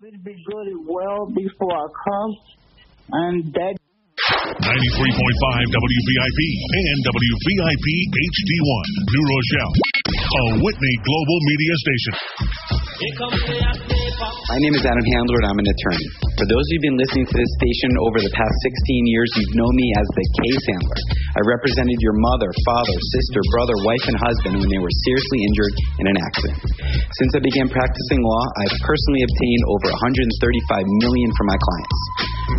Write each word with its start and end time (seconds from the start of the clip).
Will 0.00 0.16
be 0.24 0.32
good. 0.32 0.68
Well 0.88 1.28
before 1.28 1.76
I 1.76 1.84
come, 1.92 2.32
and 3.12 3.52
that 3.52 3.76
93.5 3.76 4.64
WVIP 5.76 6.40
and 6.72 7.04
WVIP 7.04 7.86
HD1, 8.16 8.84
New 9.12 9.24
Rochelle, 9.28 9.76
a 10.16 10.56
Whitney 10.64 10.96
Global 11.04 11.38
Media 11.44 11.74
Station. 11.84 12.16
My 14.20 14.60
name 14.60 14.76
is 14.76 14.84
Adam 14.84 15.06
Handler, 15.16 15.38
and 15.40 15.48
I'm 15.48 15.60
an 15.64 15.68
attorney. 15.72 16.08
For 16.36 16.44
those 16.44 16.60
of 16.60 16.70
you 16.76 16.76
who've 16.76 16.88
been 16.92 17.00
listening 17.00 17.24
to 17.24 17.36
this 17.40 17.52
station 17.56 17.88
over 18.04 18.20
the 18.20 18.28
past 18.36 18.52
16 18.68 19.16
years, 19.16 19.32
you've 19.32 19.56
known 19.56 19.72
me 19.72 19.88
as 19.96 20.04
the 20.12 20.26
case 20.44 20.64
handler. 20.76 20.98
I 21.40 21.40
represented 21.48 21.96
your 22.04 22.12
mother, 22.20 22.52
father, 22.68 22.96
sister, 23.16 23.40
brother, 23.56 23.72
wife, 23.80 24.04
and 24.12 24.20
husband 24.20 24.60
when 24.60 24.68
they 24.68 24.76
were 24.76 24.92
seriously 25.08 25.40
injured 25.40 25.72
in 25.72 26.06
an 26.12 26.18
accident. 26.20 26.60
Since 27.16 27.32
I 27.32 27.40
began 27.40 27.72
practicing 27.72 28.20
law, 28.20 28.44
I've 28.60 28.76
personally 28.84 29.24
obtained 29.24 29.62
over 29.72 29.88
135 29.88 31.00
million 31.00 31.30
for 31.40 31.44
my 31.48 31.56
clients. 31.56 32.00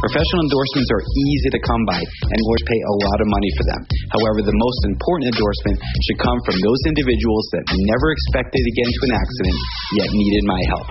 Professional 0.02 0.42
endorsements 0.48 0.90
are 0.98 1.04
easy 1.04 1.50
to 1.52 1.62
come 1.62 1.84
by, 1.86 2.00
and 2.00 2.38
lawyers 2.42 2.66
pay 2.66 2.80
a 2.80 2.96
lot 3.06 3.20
of 3.22 3.28
money 3.28 3.52
for 3.60 3.66
them. 3.70 3.82
However, 4.18 4.40
the 4.42 4.56
most 4.56 4.82
important 4.88 5.36
endorsement 5.36 5.78
should 6.10 6.20
come 6.26 6.40
from 6.42 6.58
those 6.58 6.82
individuals 6.90 7.46
that 7.54 7.70
never 7.86 8.08
expected 8.10 8.62
to 8.66 8.72
get 8.82 8.86
into 8.88 9.02
an 9.12 9.14
accident, 9.20 9.58
yet 10.00 10.10
needed 10.10 10.44
my 10.48 10.62
help. 10.74 10.88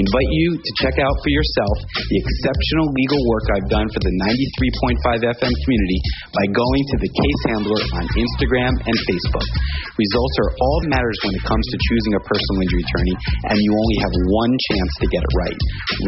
Invite 0.00 0.30
you 0.34 0.48
to 0.58 0.70
check 0.82 0.96
out 0.98 1.16
for 1.22 1.30
yourself 1.30 1.76
the 1.94 2.18
exceptional 2.18 2.86
legal 2.90 3.20
work 3.30 3.46
I've 3.54 3.70
done 3.70 3.88
for 3.92 4.00
the 4.00 4.14
93.5 4.22 5.34
FM 5.38 5.54
community 5.54 5.98
by 6.34 6.44
going 6.50 6.82
to 6.90 6.96
the 6.98 7.10
Case 7.10 7.40
Handler 7.54 7.80
on 8.00 8.04
Instagram 8.04 8.72
and 8.74 8.96
Facebook. 9.06 9.48
Results 9.94 10.34
are 10.42 10.50
all 10.58 10.76
that 10.82 10.90
matters 10.90 11.18
when 11.22 11.34
it 11.38 11.44
comes 11.46 11.64
to 11.70 11.76
choosing 11.78 12.12
a 12.18 12.22
personal 12.26 12.58
injury 12.66 12.82
attorney, 12.82 13.16
and 13.52 13.56
you 13.60 13.70
only 13.70 13.96
have 14.02 14.14
one 14.30 14.52
chance 14.72 14.92
to 15.02 15.06
get 15.12 15.22
it 15.22 15.32
right. 15.38 15.60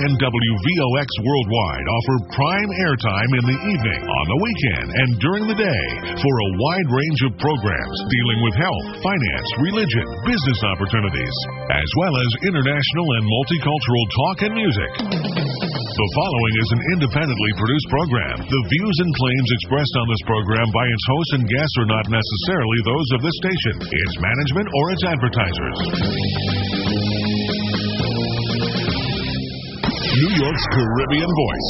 and 0.09 0.17
WVOX 0.17 1.09
Worldwide 1.21 1.85
offer 1.85 2.17
prime 2.33 2.71
airtime 2.81 3.29
in 3.29 3.45
the 3.45 3.59
evening, 3.61 4.01
on 4.01 4.25
the 4.25 4.41
weekend, 4.41 4.87
and 4.89 5.09
during 5.21 5.45
the 5.45 5.59
day 5.61 5.85
for 6.17 6.33
a 6.33 6.51
wide 6.57 6.89
range 6.89 7.21
of 7.29 7.37
programs 7.37 7.97
dealing 8.09 8.39
with 8.49 8.57
health, 8.57 9.05
finance, 9.05 9.49
religion, 9.69 10.09
business 10.25 10.59
opportunities, 10.65 11.37
as 11.77 11.89
well 12.01 12.15
as 12.17 12.29
international 12.49 13.07
and 13.21 13.25
multicultural 13.29 14.05
talk 14.17 14.37
and 14.49 14.53
music. 14.57 14.91
The 15.93 16.09
following 16.17 16.55
is 16.57 16.69
an 16.73 16.81
independently 16.97 17.51
produced 17.53 17.89
program. 17.93 18.37
The 18.49 18.63
views 18.65 18.97
and 18.97 19.13
claims 19.13 19.49
expressed 19.61 19.95
on 20.01 20.09
this 20.09 20.25
program 20.25 20.65
by 20.73 20.85
its 20.89 21.02
hosts 21.09 21.33
and 21.35 21.45
guests 21.49 21.75
are 21.81 21.89
not 21.89 22.05
necessarily 22.07 22.79
those 22.85 23.07
of 23.17 23.19
this 23.25 23.35
station, 23.43 23.73
its 23.83 24.15
management, 24.23 24.67
or 24.71 24.83
its 24.93 25.03
advertisers. 25.09 25.77
New 30.13 30.31
York's 30.37 30.65
Caribbean 30.71 31.31
Voice, 31.33 31.67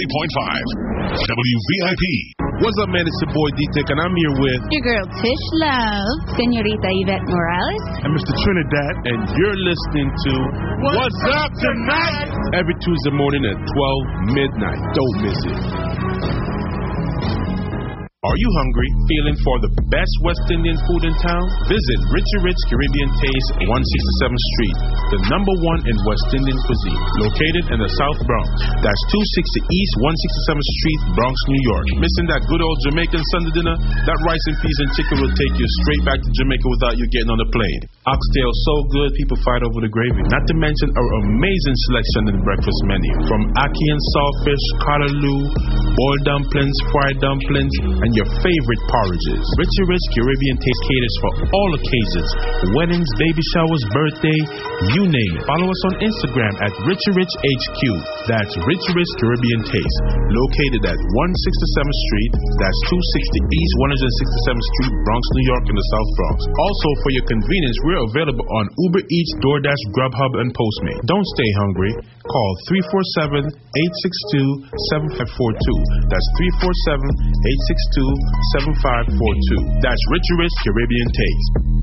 93.5 0.00 1.20
WVIP. 1.20 2.04
What's 2.60 2.76
up, 2.84 2.90
man? 2.92 3.04
It's 3.08 3.20
your 3.24 3.32
boy 3.32 3.48
D-Tech, 3.56 3.88
and 3.88 4.00
I'm 4.04 4.12
here 4.16 4.34
with 4.36 4.60
Your 4.68 4.84
girl 4.84 5.04
Tish 5.20 5.44
Love, 5.64 6.12
Senorita 6.36 6.90
Yvette 7.04 7.24
Morales. 7.24 7.84
and 8.04 8.12
Mr. 8.12 8.32
Trinidad, 8.44 8.94
and 9.14 9.20
you're 9.36 9.60
listening 9.64 10.08
to 10.12 10.32
What's, 10.92 11.20
Up 11.36 11.52
Tonight? 11.56 12.28
Every 12.56 12.76
Tuesday 12.80 13.12
morning 13.16 13.44
at 13.48 13.56
12 13.56 14.36
midnight. 14.36 14.80
Don't 14.92 15.16
miss 15.24 15.40
it. 15.44 16.09
Are 18.20 18.36
you 18.36 18.50
hungry? 18.52 18.84
Feeling 19.08 19.36
for 19.40 19.56
the 19.64 19.72
best 19.88 20.14
West 20.20 20.44
Indian 20.52 20.76
food 20.76 21.08
in 21.08 21.14
town? 21.24 21.40
Visit 21.72 21.98
Richie 22.12 22.40
Rich 22.44 22.60
Caribbean 22.68 23.08
Taste, 23.16 23.48
167th 23.64 24.44
Street, 24.52 24.76
the 25.08 25.20
number 25.32 25.54
one 25.64 25.80
in 25.88 25.96
West 26.04 26.28
Indian 26.36 26.60
cuisine, 26.68 27.00
located 27.16 27.64
in 27.72 27.80
the 27.80 27.88
South 27.96 28.20
Bronx. 28.28 28.60
That's 28.84 29.02
260 29.08 29.72
East 29.72 29.94
167th 30.04 30.68
Street, 30.68 31.00
Bronx, 31.16 31.32
New 31.48 31.62
York. 31.64 31.86
Missing 31.96 32.28
that 32.28 32.44
good 32.44 32.60
old 32.60 32.78
Jamaican 32.92 33.24
Sunday 33.32 33.56
dinner? 33.56 33.76
That 34.04 34.18
rice 34.28 34.44
and 34.52 34.56
peas 34.60 34.78
and 34.84 34.92
chicken 35.00 35.16
will 35.24 35.32
take 35.40 35.56
you 35.56 35.64
straight 35.80 36.04
back 36.04 36.20
to 36.20 36.28
Jamaica 36.28 36.66
without 36.76 37.00
you 37.00 37.08
getting 37.16 37.32
on 37.32 37.40
the 37.40 37.48
plane. 37.48 37.88
Oxtail 38.04 38.52
so 38.68 38.74
good, 39.00 39.16
people 39.16 39.40
fight 39.48 39.64
over 39.64 39.80
the 39.80 39.88
gravy. 39.88 40.20
Not 40.28 40.44
to 40.44 40.54
mention 40.60 40.92
our 40.92 41.10
amazing 41.24 41.76
selection 41.88 42.20
in 42.28 42.32
the 42.36 42.44
breakfast 42.44 42.80
menu, 42.84 43.12
from 43.32 43.48
ackee 43.64 43.88
and 43.96 44.02
saltfish, 44.12 44.64
callaloo, 44.84 45.40
boiled 45.96 46.22
dumplings, 46.28 46.76
fried 46.92 47.16
dumplings, 47.24 47.72
and 47.80 48.09
your 48.14 48.28
favorite 48.40 48.82
porridges. 48.88 49.44
Richie 49.58 49.86
Rich 49.90 50.06
Caribbean 50.14 50.58
Taste 50.60 50.82
caters 50.88 51.16
for 51.20 51.30
all 51.52 51.70
occasions 51.76 52.30
weddings, 52.76 53.08
baby 53.18 53.44
showers, 53.56 53.82
birthday, 53.92 54.40
you 54.96 55.02
name 55.08 55.32
it. 55.36 55.44
Follow 55.46 55.68
us 55.68 55.82
on 55.90 55.94
Instagram 56.00 56.54
at 56.62 56.72
Richie 56.86 57.14
Rich 57.16 57.34
HQ. 57.40 57.80
That's 58.30 58.54
Richie 58.64 58.94
Rich 58.94 59.12
Caribbean 59.18 59.62
Taste, 59.66 59.98
located 60.28 60.82
at 60.86 60.98
167th 60.98 61.98
Street. 62.08 62.32
That's 62.60 62.80
260 62.88 63.58
East 63.60 63.74
167th 63.80 64.66
Street, 64.74 64.92
Bronx, 65.04 65.22
New 65.34 65.46
York, 65.50 65.64
in 65.70 65.76
the 65.76 65.86
South 65.92 66.10
Bronx. 66.16 66.38
Also, 66.46 66.88
for 67.04 67.10
your 67.14 67.26
convenience, 67.26 67.76
we're 67.84 68.04
available 68.10 68.46
on 68.60 68.64
Uber 68.90 69.02
Eats, 69.06 69.32
DoorDash, 69.40 69.82
Grubhub, 69.96 70.32
and 70.40 70.48
Postmate. 70.54 71.00
Don't 71.06 71.28
stay 71.36 71.50
hungry. 71.60 71.92
Call 72.30 72.54
347 72.70 73.42
862 73.42 74.70
7542. 74.94 76.06
That's 76.06 76.28
347 76.62 77.02
862 77.02 78.06
7542. 78.54 79.82
That's 79.82 79.98
Rich 80.14 80.54
Caribbean 80.62 81.10
Taste. 81.10 81.80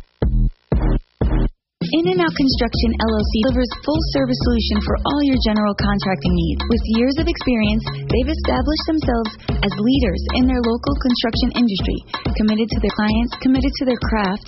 In 1.88 2.04
and 2.12 2.20
Out 2.20 2.36
Construction 2.36 2.92
LLC 3.00 3.32
delivers 3.48 3.72
full 3.80 4.02
service 4.12 4.40
solution 4.44 4.84
for 4.84 4.96
all 5.08 5.22
your 5.24 5.40
general 5.44 5.72
contracting 5.76 6.36
needs. 6.36 6.60
With 6.68 6.84
years 7.00 7.16
of 7.16 7.32
experience, 7.32 7.84
they've 8.12 8.28
established 8.28 8.86
themselves 8.92 9.32
as 9.64 9.72
leaders 9.72 10.22
in 10.36 10.52
their 10.52 10.60
local 10.68 10.96
construction 11.00 11.64
industry, 11.64 12.00
committed 12.36 12.68
to 12.72 12.80
their 12.84 12.92
clients, 12.92 13.40
committed 13.40 13.72
to 13.72 13.84
their 13.88 14.02
craft. 14.04 14.48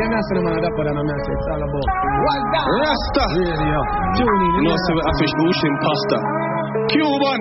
Yo, 0.00 0.08
you 0.08 0.12
know, 0.16 0.22
so 0.32 0.40
man, 0.40 0.56
that's 0.64 0.76
what 0.80 0.88
I'm 0.88 0.96
saying. 0.96 1.28
It's 1.28 1.48
all 1.52 1.60
about. 1.60 1.88
Rasta. 2.80 3.24
Radio. 3.36 3.80
Tune 4.16 4.32
in. 4.32 4.52
You 4.56 4.62
know, 4.64 4.96
I 5.04 5.12
fish 5.20 5.34
bush 5.36 5.60
pasta. 5.84 6.18
Cuban. 6.88 7.40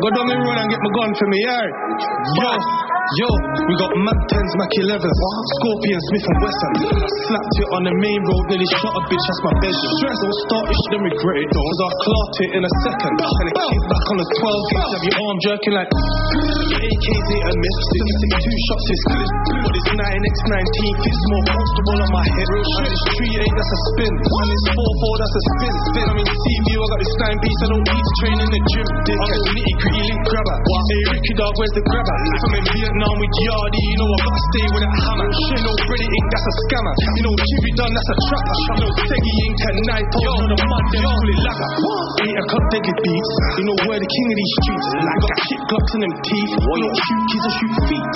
Go 0.00 0.08
down 0.10 0.26
the 0.26 0.36
road 0.40 0.58
and 0.64 0.68
get 0.72 0.80
my 0.80 0.90
gun 0.96 1.12
for 1.12 1.28
me, 1.28 1.38
yeah. 1.44 1.60
Yo, 2.40 2.50
yo, 3.20 3.28
we 3.68 3.74
got 3.76 3.92
Mac 4.00 4.18
10s, 4.32 4.52
Mac 4.56 4.72
11s, 4.80 5.18
Scorpion, 5.60 6.00
Smith 6.08 6.26
and 6.32 6.38
Wesson. 6.40 6.72
Slapped 7.28 7.56
it 7.60 7.68
on 7.76 7.82
the 7.84 7.94
main 8.00 8.20
road, 8.24 8.44
nearly 8.48 8.68
shot 8.80 8.96
a 8.96 9.02
bitch, 9.04 9.24
that's 9.28 9.42
my 9.44 9.54
best. 9.60 9.76
Stress, 10.00 10.16
don't 10.24 10.38
start 10.48 10.64
it, 10.72 10.78
then 10.88 11.02
regret 11.04 11.38
it, 11.44 11.48
though. 11.52 11.66
Cause 11.68 11.80
I 11.84 11.90
clocked 12.00 12.38
it 12.48 12.50
in 12.56 12.62
a 12.64 12.72
second. 12.88 13.14
And 13.20 13.46
it 13.50 13.54
kicked 13.60 13.88
back 13.92 14.06
on 14.08 14.16
the 14.16 14.28
12 14.40 14.72
gauge, 14.72 14.92
have 14.94 15.04
your 15.04 15.16
arm 15.20 15.36
jerking 15.44 15.74
like. 15.76 15.90
AKs 16.84 17.26
ain't 17.32 17.46
a 17.48 17.54
myth, 17.60 17.80
62 18.32 18.66
shots 18.68 18.86
is 18.88 19.02
clip. 19.08 19.30
But 19.64 19.72
it's 19.74 19.90
9x19 19.94 20.78
fits 21.04 21.22
more 21.28 21.44
comfortable 21.44 21.98
on 22.04 22.10
my 22.12 22.24
head. 22.24 22.46
Real 22.56 22.68
And 22.78 22.86
it's 22.88 23.04
3 23.20 23.44
8, 23.44 23.52
that's 23.52 23.72
a 23.74 23.80
spin. 23.92 24.12
And 24.12 24.48
it's 24.48 24.66
4 24.72 24.80
4, 24.80 25.20
that's 25.20 25.34
a 25.34 25.42
spin. 25.44 25.74
spin. 25.92 26.06
I 26.08 26.14
mean, 26.16 26.28
see 26.28 26.58
me, 26.64 26.72
I 26.72 26.86
got 26.88 27.00
this 27.04 27.14
9 27.20 27.44
piece, 27.44 27.60
I 27.64 27.66
don't 27.68 27.84
need 27.84 28.04
to 28.04 28.14
train 28.20 28.36
in 28.40 28.48
the 28.48 28.60
gym. 28.72 28.86
Dick. 29.04 29.18
I'm 29.20 29.32
a 29.34 29.38
nitty 29.54 29.74
gritty 29.80 30.02
link 30.08 30.22
grabber. 30.24 30.56
Hey, 30.64 31.02
Ricky 31.16 31.34
dog, 31.36 31.52
where's 31.56 31.74
the 31.74 31.84
grabber? 31.84 32.16
If 32.24 32.42
I'm 32.44 32.54
in 32.94 33.02
Vietnam 33.02 33.18
with 33.18 33.34
Yardy, 33.34 33.82
you 33.90 33.96
know 33.98 34.06
I 34.06 34.18
gotta 34.22 34.42
stay 34.54 34.66
with 34.70 34.82
that 34.86 34.94
hammer. 34.94 35.26
You 35.34 35.62
know, 35.66 35.74
Freddy 35.82 36.06
Ink, 36.06 36.26
that's 36.30 36.46
a 36.46 36.54
scammer. 36.62 36.94
You 36.94 37.22
know, 37.26 37.34
Jimmy 37.34 37.72
Dunn, 37.74 37.90
that's 37.90 38.10
a 38.14 38.16
trapper. 38.30 38.54
Oh, 38.54 38.62
you 38.64 38.82
know, 38.84 38.92
Seggy 38.94 39.34
Ink 39.44 39.58
and 39.64 39.78
Night, 39.90 40.06
yo, 40.14 40.30
know 40.30 40.54
the 40.54 40.58
mud, 40.62 40.84
they 40.94 41.00
call 41.02 41.26
it 41.26 41.40
lagger. 41.42 41.70
Eight 42.22 42.38
o'clock, 42.38 42.66
they 42.70 42.80
get 42.86 42.98
beats. 43.02 43.32
You 43.58 43.64
know, 43.66 43.76
we're 43.82 43.98
the 43.98 44.10
king 44.14 44.26
of 44.30 44.36
these 44.38 44.54
streets. 44.62 44.88
Like, 44.94 45.20
got 45.26 45.38
shit 45.42 45.62
glocks 45.66 45.92
in 45.94 46.00
them 46.06 46.14
teeth. 46.22 46.52
You 46.54 46.78
know, 46.86 46.92
shoot 46.94 47.22
kids 47.34 47.44
or 47.44 47.54
shoot 47.58 47.74
feet. 47.90 48.06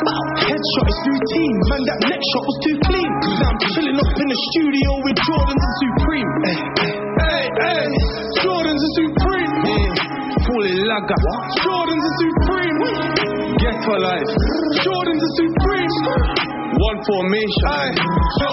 Headshot 0.47 0.87
is 0.87 0.99
routine. 1.11 1.57
Man, 1.75 1.83
that 1.83 1.99
neck 2.15 2.23
shot 2.23 2.45
was 2.47 2.59
too 2.63 2.77
clean. 2.87 3.11
Now 3.43 3.51
I'm 3.51 3.59
chilling 3.75 3.99
up 3.99 4.13
in 4.15 4.29
the 4.31 4.39
studio 4.55 4.91
with 5.03 5.17
Jordans 5.27 5.63
and 5.67 5.75
Supreme. 5.83 6.31
Hey, 6.47 6.59
hey, 7.19 7.43
hey. 7.51 7.87
Jordans 8.47 8.79
and 8.79 8.95
Supreme. 8.95 9.53
Yeah. 9.75 10.19
Fully 10.47 10.75
lager. 10.87 11.19
Jordans 11.67 12.05
and 12.07 12.17
Supreme. 12.23 13.48
Get 13.69 13.85
for 13.85 14.01
life. 14.01 14.33
Jordans 14.81 15.21
and 15.21 15.35
Supreme. 15.37 15.93
One 16.79 16.99
formation. 17.05 17.69
Aye. 17.69 17.93
Yo, 18.41 18.51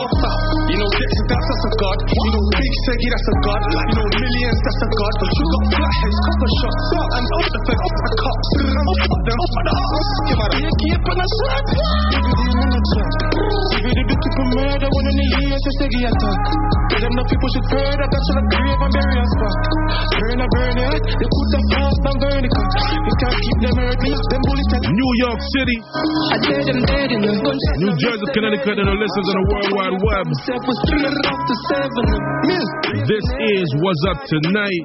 you 0.72 0.78
know 0.82 0.92
Dexter, 0.92 1.26
that's, 1.32 1.46
that's 1.46 1.66
a 1.68 1.72
god. 1.80 1.98
You 2.04 2.32
know 2.36 2.44
Big 2.52 2.74
Seggy, 2.84 3.08
that's 3.16 3.28
a 3.32 3.36
god. 3.48 3.62
You 3.64 3.96
know 3.96 4.08
Millions, 4.12 4.60
that's 4.60 4.82
a 4.84 4.90
god. 4.92 5.14
But 5.16 5.32
you 5.40 5.46
got 5.56 5.64
flatheads, 5.72 6.20
copper 6.20 6.52
shots, 6.60 6.84
up 7.00 7.10
and 7.16 7.28
off 7.32 7.48
the 7.48 7.60
fed, 7.64 7.80
off 7.80 7.96
the 7.96 8.12
cops. 8.20 8.50
Off 8.60 9.24
them, 9.24 9.40
off 9.40 9.54
the 9.56 9.72
ass. 9.72 10.10
Give 10.26 10.42
out 10.44 10.52
a 10.52 10.60
keep 10.84 11.04
on 11.06 11.16
a 11.16 11.28
shot. 11.32 11.66
Give 13.72 13.88
it 13.88 13.98
a 14.00 14.04
bit 14.04 14.20
of 14.20 14.48
murder, 14.56 14.90
one 14.90 15.08
in 15.12 15.16
the 15.16 15.28
years, 15.40 15.64
a 15.64 15.72
Seggy 15.80 16.02
attack. 16.12 16.40
Tell 16.92 17.02
them 17.06 17.14
the 17.16 17.24
people 17.30 17.50
should 17.54 17.68
pray 17.72 17.92
that 17.94 18.10
that's 18.10 18.30
on 18.32 18.38
a 18.42 18.44
grave 18.52 18.80
and 18.84 18.94
bury 18.96 19.16
a 19.16 19.26
spot. 19.36 19.60
Burn 20.16 20.40
a 20.42 20.48
burn 20.50 20.78
it, 20.82 21.02
they 21.06 21.28
put 21.30 21.48
the 21.54 21.62
fast 21.72 22.04
and 22.10 22.18
vertical. 22.26 22.66
You 23.06 23.14
can't 23.22 23.40
keep 23.44 23.58
them 23.70 23.76
earthly, 23.86 24.12
them 24.16 24.42
bullets 24.44 24.70
that 24.74 24.84
New 24.90 25.05
York 25.26 25.40
City, 25.56 25.78
I 25.78 26.38
tell 26.42 26.64
them 26.66 26.80
dead 26.86 27.10
in 27.12 27.22
the 27.22 27.34
gunshot. 27.36 27.76
New 27.82 27.94
Jersey, 28.00 28.28
Connecticut, 28.34 28.76
and 28.80 28.88
the 28.90 28.98
listeners 28.98 29.28
on 29.30 29.36
the 29.36 29.46
World 29.52 29.72
Wide 29.76 29.98
Web. 30.00 30.26
Myself 30.26 30.62
was 30.66 30.78
three 30.90 31.06
off 31.06 31.42
seven. 31.70 32.06
This 33.06 33.26
is 33.26 33.68
What's 33.82 34.04
Up 34.10 34.20
Tonight, 34.26 34.84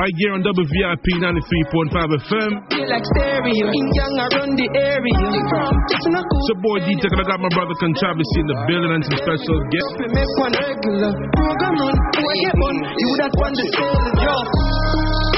right 0.00 0.16
here 0.18 0.32
on 0.34 0.42
WVIP 0.42 1.06
93.5 1.18 2.20
FM. 2.24 2.50
Feel 2.70 2.88
like 2.88 3.04
stereo. 3.16 3.66
In 3.68 3.86
young 3.92 4.14
around 4.18 4.52
the 4.56 4.68
area. 4.76 5.28
From 5.50 5.74
Jackson 5.90 6.14
It's 6.14 6.48
your 6.52 6.60
boy 6.62 6.78
D-Tech, 6.84 7.12
and 7.12 7.20
I 7.20 7.26
got 7.28 7.40
my 7.40 7.50
brother 7.52 7.74
Controversy 7.78 8.38
in 8.38 8.46
the 8.48 8.56
building 8.70 8.92
and 8.94 9.04
some 9.04 9.18
special 9.18 9.56
guests. 9.72 9.98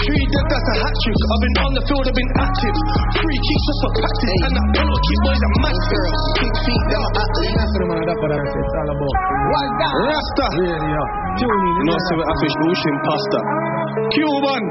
We 0.07 0.15
make 0.15 0.31
one 0.31 0.47
regular 0.47 0.47
program 0.47 0.47
run. 0.47 0.47
Who 0.47 0.47
I 0.47 0.47
get 0.47 0.47
one? 0.47 0.47
You 0.47 0.47
that 0.47 0.47
one 0.47 0.47
the 0.47 0.47
sailing. 0.47 0.47
Yo. 0.47 0.47
Three 0.47 0.47
dead, 0.47 0.47
that's 0.47 0.67
a 0.67 0.77
hat 0.79 0.95
trick. 1.03 1.19
I've 1.27 1.43
been 1.43 1.57
on 1.57 1.73
the 1.77 1.83
field, 1.87 2.05
I've 2.07 2.17
been 2.17 2.33
active. 2.39 2.77
Free 3.17 3.41
kicks 3.43 3.65
just 3.67 3.81
for 3.83 3.93
practice. 3.97 4.41
And 4.47 4.55
that 4.55 4.67
penalty 4.77 5.03
kick 5.07 5.21
boys 5.27 5.43
a 5.43 5.51
man 5.61 5.77
girl. 5.91 6.15
Big 6.37 6.55
feet, 6.67 6.85
them 6.87 7.03
are 7.03 7.15
active. 7.17 7.53
That's 7.57 7.75
what 7.75 7.87
man, 7.87 8.03
that's 8.07 8.21
what 8.23 8.33
I'm. 8.33 8.47
It's 8.47 8.75
all 8.77 8.91
about. 8.95 9.17
Rasta. 10.07 10.47
Radio. 10.63 11.03
In. 11.37 11.63
You 11.77 11.91
I 11.91 12.35
fish 12.39 12.57
bush 12.63 12.85
pasta. 13.03 13.41
Cuban. 14.15 14.63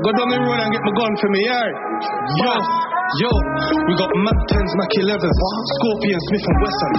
Go 0.00 0.10
down 0.16 0.32
the 0.32 0.40
road 0.40 0.60
and 0.64 0.72
get 0.72 0.80
my 0.80 0.92
gun 0.96 1.12
for 1.20 1.28
me, 1.28 1.40
yeah. 1.44 1.68
Yo, 2.40 2.54
yo, 3.18 3.30
we 3.90 3.92
got 3.98 4.10
Mac 4.22 4.38
10s, 4.54 4.72
Mac 4.78 4.92
11s, 5.02 5.36
Scorpion, 5.80 6.20
Smith 6.30 6.46
and 6.46 6.58
Wesson. 6.62 6.92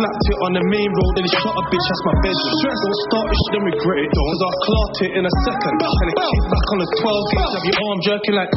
Slapped 0.00 0.26
it 0.30 0.38
on 0.48 0.52
the 0.56 0.64
main 0.72 0.88
road, 0.88 1.12
then 1.18 1.24
he 1.28 1.32
shot 1.36 1.52
a 1.52 1.64
bitch, 1.68 1.84
that's 1.84 2.04
my 2.08 2.16
bed. 2.24 2.32
Stress, 2.32 2.78
don't 2.80 3.00
start 3.10 3.28
it, 3.28 3.40
then 3.52 3.62
regret 3.68 3.98
it. 4.00 4.08
Cause 4.08 4.40
I 4.40 4.50
clocked 4.64 4.98
it 5.04 5.12
in 5.20 5.22
a 5.28 5.32
second. 5.44 5.74
And 5.76 6.08
it 6.08 6.16
kicked 6.16 6.48
back 6.48 6.66
on 6.72 6.78
the 6.80 6.88
12 6.96 7.32
gauge, 7.34 7.52
have 7.52 7.66
your 7.68 7.76
arm 7.76 7.98
jerking 8.06 8.36
like. 8.40 8.50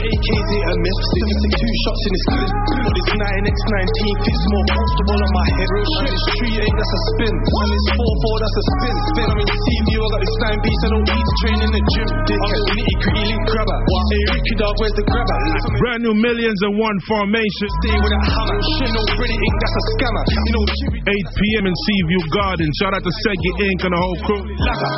AKs 0.00 0.48
ain't 0.52 0.68
a 0.68 0.76
myth, 0.80 1.00
62 1.40 1.84
shots 1.84 2.02
in 2.04 2.12
this 2.12 2.26
clip. 2.30 2.50
But 2.84 2.92
this 2.92 3.08
9x19 3.16 4.00
fits 4.20 4.44
more 4.50 4.66
comfortable 4.76 5.18
on 5.20 5.30
my 5.32 5.46
head. 5.56 5.68
And 5.70 6.04
this 6.04 6.24
3 6.36 6.68
8, 6.68 6.80
that's 6.80 6.92
a 6.92 7.00
spin. 7.16 7.32
And 7.32 7.68
this 7.70 7.86
4 7.96 8.00
4, 8.00 8.44
that's 8.44 8.56
a 8.60 8.64
spin. 8.70 8.94
Spin, 9.10 9.28
I 9.30 9.34
mean, 9.40 9.48
see 9.48 9.78
me, 9.88 9.92
I 10.00 10.06
got 10.10 10.20
this 10.20 10.36
9 10.40 10.66
piece, 10.66 10.80
I 10.80 10.88
don't 10.90 11.06
need 11.08 11.24
to 11.24 11.34
train 11.40 11.58
in 11.64 11.70
the 11.70 11.82
gym. 11.96 12.08
I'm 12.10 12.50
a 12.50 12.60
nitty 12.60 12.94
gritty 13.00 13.24
link 13.30 13.44
grabber. 13.48 13.78
Hey, 13.80 14.22
Ricky 14.36 14.54
dog, 14.60 14.74
where's 14.80 14.96
the 14.96 15.06
grabber? 15.06 15.38
Brand 15.80 16.00
new 16.04 16.09
millions 16.16 16.58
in 16.66 16.78
one 16.78 16.98
formation. 17.06 17.66
Stay 17.84 17.96
with 17.96 18.14
a 18.14 18.22
hammer. 18.24 18.58
Shit, 18.78 18.90
no 18.90 19.02
Freddy 19.14 19.36
Ink, 19.36 19.54
that's 19.60 19.76
a 19.76 19.84
scammer. 19.94 20.24
You 20.30 20.52
know, 20.56 20.64
8 21.06 21.40
p.m. 21.40 21.64
in 21.68 21.74
Seaview 21.74 22.22
Garden. 22.34 22.68
Shout 22.80 22.92
out 22.96 23.04
to 23.04 23.12
Seggy 23.26 23.52
Inc. 23.68 23.80
and 23.86 23.92
the 23.94 24.00
whole 24.00 24.18
crew. 24.26 24.42
Lagger. 24.44 24.92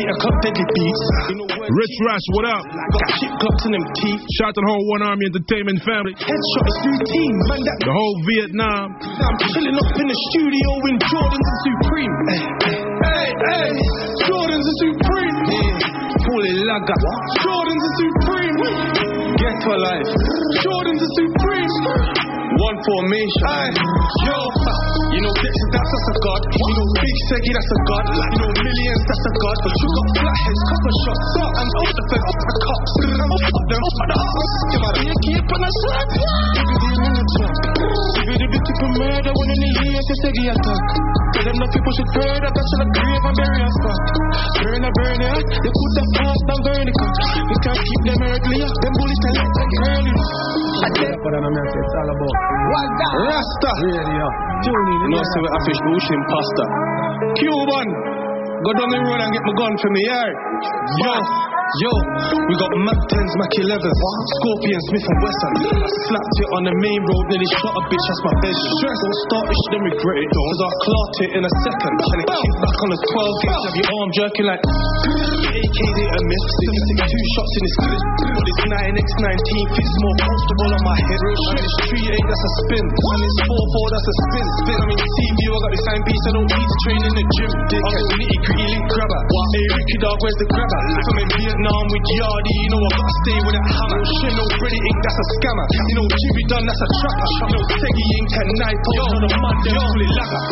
8 0.00 0.14
o'clock, 0.14 0.36
deadly 0.44 0.66
beats. 0.76 1.04
You 1.30 1.36
know 1.40 1.48
where 1.50 1.70
Rich 1.70 1.96
Rash, 2.06 2.26
what 2.34 2.46
up? 2.50 2.62
Got 2.66 3.06
shit 3.16 3.32
glocks 3.40 3.64
in 3.66 3.72
them 3.78 3.86
teeth. 3.96 4.22
Shout 4.40 4.50
out 4.50 4.54
to 4.56 4.60
the 4.60 4.70
whole 4.70 4.84
One 4.98 5.02
Army 5.06 5.24
Entertainment 5.30 5.80
family. 5.86 6.12
Headshot 6.18 6.66
is 6.66 6.78
routine, 6.84 7.36
man. 7.46 7.60
That 7.64 7.78
The 7.86 7.94
whole 7.94 8.16
Vietnam. 8.26 8.86
I'm 9.00 9.36
chilling 9.54 9.76
up 9.78 9.90
in 9.96 10.06
the 10.10 10.18
studio 10.34 10.68
in 10.90 10.94
Jordans 11.08 11.46
and 11.46 11.60
Supreme. 11.70 12.14
Hey, 12.26 12.42
hey, 13.06 13.28
hey. 13.30 13.70
Jordans 14.26 14.66
and 14.66 14.78
Supreme. 14.84 15.36
Yeah. 15.50 16.00
Fully 16.26 16.54
lager. 16.66 16.98
Jordans 17.42 17.82
and 17.82 17.94
Supreme. 18.02 19.09
Get 19.38 19.54
for 19.62 19.76
life. 19.78 20.10
Jordans 20.64 21.02
and 21.02 21.12
Supreme. 21.14 21.74
One 22.50 22.76
formation. 22.82 23.46
Aye. 23.46 23.72
Yo, 24.26 24.38
you 25.14 25.20
know 25.22 25.32
Dexter, 25.38 25.68
that's, 25.70 25.86
that's 25.86 26.08
a 26.10 26.14
god. 26.18 26.40
You 26.50 26.74
know 26.74 26.86
Big 26.98 27.16
Seggy, 27.30 27.50
that's 27.54 27.70
a 27.70 27.78
god. 27.86 28.04
You 28.10 28.38
know 28.42 28.50
Millions, 28.58 29.02
that's 29.06 29.24
a 29.30 29.32
god. 29.38 29.56
But 29.62 29.72
you 29.80 29.88
got 29.94 30.08
flatheads, 30.18 30.62
copper 30.66 30.94
shots, 31.00 31.30
up 31.40 31.52
and 31.62 31.70
off 31.70 31.90
the 31.94 32.04
fed, 32.10 32.22
off 32.26 32.40
the 32.42 32.56
cops. 32.60 32.92
Off 33.00 33.66
them, 33.70 33.82
off 33.86 33.96
the 34.10 34.16
ass. 34.18 34.50
Give 34.70 34.82
out 34.82 34.96
a 34.98 35.02
keep 35.24 35.46
on 35.46 35.62
a 35.62 35.70
shot. 35.70 36.08
Give 36.10 36.68
it 36.74 36.82
in 36.90 37.14
the 37.14 37.24
trap. 37.38 37.54
Give 38.18 38.28
it 38.34 38.42
a 38.44 38.48
bit 38.50 38.66
of 38.66 38.90
murder, 38.98 39.30
one 39.30 39.50
in 39.54 39.58
the 39.62 39.70
years, 39.86 40.06
a 40.10 40.14
Seggy 40.26 40.44
attack. 40.50 40.84
Tell 41.30 41.44
them 41.46 41.54
the 41.54 41.68
people 41.70 41.92
should 41.94 42.10
pray 42.18 42.34
that 42.34 42.50
that's 42.50 42.72
on 42.74 42.80
a 42.82 42.88
grave 42.90 43.24
and 43.30 43.36
bury 43.38 43.62
a 43.62 43.70
spot. 43.78 44.00
Burn 44.58 44.82
a 44.84 44.90
burn 44.90 45.20
it, 45.22 45.44
they 45.54 45.70
put 45.70 45.90
the 45.94 46.04
fast 46.18 46.44
and 46.50 46.62
I 50.80 50.88
tell 50.96 51.12
That's 51.12 51.20
what 51.20 51.34
I'm 51.36 51.44
saying. 51.52 51.84
It's 51.84 51.94
all 52.00 52.10
about. 52.10 52.34
Rasta. 53.28 53.70
Radio. 53.84 54.26
Tune 54.64 54.88
in. 54.90 54.98
You 55.00 55.08
know, 55.12 55.24
so 55.24 55.38
I 55.44 55.58
fish 55.68 55.80
bush 55.84 56.08
pasta. 56.32 56.64
Cuban. 57.36 57.88
Go 58.60 58.70
down 58.76 58.88
the 58.92 59.00
road 59.00 59.20
and 59.24 59.32
get 59.32 59.40
my 59.40 59.54
gun 59.56 59.72
for 59.80 59.88
me, 59.88 60.00
yeah. 60.04 60.28
Yo, 61.00 61.14
Yo, 61.70 61.94
we 62.50 62.54
got 62.58 62.72
Mac 62.82 62.98
10s, 63.14 63.32
Mac 63.38 63.54
11s, 63.62 63.98
Scorpion, 64.42 64.80
Smith 64.90 65.06
and 65.06 65.18
Wesson. 65.22 65.52
I 65.70 65.90
slapped 66.10 66.38
it 66.42 66.48
on 66.50 66.62
the 66.66 66.74
main 66.82 66.98
road, 67.06 67.24
nearly 67.30 67.46
shot 67.62 67.78
a 67.78 67.82
bitch, 67.86 68.06
that's 68.10 68.22
my. 68.26 68.32
Stress, 68.42 68.98
don't 68.98 69.18
start 69.30 69.46
it, 69.54 69.62
then 69.70 69.82
regret 69.86 70.18
it. 70.18 70.28
Cause 70.34 70.58
I'll 70.66 70.78
clout 70.82 71.14
it 71.22 71.30
in 71.38 71.42
a 71.46 71.52
second. 71.62 71.94
And 71.94 72.18
it 72.26 72.28
kick 72.34 72.54
back 72.58 72.74
on 72.74 72.88
the 72.90 73.00
12 73.06 73.42
gauge, 73.46 73.62
have 73.70 73.76
your 73.78 73.86
arm 73.86 74.10
jerking 74.18 74.46
like. 74.50 74.62
AK's 75.50 75.96
ain't 76.02 76.10
a 76.10 76.22
myth, 76.26 76.46
62 76.98 77.34
shots 77.38 77.52
in 77.54 77.62
this 77.62 77.76
clip. 77.86 78.02
But 78.34 78.44
this 78.50 78.58
9x19 78.66 79.50
fits 79.70 79.94
more 80.02 80.16
comfortable 80.26 80.70
on 80.74 80.82
my 80.90 80.98
head. 81.06 81.18
Real 81.22 81.54
And 81.54 81.58
this 81.62 81.74
3 81.86 82.18
8 82.18 82.30
that's 82.34 82.44
a 82.50 82.52
spin. 82.66 82.82
And 82.82 83.20
this 83.22 83.36
4 83.46 83.78
4 83.78 83.94
that's 83.94 84.08
a 84.10 84.14
spin. 84.26 84.46
Spin, 84.58 84.78
I 84.80 84.86
mean, 84.90 85.00
CV, 85.06 85.38
I 85.38 85.54
got 85.54 85.70
the 85.70 85.82
same 85.86 86.02
piece, 86.02 86.24
I 86.26 86.32
don't 86.34 86.50
need 86.50 86.66
to 86.66 86.78
train 86.82 87.00
in 87.06 87.14
the 87.14 87.24
gym. 87.38 87.50
I 87.78 87.90
go 87.94 88.02
nitty 88.10 88.38
gritty 88.42 88.66
link 88.74 88.86
grabber. 88.90 89.20
Hey, 89.30 89.66
Ricky 89.70 89.96
dog, 90.02 90.16
where's 90.18 90.38
the 90.42 90.48
grabber? 90.50 90.80
If 90.90 91.06
I'm 91.14 91.59
in 91.60 91.68
Vietnam 91.68 91.84
with 91.92 92.06
Yardy, 92.16 92.54
you 92.56 92.70
know 92.72 92.80
I 92.80 92.90
gotta 92.96 93.14
stay 93.20 93.38
with 93.44 93.54
that 93.60 93.66
hammer. 93.68 94.00
Shit, 94.00 94.32
no 94.32 94.44
Brady 94.56 94.80
ink, 94.80 94.98
that's 95.04 95.18
a 95.20 95.26
scammer. 95.36 95.66
You 95.76 95.94
know 96.00 96.06
Jimmy 96.08 96.44
Dunn, 96.48 96.64
that's 96.64 96.80
a 96.80 96.88
trapper. 97.00 97.28
You 97.28 97.52
know 97.52 97.64
Seggy 97.68 98.06
ink 98.16 98.32
and 98.40 98.50
Night 98.60 98.80
Yo, 98.80 99.04
on 99.04 99.20
the 99.20 99.28
man, 99.28 99.56
them 99.60 99.76
fully 99.76 100.08
lagger. 100.16 100.42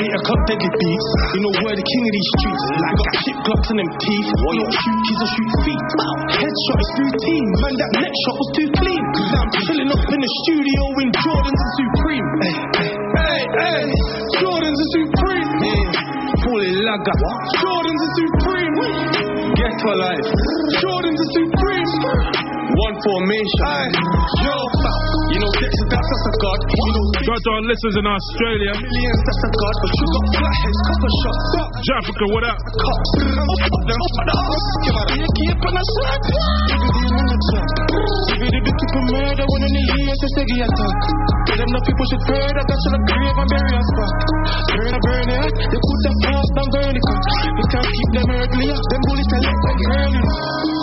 Eight 0.00 0.14
o'clock 0.24 0.40
deadly 0.48 0.70
beats. 0.72 1.08
You 1.36 1.40
know 1.44 1.54
where 1.60 1.76
the 1.76 1.84
king 1.84 2.02
of 2.08 2.12
these 2.16 2.30
streets. 2.40 2.64
I 2.64 2.90
got 2.96 3.08
shit 3.20 3.38
glocks 3.44 3.68
in 3.68 3.76
them 3.76 3.90
teeth. 4.00 4.28
You 4.32 4.56
don't 4.64 4.72
shoot 4.72 4.98
kids 5.04 5.20
or 5.20 5.30
shoot 5.36 5.52
feet. 5.68 5.84
Headshot 6.32 6.80
is 6.80 6.90
routine. 6.96 7.48
Man, 7.60 7.74
that 7.76 7.90
neck 8.00 8.14
shot 8.24 8.36
was 8.40 8.50
too 8.56 8.68
clean. 8.80 9.04
Now 9.04 9.44
I'm 9.44 9.50
chilling 9.68 9.90
up 9.92 10.00
in 10.00 10.20
the 10.24 10.30
studio 10.48 10.80
in 11.04 11.08
Jordans 11.12 11.60
and 11.60 11.72
Supreme. 11.76 12.28
Hey, 12.40 12.92
hey, 13.20 13.42
hey. 13.52 13.84
Jordans 14.40 14.78
and 14.80 14.90
Supreme. 14.96 15.43
Fully 16.64 16.80
lagger. 16.80 17.12
Jordans 17.60 18.00
and 18.00 18.14
Supreme. 18.24 18.76
Get 19.52 19.72
to 19.84 19.90
life. 20.00 20.28
Jordans 20.80 21.20
and 21.20 21.32
Supreme. 21.36 21.92
One 22.72 22.96
formation. 23.04 23.68
Aye. 23.68 23.92
Yo, 24.48 24.56
you 25.34 25.40
know 25.42 25.50
Dexter, 25.50 25.86
that's, 25.90 26.06
that's 26.06 26.26
a 26.30 26.32
god. 26.38 26.58
You 26.70 26.92
know 26.94 27.04
Got 27.24 27.40
to 27.42 27.50
our 27.50 27.62
listeners 27.66 27.96
in 27.98 28.06
Australia. 28.06 28.72
millions, 28.78 29.20
that's 29.26 29.42
a 29.42 29.50
god. 29.50 29.74
But 29.82 29.90
you 29.98 30.06
got 30.14 30.24
flatheads, 30.30 30.80
copper 30.86 31.12
shots. 31.18 31.44
Fuck. 31.54 31.70
Jafrica, 31.84 32.26
what 32.30 32.44
up? 32.46 32.58
Cops. 32.62 33.10
Them 33.18 34.02
for 34.14 34.24
the 34.30 34.34
ass. 34.38 34.64
Give 34.84 34.94
out 34.94 35.10
a 35.10 35.16
keep 35.34 35.58
on 35.58 35.74
a 35.74 35.84
slap. 35.84 36.22
Give 38.24 38.42
it 38.44 38.54
a 38.54 38.60
bit 38.62 38.76
of 38.76 39.04
murder 39.10 39.46
when 39.46 39.62
in 39.64 39.72
the 39.74 39.82
years 39.98 40.18
they 40.22 40.30
say 40.38 40.46
attack. 40.62 40.98
Tell 41.48 41.58
them 41.58 41.70
the 41.74 41.80
people 41.82 42.06
should 42.12 42.24
pray 42.28 42.48
that 42.54 42.66
that's 42.66 42.86
the 42.94 43.00
grave 43.08 43.36
and 43.38 43.48
bury 43.50 43.74
us 43.74 43.90
back. 43.98 44.14
Burn 44.74 44.94
a 44.94 45.00
burn 45.02 45.28
it, 45.34 45.52
they 45.54 45.80
put 45.80 45.98
the 46.04 46.12
fast 46.24 46.50
down 46.54 46.68
Guernica. 46.74 47.14
You 47.58 47.64
can't 47.74 47.90
keep 47.90 48.10
them 48.14 48.28
earthly, 48.38 48.68
them 48.70 49.02
bullets 49.06 49.32
are 49.34 49.42
like 49.44 49.60
like 49.64 49.82
early. 49.94 50.22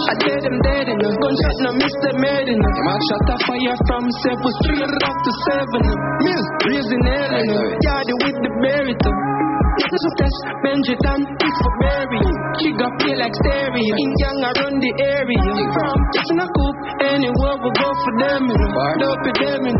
I 0.02 0.14
dead 0.26 0.42
them 0.42 0.58
dead 0.66 0.86
in 0.90 0.98
them. 0.98 1.14
Gunshot 1.14 1.58
no 1.62 1.72
miss 1.78 1.96
them 2.02 2.18
made 2.24 2.50
in 2.50 2.58
them. 2.58 2.74
Man 2.88 3.00
shot 3.12 3.30
a 3.30 3.36
fire 3.46 3.78
from 3.86 4.04
seven 4.26 4.41
straight 4.64 5.04
up 5.06 5.18
to 5.22 5.32
seven. 5.50 5.84
Mill 6.26 6.44
raising 6.66 7.04
hell 7.06 7.34
in 7.38 7.48
them. 7.52 7.70
Yardy 7.86 8.16
with 8.26 8.38
the 8.42 8.52
berry 8.62 8.96
too. 8.98 9.18
This 9.72 9.88
is 9.88 10.14
test, 10.20 10.40
Benjitan, 10.62 11.20
it's 11.24 11.60
for 11.64 11.74
Barry. 11.80 12.20
She 12.60 12.70
got 12.76 12.92
play 13.00 13.16
like 13.16 13.32
stereo. 13.34 13.96
In 13.98 14.10
gang 14.20 14.40
around 14.44 14.78
the 14.84 14.92
area. 15.00 15.40
From 15.74 15.98
it's 16.12 16.30
in 16.32 16.40
a 16.44 16.48
coop, 16.48 16.76
anywhere 17.08 17.56
we 17.56 17.70
go 17.72 17.90
for 17.90 18.14
them. 18.20 18.42
You 18.52 18.68
know. 18.68 18.92
Dope 19.00 19.28
it 19.32 19.38
them, 19.42 19.62
you 19.64 19.76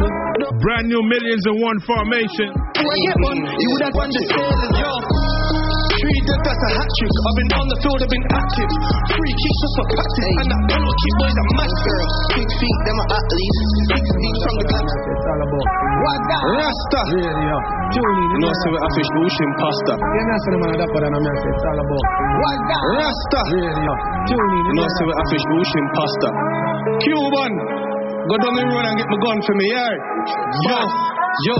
Brand 0.64 0.88
new 0.88 1.04
millions 1.06 1.44
in 1.44 1.56
one 1.60 1.80
formation. 1.84 2.50
when 2.82 2.98
you 2.98 3.12
get 3.12 3.20
one, 3.20 3.40
you 3.46 3.68
would 3.72 3.84
have 3.84 3.96
won 3.96 4.10
the 4.10 4.22
sale, 4.32 4.64
yo. 4.80 5.21
Three 6.22 6.38
dead, 6.38 6.42
that's 6.46 6.62
a 6.62 6.70
hat 6.78 6.90
trick. 7.02 7.14
I've 7.18 7.34
been 7.34 7.50
on 7.58 7.66
the 7.66 7.78
field, 7.82 7.98
I've 7.98 8.14
been 8.14 8.28
active. 8.30 8.72
Free 9.10 9.34
kicks 9.42 9.58
just 9.58 9.74
for 9.74 9.86
practice. 9.90 10.30
And 10.38 10.50
that 10.54 10.62
penalty 10.70 11.02
kick 11.02 11.16
boys 11.18 11.34
a 11.34 11.44
mad 11.58 11.72
girl. 11.82 12.08
Six 12.38 12.48
feet, 12.62 12.78
them 12.86 12.98
are 13.02 13.10
athletes. 13.10 13.60
Six 13.90 14.04
feet 14.06 14.38
from 14.46 14.56
the 14.62 14.66
glass. 14.70 14.90
It's 15.02 15.26
all 15.26 15.42
about 15.42 15.68
Rasta. 16.62 17.02
radio. 17.18 17.56
Tune 17.90 18.18
in. 18.22 18.30
You 18.38 18.40
know, 18.46 18.54
say 18.54 18.70
I 18.70 18.90
fish 18.94 19.10
bush 19.18 19.38
in 19.42 19.52
pasta. 19.58 19.94
You're 19.98 20.28
not 20.30 20.40
saying 20.46 20.62
man 20.62 20.78
that, 20.78 20.90
but 20.94 21.02
I'm 21.10 21.14
not 21.18 21.38
saying 21.42 21.56
it's 21.58 21.66
all 21.66 21.80
about 21.82 22.04
Rasta. 23.02 23.40
radio. 23.58 23.92
Tune 24.30 24.46
in. 24.46 24.64
You 24.70 24.74
know, 24.78 24.88
say 24.94 25.06
I 25.10 25.24
fish 25.26 25.46
bush 25.50 25.72
in 25.74 25.86
pasta. 25.98 26.30
Cuban. 27.02 27.54
Go 28.30 28.36
down 28.38 28.54
the 28.54 28.62
road 28.70 28.86
and 28.86 28.96
get 29.02 29.10
my 29.10 29.18
gun 29.26 29.38
for 29.42 29.56
me, 29.58 29.66
yeah. 29.74 29.94
Yo, 30.70 30.78
yo, 31.48 31.56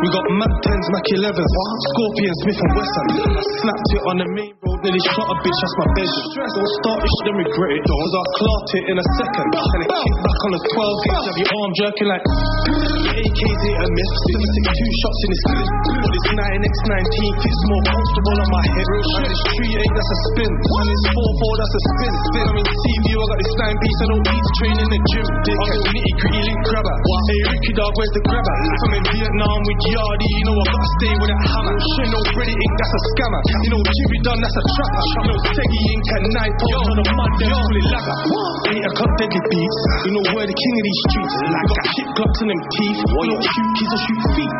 we 0.00 0.06
got 0.08 0.24
Mac 0.40 0.52
10s, 0.64 0.86
Mac 0.96 1.06
11s, 1.12 1.52
Scorpion, 1.92 2.34
Smith 2.40 2.60
and 2.60 2.72
Wesson. 2.72 3.06
I 3.36 3.42
slapped 3.60 3.90
it 3.92 4.02
on 4.08 4.16
the 4.16 4.28
main 4.32 4.54
road, 4.64 4.80
nearly 4.80 5.02
shot 5.12 5.28
a 5.28 5.36
bitch, 5.44 5.58
that's 5.60 5.76
my 5.76 5.88
bed. 5.92 6.08
Don't 6.08 6.72
start 6.80 7.00
it, 7.04 7.12
then 7.28 7.36
regret 7.36 7.72
it. 7.76 7.82
Cause 7.84 8.14
I'll 8.16 8.32
clout 8.40 8.68
it 8.80 8.84
in 8.88 8.96
a 8.96 9.06
second. 9.20 9.48
And 9.52 9.80
it 9.84 9.90
kicked 9.92 10.20
back 10.24 10.40
on 10.40 10.50
the 10.56 10.62
12 10.72 11.04
gauge, 11.04 11.26
have 11.28 11.38
your 11.40 11.50
arm 11.52 11.70
jerking 11.76 12.08
like. 12.08 12.24
AK's 13.10 13.60
ain't 13.68 13.82
a 13.84 13.88
myth, 13.92 14.14
62 14.56 15.00
shots 15.04 15.20
in 15.20 15.28
this 15.28 15.42
clip. 15.44 15.68
But 16.00 16.10
this 16.16 16.26
9x19 16.40 17.16
fits 17.44 17.60
more 17.68 17.84
comfortable 17.84 18.36
on 18.40 18.48
my 18.48 18.64
head. 18.72 18.88
And 18.88 19.24
this 19.28 19.40
3 19.52 19.84
8 19.84 19.98
that's 20.00 20.10
a 20.10 20.18
spin. 20.32 20.48
And 20.48 20.86
this 20.88 21.04
4 21.12 21.20
4 21.20 21.60
that's 21.60 21.74
a 21.76 21.82
spin. 21.92 22.12
Spin, 22.30 22.46
I 22.48 22.52
mean, 22.56 22.68
CV, 22.70 23.06
I 23.12 23.24
got 23.28 23.38
this 23.44 23.54
9 23.68 23.84
piece, 23.84 23.98
I 24.00 24.06
don't 24.08 24.24
need 24.24 24.40
to 24.40 24.52
train 24.56 24.76
in 24.80 24.88
the 24.88 25.00
gym. 25.12 25.26
Dick, 25.44 25.58
I 25.60 25.66
go 25.68 25.78
nitty 25.92 26.12
gritty 26.24 26.40
link 26.40 26.60
grabber. 26.64 26.96
Hey, 27.28 27.40
Ricky 27.52 27.72
dog, 27.76 27.92
where's 28.00 28.14
the 28.16 28.22
grabber? 28.24 28.56
I'm 28.80 28.94
in 28.96 29.09
Vietnam 29.10 29.58
with 29.66 29.80
Yardy, 29.90 30.28
you 30.38 30.44
know 30.46 30.54
I 30.54 30.64
gotta 30.70 30.90
stay 31.02 31.14
with 31.18 31.30
that 31.30 31.42
hammer. 31.42 31.74
Shit, 31.74 32.08
no 32.14 32.20
Brady 32.30 32.54
ink, 32.54 32.74
that's 32.78 32.94
a 32.94 33.00
scammer. 33.10 33.40
You 33.50 33.70
know 33.74 33.80
Jimmy 33.82 34.18
Dunn, 34.22 34.38
that's 34.38 34.58
a 34.60 34.64
trapper. 34.70 35.02
You 35.10 35.26
know 35.30 35.38
Seggy 35.50 35.80
ink 35.90 36.06
and 36.14 36.24
Night 36.30 36.54
Yo, 36.54 36.78
on 36.78 36.94
the 36.94 37.04
man, 37.10 37.30
them 37.40 37.50
fully 37.50 37.84
lagger. 37.90 38.16
Eight 38.70 38.84
o'clock 38.86 39.12
deadly 39.18 39.42
beats. 39.50 39.78
You 40.06 40.10
know 40.14 40.24
where 40.30 40.46
the 40.46 40.54
king 40.54 40.74
of 40.78 40.84
these 40.86 41.00
streets. 41.10 41.34
Like 41.50 41.68
got 41.70 41.82
shit 41.90 42.08
glocks 42.14 42.38
in 42.38 42.48
them 42.54 42.62
teeth. 42.70 43.00
You 43.02 43.26
don't 43.34 43.44
shoot 43.50 43.68
kids 43.74 43.90
or 43.90 44.00
shoot 44.06 44.22
feet. 44.38 44.54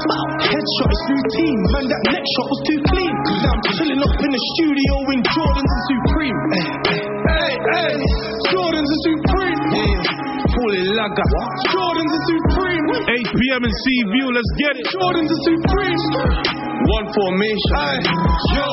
Headshot 0.50 0.90
is 0.90 1.02
routine. 1.14 1.60
Man, 1.70 1.84
that 1.86 2.02
neck 2.10 2.24
shot 2.34 2.46
was 2.50 2.60
too 2.66 2.80
clean. 2.90 3.14
Now 3.46 3.54
I'm 3.54 3.62
chilling 3.78 4.00
up 4.02 4.14
in 4.18 4.30
the 4.34 4.42
studio 4.58 4.94
in 5.14 5.20
Jordans 5.30 5.70
and 5.70 5.84
Supreme. 5.94 6.38
Hey, 6.50 6.68
hey, 6.90 7.50
hey. 7.54 7.94
Jordans 8.50 8.90
and 8.90 9.02
Supreme. 9.06 9.60
Yeah. 9.78 10.39
Fully 10.50 10.82
lagger. 10.98 11.28
Jordans 11.70 12.12
and 12.14 12.24
Supreme. 12.26 12.86
8 13.06 13.38
p.m. 13.38 13.62
in 13.62 13.72
Sea 13.72 14.00
View, 14.10 14.26
let's 14.34 14.52
get 14.58 14.74
it. 14.78 14.86
Jordans 14.90 15.30
and 15.30 15.42
Supreme. 15.46 16.02
One 16.90 17.06
formation. 17.12 17.76
Aye. 17.76 18.02
Yo, 18.56 18.66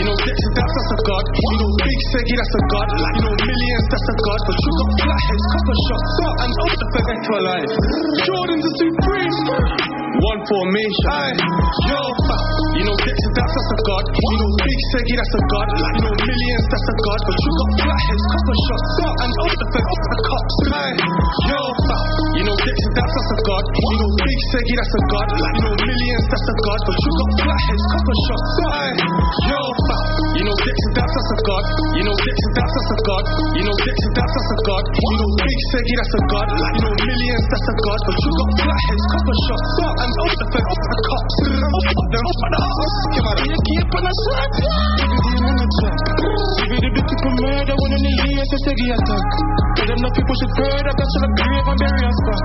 you 0.00 0.04
know 0.06 0.16
Dexter, 0.16 0.52
that's, 0.54 0.70
that's 0.70 0.92
a 0.94 0.98
god. 1.04 1.24
You 1.34 1.56
know 1.60 1.70
Big 1.82 1.98
Seggy, 2.14 2.34
that's 2.38 2.54
a 2.54 2.62
god. 2.70 2.86
You 2.94 3.22
know 3.26 3.34
Millions, 3.36 3.86
that's 3.90 4.08
a 4.08 4.16
god. 4.22 4.40
But 4.48 4.56
you 4.56 4.70
got 4.70 4.90
flatheads, 5.02 5.46
copper 5.50 5.76
shots, 5.84 6.12
and 6.24 6.52
up 6.54 6.72
the 6.78 6.86
fed 6.94 7.18
to 7.20 7.32
alive. 7.36 7.70
Jordans 8.22 8.64
and 8.64 8.76
Supreme. 8.80 10.03
One 10.14 10.40
formation. 10.46 11.10
Aye. 11.10 11.34
Yo, 11.90 11.98
you 12.78 12.84
know 12.86 12.94
Dexter, 12.94 13.32
that's, 13.34 13.50
that's 13.50 13.70
a 13.74 13.78
god. 13.82 14.04
You 14.14 14.36
know 14.38 14.50
Big 14.62 14.78
Seggy, 14.94 15.14
that's 15.18 15.34
a 15.34 15.42
god. 15.50 15.66
You 15.74 16.02
know 16.06 16.14
Millions, 16.22 16.66
that's 16.70 16.86
a 16.86 16.94
god. 17.02 17.18
But 17.26 17.34
you 17.34 17.50
got 17.50 17.70
flatheads, 17.82 18.24
copper 18.30 18.56
shots, 18.62 18.90
and 18.94 19.32
up 19.34 19.52
the 19.58 19.66
fed 19.74 19.86
up 19.90 20.02
the 20.06 20.18
cops. 20.22 20.56
Aye. 20.70 20.94
Yo, 21.50 21.60
you 22.38 22.44
know 22.46 22.54
Dexter, 22.54 22.92
that's, 22.94 23.10
that's 23.10 23.30
a 23.34 23.38
god. 23.42 23.64
You 23.74 23.96
know 23.98 24.10
Big 24.14 24.38
Seggy, 24.54 24.74
that's 24.78 24.94
a 24.94 25.02
god. 25.10 25.26
You 25.34 25.62
know 25.66 25.74
Millions, 25.82 26.26
that's 26.30 26.46
a 26.46 26.54
god. 26.62 26.80
But 26.86 26.94
you 26.94 27.10
got 27.10 27.30
flatheads, 27.34 27.84
copper 27.90 28.16
shots. 28.22 28.50
Aye. 28.70 28.94
Yo, 29.50 29.62
you 30.38 30.44
know 30.46 30.56
Dexter, 30.62 30.90
that's, 30.94 31.10
that's 31.10 31.30
a 31.34 31.38
god. 31.42 31.64
You 31.98 32.02
know 32.06 32.14
Dexter, 32.22 32.50
that's, 32.54 32.70
that's 32.70 32.90
a 32.94 32.98
god. 33.02 33.24
You 33.58 33.64
know 33.66 33.76
Dexter, 33.82 34.10
that's, 34.14 34.30
that's 34.30 34.50
a 34.54 34.58
god. 34.62 34.84
You 34.94 35.16
know 35.18 35.30
Big 35.42 35.58
Seggy, 35.74 35.94
that's 35.98 36.14
a 36.14 36.22
god. 36.30 36.46
You 36.54 36.82
know 36.86 36.94
Millions, 37.02 37.46
that's 37.50 37.66
a 37.66 37.74
god. 37.82 37.98
But 38.06 38.14
you 38.14 38.30
got 38.30 38.50
flatheads, 38.62 39.04
copper 39.10 39.36
shots. 39.42 40.03
And 40.04 40.12
up 40.20 40.36
the 40.36 40.60
up 40.60 40.82
the 40.84 41.00
cops. 41.08 41.36
Up 41.48 41.96
them 42.12 42.26
for 42.36 42.48
the 42.52 42.60
ass. 42.60 42.94
Give 43.08 43.24
out 43.24 43.40
a 43.40 43.56
keep 43.56 43.88
on 43.88 44.04
a. 44.04 44.12
Give 46.60 46.76
it 46.76 46.84
a 46.84 46.90
bit 46.92 47.08
of 47.08 47.32
murder 47.40 47.72
when 47.72 47.92
in 47.96 48.02
the 48.04 48.12
years 48.20 48.48
they 48.52 48.60
say 48.68 48.76
attack. 48.92 49.28
Tell 49.80 49.88
them 49.88 50.04
the 50.04 50.10
people 50.12 50.36
should 50.36 50.52
that 50.60 50.92
that's 50.92 51.16
the 51.24 51.28
grave 51.40 51.66
and 51.72 51.78
bury 51.80 52.04
us 52.04 52.20
back. 52.20 52.44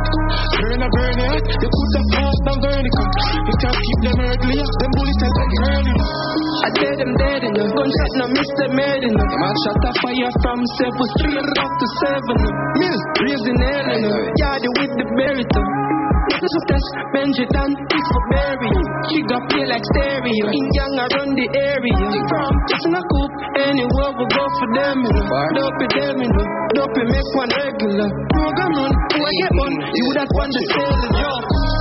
Burn 0.55 0.79
a 0.79 0.87
burn 0.87 1.19
it, 1.19 1.43
they 1.59 1.67
put 1.67 1.89
the 1.91 2.01
fast 2.15 2.39
down 2.47 2.57
Guernica. 2.63 3.05
You 3.43 3.55
can't 3.59 3.75
keep 3.75 3.99
them 4.07 4.17
earthly, 4.23 4.55
them 4.55 4.91
bullets 4.95 5.19
are 5.19 5.33
like 5.35 5.55
early. 5.59 5.95
I 6.63 6.69
dead 6.79 6.95
them 6.95 7.11
dead 7.19 7.41
in 7.43 7.53
them. 7.59 7.69
Gunshot 7.75 8.11
no 8.23 8.25
miss 8.39 8.49
them 8.55 8.71
made. 8.71 9.03
Man 9.03 9.55
shot 9.67 9.83
a 9.83 9.91
fire 9.99 10.31
from 10.47 10.59
seven 10.79 11.07
straight 11.19 11.59
up 11.59 11.71
to 11.75 11.87
seven. 12.07 12.37
Mill 12.79 12.99
raising 13.19 13.59
hell 13.67 13.87
in 13.99 14.01
them. 14.07 14.23
Yardy 14.47 14.69
with 14.79 14.93
the 14.95 15.05
too. 15.43 16.18
This 16.29 16.45
is 16.45 16.65
test, 16.69 16.89
Benjitan, 17.09 17.69
it's 17.73 18.09
for 18.13 18.23
Barry. 18.29 18.69
She 19.09 19.17
got 19.25 19.41
play 19.49 19.65
like 19.65 19.81
stereo. 19.97 20.45
In 20.53 20.65
gang 20.77 20.95
around 21.01 21.31
the 21.33 21.47
area. 21.57 22.05
From 22.29 22.53
it's 22.69 22.85
in 22.85 22.93
a 22.93 23.01
coop, 23.01 23.31
anywhere 23.57 24.11
we 24.13 24.25
go 24.29 24.43
for 24.45 24.69
them. 24.77 24.97
You 25.01 25.21
know. 25.25 25.45
Dope 25.57 25.81
it 25.81 25.91
them, 25.97 26.15
you 26.21 26.29
know. 26.29 26.47
Dope 26.77 26.97
it 27.01 27.07
make 27.09 27.29
one 27.33 27.49
regular. 27.49 28.09
Program 28.29 28.73
on, 28.77 28.93
who 28.93 29.19
I 29.25 29.31
get 29.41 29.53
one, 29.57 29.75
you 29.89 30.07
have 30.21 30.31
won 30.37 30.49
the 30.53 30.61
sale, 30.69 31.03
yo. 31.17 31.31
Three 31.33 31.78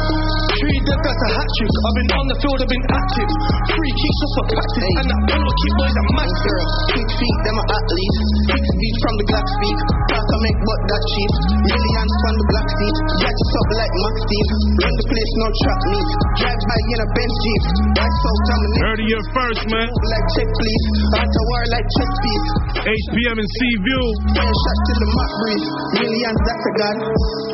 Dead 0.88 1.00
that's 1.04 1.20
a 1.20 1.30
hat 1.36 1.48
trick. 1.52 1.68
I've 1.68 1.96
been 2.00 2.10
on 2.16 2.26
the 2.32 2.36
field, 2.40 2.58
I've 2.64 2.72
been 2.72 2.86
active. 2.88 3.30
Free 3.76 3.92
kicks 3.92 4.18
just 4.24 4.32
for 4.40 4.44
practice. 4.56 4.88
And 4.88 5.08
that 5.12 5.22
penalty 5.36 5.68
boys 5.76 5.96
are 6.00 6.08
massive. 6.16 6.64
Six 6.96 7.06
feet, 7.12 7.38
them 7.44 7.56
are 7.60 7.68
athletes. 7.76 8.18
Six 8.48 8.62
feet 8.64 8.96
from 9.04 9.14
the 9.20 9.24
Glock 9.28 9.46
speak. 9.52 9.78
Talk 10.08 10.28
I 10.28 10.36
make 10.48 10.58
but 10.64 10.80
that 10.88 11.02
cheap. 11.12 11.32
Millions 11.60 12.14
on 12.24 12.34
the 12.40 12.46
black 12.48 12.68
seat. 12.72 12.96
Jack 13.20 13.36
us 13.36 13.52
up 13.52 13.68
like 13.76 13.92
Max 14.00 14.14
Steve. 14.24 14.48
Run 14.80 14.94
the 14.96 15.06
place, 15.12 15.32
no 15.36 15.48
trap 15.60 15.80
meet. 15.92 16.08
Drive 16.40 16.62
by 16.64 16.80
in 16.88 17.00
a 17.04 17.08
Benz 17.12 17.34
Jeep. 17.44 17.62
That's 17.92 18.16
so 18.24 18.30
dominant. 18.48 18.80
Heard 18.80 19.00
of 19.04 19.08
your 19.12 19.24
first, 19.36 19.62
man. 19.68 19.88
Like 19.92 20.26
check 20.40 20.48
please. 20.48 20.84
After 21.20 21.42
war 21.52 21.62
like 21.68 21.86
chess 22.00 22.12
piece. 22.16 22.48
HPM 22.80 23.36
and 23.36 23.50
Seaview. 23.60 24.04
Ten 24.40 24.48
shots 24.48 24.80
till 24.88 24.98
the 25.04 25.08
map 25.12 25.32
breathe. 25.36 25.66
Millions, 26.00 26.40
that's 26.48 26.64
a 26.64 26.72
god. 26.80 26.96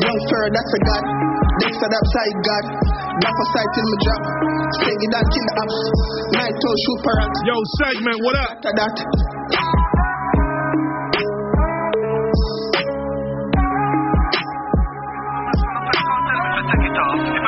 Young 0.07 0.21
fur, 0.31 0.45
that's 0.55 0.73
a 0.79 0.81
god. 0.87 1.05
Dexter, 1.55 1.91
that 1.91 2.05
side 2.15 2.39
god. 2.47 2.94
Drop 3.23 3.37
a 3.39 3.45
side 3.55 3.71
till 3.75 3.87
me 3.87 3.97
drop. 4.03 4.23
Sing 4.83 4.99
it 4.99 5.11
down, 5.15 5.27
kill 5.31 5.45
the 5.47 5.55
apps. 5.63 5.79
Night 6.35 6.55
toe, 6.59 6.77
shoot 6.83 6.99
parrot. 7.07 7.35
Yo, 7.47 7.55
segment, 7.79 8.19
what 8.27 8.37
up? 8.43 8.59
After 8.59 8.73
that. 8.75 8.95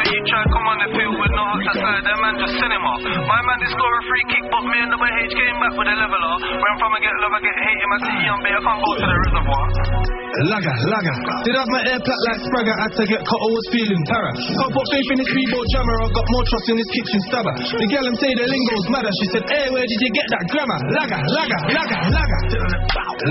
If 0.07 0.13
you 0.15 0.23
try 0.31 0.45
come 0.55 0.67
on 0.71 0.79
the 0.87 0.89
field 0.95 1.19
with 1.19 1.35
no 1.35 1.43
hot 1.51 1.67
aside, 1.67 2.03
that 2.07 2.17
man 2.23 2.39
just 2.39 2.55
cinema. 3.03 3.27
My 3.27 3.41
man 3.47 3.59
a 3.67 4.01
free 4.07 4.25
kick, 4.31 4.45
but 4.51 4.63
me 4.65 4.77
and 4.77 4.91
the 4.93 4.99
H 4.99 5.33
came 5.35 5.57
back 5.61 5.75
with 5.77 5.89
a 5.89 5.97
leveler. 5.97 6.35
When 6.57 6.75
from 6.81 6.93
I 6.93 6.99
get 7.01 7.15
love, 7.21 7.35
I 7.35 7.41
get 7.41 7.57
hate 7.57 7.81
him. 7.81 7.91
I 7.93 7.99
see 8.05 8.19
young 8.25 8.41
I 8.45 8.61
can't 8.61 8.81
go 8.81 8.91
to 8.95 9.05
the 9.05 9.17
reservoir. 9.27 10.07
Laga, 10.45 10.69
laga. 10.93 11.15
Did 11.49 11.57
have 11.57 11.71
my 11.73 11.81
air 11.89 11.97
plat 11.97 12.21
like 12.29 12.41
Spragger, 12.45 12.77
had 12.77 12.93
to 12.93 13.05
get 13.09 13.25
cut, 13.25 13.41
I 13.41 13.49
was 13.49 13.67
feeling 13.73 14.03
para. 14.05 14.31
Can't 14.37 14.69
put 14.69 14.87
faith 14.93 15.09
in 15.09 15.19
this 15.25 15.31
Rebo 15.33 15.59
jammer, 15.73 15.97
I 15.97 16.07
got 16.13 16.27
more 16.29 16.45
trust 16.45 16.67
in 16.69 16.77
this 16.77 16.91
kitchen 16.93 17.21
stabber. 17.25 17.55
The 17.57 17.87
gal 17.89 18.05
say 18.21 18.33
the 18.37 18.45
lingo's 18.45 18.87
madder, 18.93 19.13
she 19.17 19.27
said, 19.33 19.45
hey, 19.49 19.67
where 19.73 19.87
did 19.89 19.97
you 19.97 20.11
get 20.13 20.27
that 20.37 20.45
grammar? 20.53 20.79
Laga, 20.93 21.19
laga, 21.25 21.59
laga, 21.73 21.97
laga. 22.13 22.39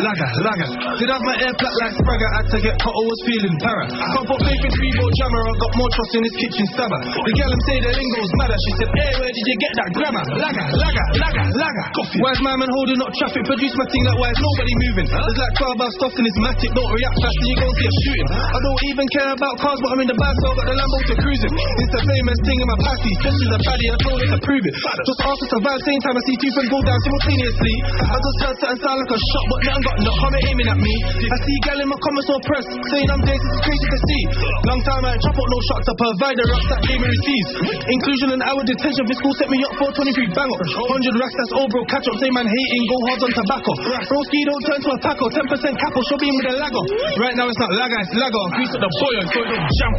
Laga, 0.01 0.27
laga. 0.49 0.65
Did 0.97 1.09
have 1.13 1.21
my 1.29 1.35
air 1.45 1.53
plat 1.61 1.75
like 1.77 1.93
Spragger, 1.93 2.29
had 2.41 2.47
to 2.49 2.57
get 2.65 2.75
cut, 2.81 2.89
I 2.89 3.03
was 3.05 3.19
feeling 3.21 3.55
para. 3.61 3.85
Can't 3.85 4.25
put 4.25 4.39
faith 4.41 4.63
in 4.65 4.69
this 4.73 4.79
Rebo 4.81 5.05
jammer, 5.05 5.41
I 5.45 5.53
got 5.61 5.73
more 5.77 5.91
trust 5.93 6.13
in 6.17 6.21
this 6.25 6.35
kitchen 6.41 6.65
stabber. 6.73 6.99
The 7.05 7.33
gal 7.37 7.53
say 7.69 7.77
the 7.85 7.91
lingo's 7.93 8.33
madder, 8.41 8.57
she 8.65 8.71
said, 8.81 8.89
hey, 8.97 9.11
where 9.21 9.29
did 9.29 9.45
you 9.45 9.54
get 9.59 9.71
that 9.75 9.89
grammar? 9.95 10.23
Laga, 10.35 10.63
laga, 10.75 11.03
laga, 11.19 11.43
laga. 11.55 11.83
Wise 12.21 12.41
my 12.43 12.55
man 12.55 12.69
holding 12.71 12.99
up 13.01 13.11
traffic, 13.19 13.43
produce 13.43 13.75
my 13.75 13.87
thing 13.91 14.03
like 14.07 14.17
why 14.19 14.29
is 14.31 14.39
nobody 14.39 14.73
moving? 14.87 15.07
There's 15.07 15.39
like 15.39 15.55
12 15.59 15.83
hours 15.83 15.95
stuff 15.99 16.13
in 16.15 16.23
this 16.23 16.37
matic, 16.41 16.71
don't 16.75 16.91
react 16.91 17.17
fast 17.19 17.37
and 17.39 17.47
you 17.49 17.55
go 17.59 17.67
see 17.75 17.87
a 17.87 17.93
shooting. 18.05 18.29
I 18.35 18.59
don't 18.59 18.81
even 18.91 19.05
care 19.15 19.29
about 19.35 19.55
cars, 19.59 19.79
but 19.83 19.89
I'm 19.95 20.01
in 20.03 20.09
the 20.11 20.17
bag, 20.17 20.35
so 20.39 20.45
I 20.49 20.53
got 20.55 20.65
the 20.71 20.75
Lambo 20.75 20.97
to 21.11 21.15
cruising. 21.19 21.53
It's 21.55 21.93
the 21.95 22.03
famous 22.03 22.39
thing 22.43 22.57
in 22.59 22.67
my 22.67 22.77
pasty, 22.83 23.11
just 23.21 23.37
as 23.39 23.51
a 23.55 23.59
baddie, 23.65 23.89
I 23.91 23.97
told 24.01 24.17
her 24.19 24.29
to 24.31 24.39
prove 24.43 24.63
it. 24.65 24.73
Just 24.75 25.19
ask 25.23 25.39
us 25.39 25.49
to 25.51 25.59
vibe, 25.63 25.81
same 25.85 26.01
time 26.03 26.15
I 26.15 26.21
see 26.25 26.37
two 26.39 26.51
friends 26.55 26.69
go 26.71 26.79
down 26.83 26.99
simultaneously. 27.05 27.75
I 27.99 28.17
just 28.19 28.37
heard 28.43 28.57
something 28.59 28.79
sound 28.81 28.97
like 29.03 29.11
a 29.11 29.19
shot, 29.19 29.45
but 29.51 29.59
nothing 29.65 29.83
got 29.85 29.97
no 30.03 30.11
comment 30.19 30.43
aiming 30.49 30.69
at 30.71 30.79
me. 30.79 30.95
I 31.05 31.37
see 31.43 31.57
gal 31.63 31.79
in 31.79 31.87
my 31.91 31.99
comments 31.99 32.29
or 32.31 32.39
press, 32.43 32.65
saying 32.91 33.09
I'm 33.11 33.23
dancing, 33.23 33.51
it's 33.55 33.63
crazy 33.63 33.87
to 33.91 33.99
see. 33.99 34.21
Long 34.67 34.81
time 34.83 35.01
I 35.05 35.09
ain't 35.15 35.23
chop 35.23 35.35
up 35.35 35.47
no 35.47 35.59
shots, 35.69 35.85
I 35.85 35.93
provide 35.95 36.35
the 36.39 36.45
rocks 36.49 36.67
that 36.71 36.81
gave 36.85 36.99
me 36.99 37.07
receives. 37.07 37.49
Inclusion 37.85 38.27
and 38.35 38.41
hour 38.43 38.61
detention, 38.65 39.03
this 39.05 39.19
school 39.19 39.35
set 39.45 39.53
me 39.53 39.61
up 39.61 39.73
for 39.77 39.89
23 39.93 40.33
bang 40.33 40.49
up. 40.49 40.61
100 40.65 41.21
racks, 41.21 41.35
that's 41.37 41.53
all 41.53 41.69
bro, 41.69 41.85
catch 41.85 42.01
up, 42.09 42.17
say 42.17 42.29
man 42.33 42.49
hating, 42.49 42.83
go 42.89 42.97
hard 43.05 43.21
on 43.21 43.31
tobacco. 43.37 43.71
Broski 44.09 44.39
don't 44.49 44.63
turn 44.65 44.79
to 44.81 44.89
a 44.89 44.97
taco, 45.05 45.25
10% 45.29 45.81
capo, 45.85 45.99
show 46.09 46.17
me 46.17 46.29
with 46.33 46.49
a 46.49 46.55
lago. 46.57 46.81
Right 47.21 47.37
now 47.37 47.45
it's 47.45 47.61
not 47.61 47.69
laga, 47.77 47.97
it's 48.01 48.13
lago. 48.17 48.41
Grease 48.57 48.73
up 48.73 48.81
the 48.81 48.89
boy 48.89 49.13
so 49.21 49.37
it 49.45 49.49
don't 49.53 49.69
jump. 49.69 49.97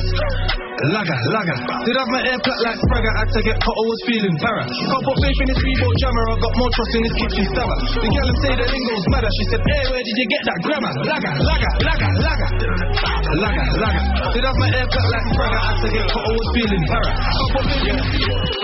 Laga, 0.92 1.16
laga. 1.32 1.54
Did 1.86 1.96
have 1.96 2.10
my 2.10 2.22
air 2.26 2.38
plat 2.42 2.58
like 2.66 2.78
Spragger, 2.82 3.12
had 3.16 3.28
to 3.32 3.40
get 3.46 3.56
cut, 3.62 3.70
I 3.70 3.84
was 3.86 4.00
feeling 4.04 4.36
para. 4.42 4.62
Can't 4.66 5.02
put 5.06 5.16
faith 5.22 5.40
in 5.40 5.46
this 5.54 5.60
Rebo 5.62 5.88
jammer, 6.02 6.24
I 6.26 6.34
got 6.42 6.52
more 6.58 6.70
trust 6.74 6.92
in 6.98 7.02
this 7.06 7.16
kitchen 7.16 7.44
stabber. 7.54 7.78
The 7.96 8.08
gal 8.10 8.30
say 8.42 8.52
the 8.60 8.66
lingo's 8.66 9.06
madder, 9.14 9.30
she 9.30 9.44
said, 9.54 9.62
hey, 9.62 9.82
where 9.94 10.02
did 10.02 10.16
you 10.18 10.26
get 10.26 10.42
that 10.42 10.58
grammar? 10.66 10.92
Laga, 11.06 11.30
laga, 11.38 11.70
laga, 11.86 12.08
laga. 12.18 12.46
Laga, 13.40 13.64
laga. 13.78 14.00
Did 14.34 14.44
have 14.44 14.58
my 14.58 14.68
air 14.74 14.86
plat 14.90 15.06
like 15.06 15.26
Spragger, 15.32 15.60
had 15.64 15.76
to 15.80 15.88
get 15.94 16.04
cut, 16.10 16.22
I 16.26 16.32
was 16.34 16.48
feeling 16.50 16.84
para. 16.90 17.10
Can't 17.14 17.50
put 17.54 17.64
faith 17.70 17.86
in 17.86 17.96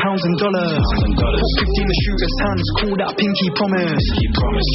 Pounds 0.02 0.24
and 0.24 0.36
dollars. 0.40 0.71
Put 0.72 1.32
50 1.36 1.82
in 1.82 1.86
the 1.90 1.98
shooter's 2.06 2.36
hands. 2.40 2.66
Call 2.80 2.94
that 3.04 3.12
pinky 3.18 3.48
promise. 3.58 4.04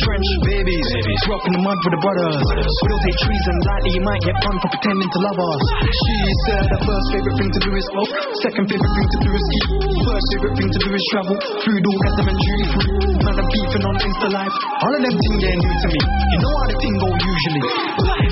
Trench 0.06 0.30
babies. 0.46 0.88
babies. 0.94 1.20
Drop 1.25 1.42
in 1.48 1.54
the 1.58 1.62
mud 1.63 1.77
with 1.82 1.94
the 1.98 2.01
brothers. 2.06 2.38
We 2.38 2.86
don't 2.92 3.04
take 3.08 3.18
treason 3.24 3.56
lightly. 3.66 3.92
You 3.98 4.04
might 4.06 4.22
get 4.22 4.36
fun 4.46 4.56
for 4.62 4.70
pretending 4.77 5.10
to 5.10 5.20
love 5.25 5.39
us. 5.42 5.62
She 5.88 6.16
said 6.46 6.63
her 6.70 6.82
first 6.86 7.08
favorite 7.13 7.38
thing 7.42 7.51
to 7.51 7.62
do 7.66 7.72
is 7.74 7.86
smoke. 7.96 8.12
Second 8.46 8.66
favorite 8.70 8.94
thing 8.94 9.10
to 9.10 9.20
do 9.25 9.29
is 9.33 9.46
eat, 9.57 9.68
First 10.05 10.27
favorite 10.38 10.55
thing 10.57 10.70
to 10.70 10.79
do 10.86 10.90
is 10.94 11.03
travel. 11.10 11.36
Food, 11.66 11.81
and 11.81 12.38
duty 12.38 12.66
free. 12.77 12.92
Man, 13.25 13.36
I'm 13.38 13.48
beefing 13.48 13.86
on 13.86 13.96
Insta 13.98 14.27
Live. 14.33 14.53
All 14.53 14.94
of 14.94 15.01
them 15.01 15.16
things 15.18 15.40
they're 15.42 15.57
new 15.57 15.75
to 15.81 15.88
me. 15.90 16.01
You 16.01 16.38
know 16.44 16.53
how 16.53 16.66
the 16.68 16.75
thing 16.77 16.96
go 17.01 17.10
usually. 17.10 18.26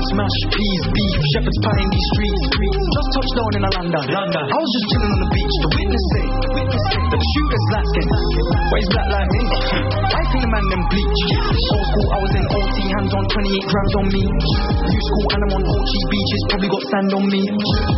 Mashed 0.00 0.48
peas, 0.48 0.82
beef, 0.96 1.20
shepherd's 1.36 1.60
pie 1.60 1.76
in 1.76 1.88
these 1.92 2.08
streets. 2.16 2.42
Just 2.48 3.08
touched 3.12 3.34
down 3.36 3.52
in 3.52 3.62
a 3.68 3.70
London. 3.76 4.04
I 4.16 4.56
was 4.56 4.70
just 4.72 4.86
chilling 4.96 5.12
on 5.12 5.20
the 5.20 5.28
beach. 5.28 5.54
The 5.60 5.68
witness 5.76 6.04
say, 6.08 6.24
witness 6.56 6.84
say 6.88 7.00
that 7.04 7.20
the 7.20 7.28
shooter's 7.36 7.64
black 7.68 7.84
skin. 7.84 8.08
Why 8.08 8.78
he's 8.80 8.90
black 8.96 9.08
like 9.12 9.28
me? 9.28 9.42
Eh? 9.44 10.16
I 10.16 10.22
think 10.32 10.40
the 10.40 10.50
man 10.50 10.64
them 10.72 10.82
bleach. 10.88 11.20
Old 11.68 11.84
school, 11.84 12.08
I 12.10 12.18
was 12.24 12.32
in 12.32 12.44
OT, 12.48 12.76
hands 12.96 13.12
on 13.12 13.24
28 13.28 13.70
grams 13.70 13.94
on 14.00 14.06
me. 14.08 14.24
New 14.24 15.02
school, 15.04 15.26
and 15.36 15.40
I'm 15.44 15.52
on 15.52 15.62
OG 15.68 15.92
beaches, 16.08 16.40
probably 16.48 16.70
got 16.72 16.82
sand 16.90 17.10
on 17.20 17.24
me. 17.28 17.42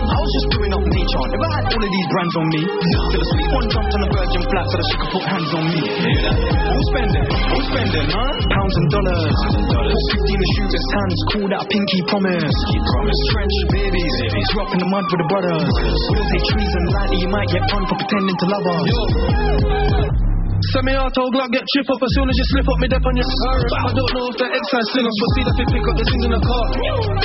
I 0.03 0.19
was 0.19 0.31
just 0.43 0.49
doing 0.59 0.73
up 0.75 0.83
nature. 0.83 1.23
I 1.23 1.49
had 1.55 1.65
all 1.71 1.83
of 1.87 1.91
these 1.95 2.09
brands 2.11 2.35
on 2.35 2.47
me, 2.51 2.63
till 2.67 3.23
a 3.23 3.27
sweet 3.31 3.51
one 3.55 3.67
jumped 3.71 3.93
on 3.95 4.01
the 4.03 4.11
virgin 4.11 4.43
flat 4.51 4.67
so 4.67 4.75
that 4.75 4.87
she 4.91 4.97
could 4.99 5.11
put 5.17 5.25
hands 5.31 5.51
on 5.55 5.65
me. 5.71 5.81
Who's 5.87 6.87
spending? 6.91 7.27
Who's 7.31 7.67
spending, 7.71 8.07
huh? 8.11 8.33
Pounds 8.43 8.75
and 8.75 8.89
dollars. 8.91 9.37
Put 9.71 10.03
50 10.19 10.35
in 10.35 10.41
the 10.43 10.51
shooter's 10.59 10.89
hands, 10.99 11.19
call 11.31 11.47
that 11.47 11.61
a 11.63 11.67
pinky 11.71 11.92
promise. 12.09 12.57
Keep 12.73 12.85
promise. 12.89 13.21
Trench 13.37 13.57
babies, 13.77 14.15
drop 14.57 14.69
in 14.73 14.79
the 14.81 14.89
mud 14.89 15.05
with 15.13 15.21
the 15.21 15.29
brothers. 15.29 15.69
We 16.09 16.15
don't 16.17 16.31
take 16.33 16.45
treason 16.57 16.83
lightly, 16.97 17.19
you 17.21 17.29
might 17.29 17.49
get 17.53 17.63
fun 17.69 17.83
for 17.85 17.97
pretending 18.01 18.37
to 18.41 18.47
love 18.49 18.67
us. 18.73 20.32
Semi-auto 20.71 21.27
Glock 21.35 21.51
get 21.51 21.67
chip 21.75 21.89
up 21.91 21.99
as 21.99 22.13
soon 22.15 22.31
as 22.31 22.37
you 22.39 22.47
slip 22.55 22.69
up 22.71 22.79
me 22.79 22.87
dep 22.87 23.03
on 23.03 23.15
your 23.19 23.27
I 23.27 23.91
don't 23.91 24.13
know 24.15 24.31
if 24.31 24.37
the 24.39 24.47
exercise 24.47 24.89
sing 24.95 25.03
us, 25.03 25.17
but 25.19 25.31
see 25.35 25.43
that 25.43 25.55
they 25.59 25.67
pick 25.75 25.83
up 25.83 25.97
the 25.99 26.05
things 26.07 26.25
in 26.29 26.33
the 26.39 26.43
car. 26.43 26.67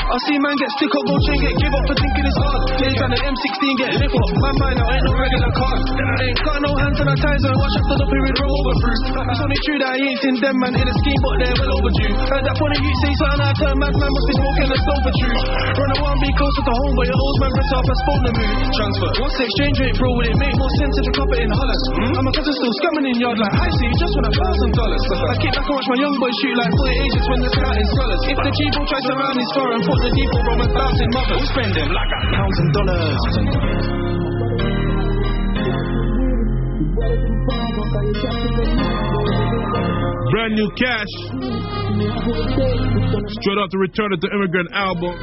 I 0.09 0.17
see 0.25 0.37
man 0.41 0.55
get 0.57 0.71
stick 0.73 0.89
up, 0.89 1.03
go 1.05 1.15
chain 1.21 1.39
get 1.45 1.53
give 1.53 1.73
up 1.77 1.83
for 1.85 1.95
thinking 2.01 2.25
it's 2.25 2.39
hard. 2.41 2.61
Days 2.81 2.97
and 2.97 3.11
the 3.13 3.19
M16 3.21 3.61
get 3.77 3.89
lift 3.93 4.17
up. 4.17 4.29
My 4.41 4.51
mind 4.57 4.77
now 4.81 4.89
ain't 4.89 5.05
no 5.05 5.13
regular 5.21 5.51
car. 5.53 5.75
Ain't 5.77 6.39
got 6.41 6.59
no 6.65 6.71
hand 6.81 6.95
sanitizer, 6.97 7.53
watch 7.53 7.75
after 7.77 7.97
the 8.01 8.07
period 8.09 8.35
roll 8.41 8.57
over 8.57 8.75
through. 8.81 8.99
It's 9.05 9.41
only 9.45 9.59
true 9.69 9.79
that 9.85 9.89
I 9.93 9.97
ain't 10.01 10.17
seen 10.17 10.35
them 10.41 10.55
man 10.57 10.73
in 10.73 10.85
the 10.87 10.95
scheme, 10.97 11.21
but 11.21 11.33
they're 11.37 11.57
well 11.61 11.73
overdue. 11.77 12.13
At 12.17 12.41
that 12.41 12.55
point, 12.57 12.73
you 12.81 12.93
say 13.05 13.13
something 13.21 13.41
I 13.45 13.51
turn 13.53 13.75
mad, 13.77 13.93
man 13.93 14.11
must 14.17 14.27
be 14.27 14.33
smoking 14.33 14.69
the 14.73 14.79
stove 14.81 15.01
for 15.05 15.13
truth. 15.13 15.43
Run 15.77 15.89
a 15.93 15.97
one, 16.01 16.17
be 16.25 16.29
closer 16.33 16.63
to 16.65 16.73
home, 16.73 16.93
but 16.97 17.05
your 17.05 17.19
old 17.21 17.37
man 17.37 17.51
rips 17.53 17.73
off 17.77 17.85
a 17.85 17.95
phone 18.01 18.21
to 18.25 18.31
move. 18.33 18.55
Transfer. 18.73 19.09
What's 19.21 19.35
the 19.37 19.45
exchange 19.45 19.77
rate, 19.77 19.95
bro? 20.01 20.09
Would 20.17 20.27
it 20.31 20.37
make 20.41 20.55
more 20.57 20.73
sense 20.81 20.93
if 20.97 21.03
you 21.05 21.13
cop 21.21 21.29
it 21.37 21.41
in 21.45 21.51
Holland? 21.53 21.81
Hmm? 22.01 22.17
I'm 22.17 22.25
a 22.25 22.33
cousin 22.33 22.53
still 22.57 22.73
scamming 22.81 23.05
in 23.13 23.17
yard 23.27 23.39
like 23.43 23.55
I 23.59 23.67
see, 23.75 23.91
just 23.99 24.13
want 24.15 24.27
a 24.31 24.33
thousand 24.39 24.71
dollars. 24.71 25.03
I 25.03 25.35
keep 25.43 25.51
back 25.51 25.67
and 25.67 25.75
watch 25.75 25.87
my 25.91 25.99
young 25.99 26.15
boys 26.15 26.35
shoot 26.39 26.55
like 26.55 26.71
40 26.71 27.03
agents 27.03 27.27
when 27.27 27.39
they're 27.43 27.55
scouting 27.59 27.87
scholars. 27.91 28.21
If 28.23 28.37
the 28.39 28.51
cheapo 28.55 28.81
tries 28.87 29.05
to 29.07 29.13
round 29.19 29.37
his 29.37 29.51
far 29.51 29.69
and 29.75 29.83
put 29.83 29.99
the 29.99 30.11
depot 30.15 30.41
from 30.47 30.59
a 30.63 30.67
thousand 30.71 31.09
mothers, 31.11 31.39
we 31.43 31.47
spend 31.51 31.71
them 31.75 31.89
like 31.91 32.11
a 32.11 32.19
Pounds 32.27 32.57
and 32.59 32.71
dollars. 32.71 33.21
Brand 40.27 40.53
new 40.55 40.69
cash. 40.79 41.13
Straight 43.27 43.59
off 43.59 43.69
the 43.71 43.79
Return 43.79 44.11
of 44.13 44.19
the 44.21 44.29
Immigrant 44.31 44.69
album. 44.71 45.15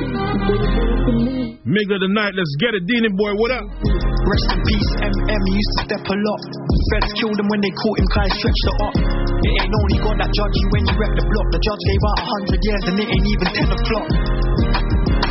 Middle 1.64 1.96
of 1.96 2.00
the 2.04 2.12
night, 2.12 2.34
let's 2.36 2.54
get 2.60 2.74
it. 2.74 2.84
Deanie 2.84 3.16
boy, 3.16 3.32
what 3.36 3.50
up? 3.52 4.13
Rest 4.24 4.48
in 4.56 4.60
peace, 4.64 4.90
MM 5.04 5.44
used 5.52 5.72
to 5.76 5.80
step 5.84 6.00
a 6.00 6.16
lot. 6.16 6.42
Feds 6.88 7.12
killed 7.20 7.36
him 7.36 7.48
when 7.52 7.60
they 7.60 7.72
caught 7.76 7.96
him, 8.00 8.08
Kai 8.08 8.28
stretched 8.32 8.66
it 8.72 8.76
up. 8.80 8.94
It 8.96 9.52
ain't 9.60 9.74
only 9.76 9.98
God 10.00 10.16
that 10.16 10.30
judge 10.32 10.56
you 10.56 10.66
when 10.72 10.82
you 10.88 10.94
wreck 10.96 11.12
the 11.12 11.24
block. 11.28 11.46
The 11.52 11.60
judge 11.60 11.82
gave 11.84 12.02
out 12.08 12.16
a 12.16 12.26
hundred 12.32 12.60
years 12.64 12.84
and 12.88 12.96
it 13.04 13.08
ain't 13.12 13.28
even 13.28 13.48
ten 13.52 13.68
o'clock. 13.68 14.08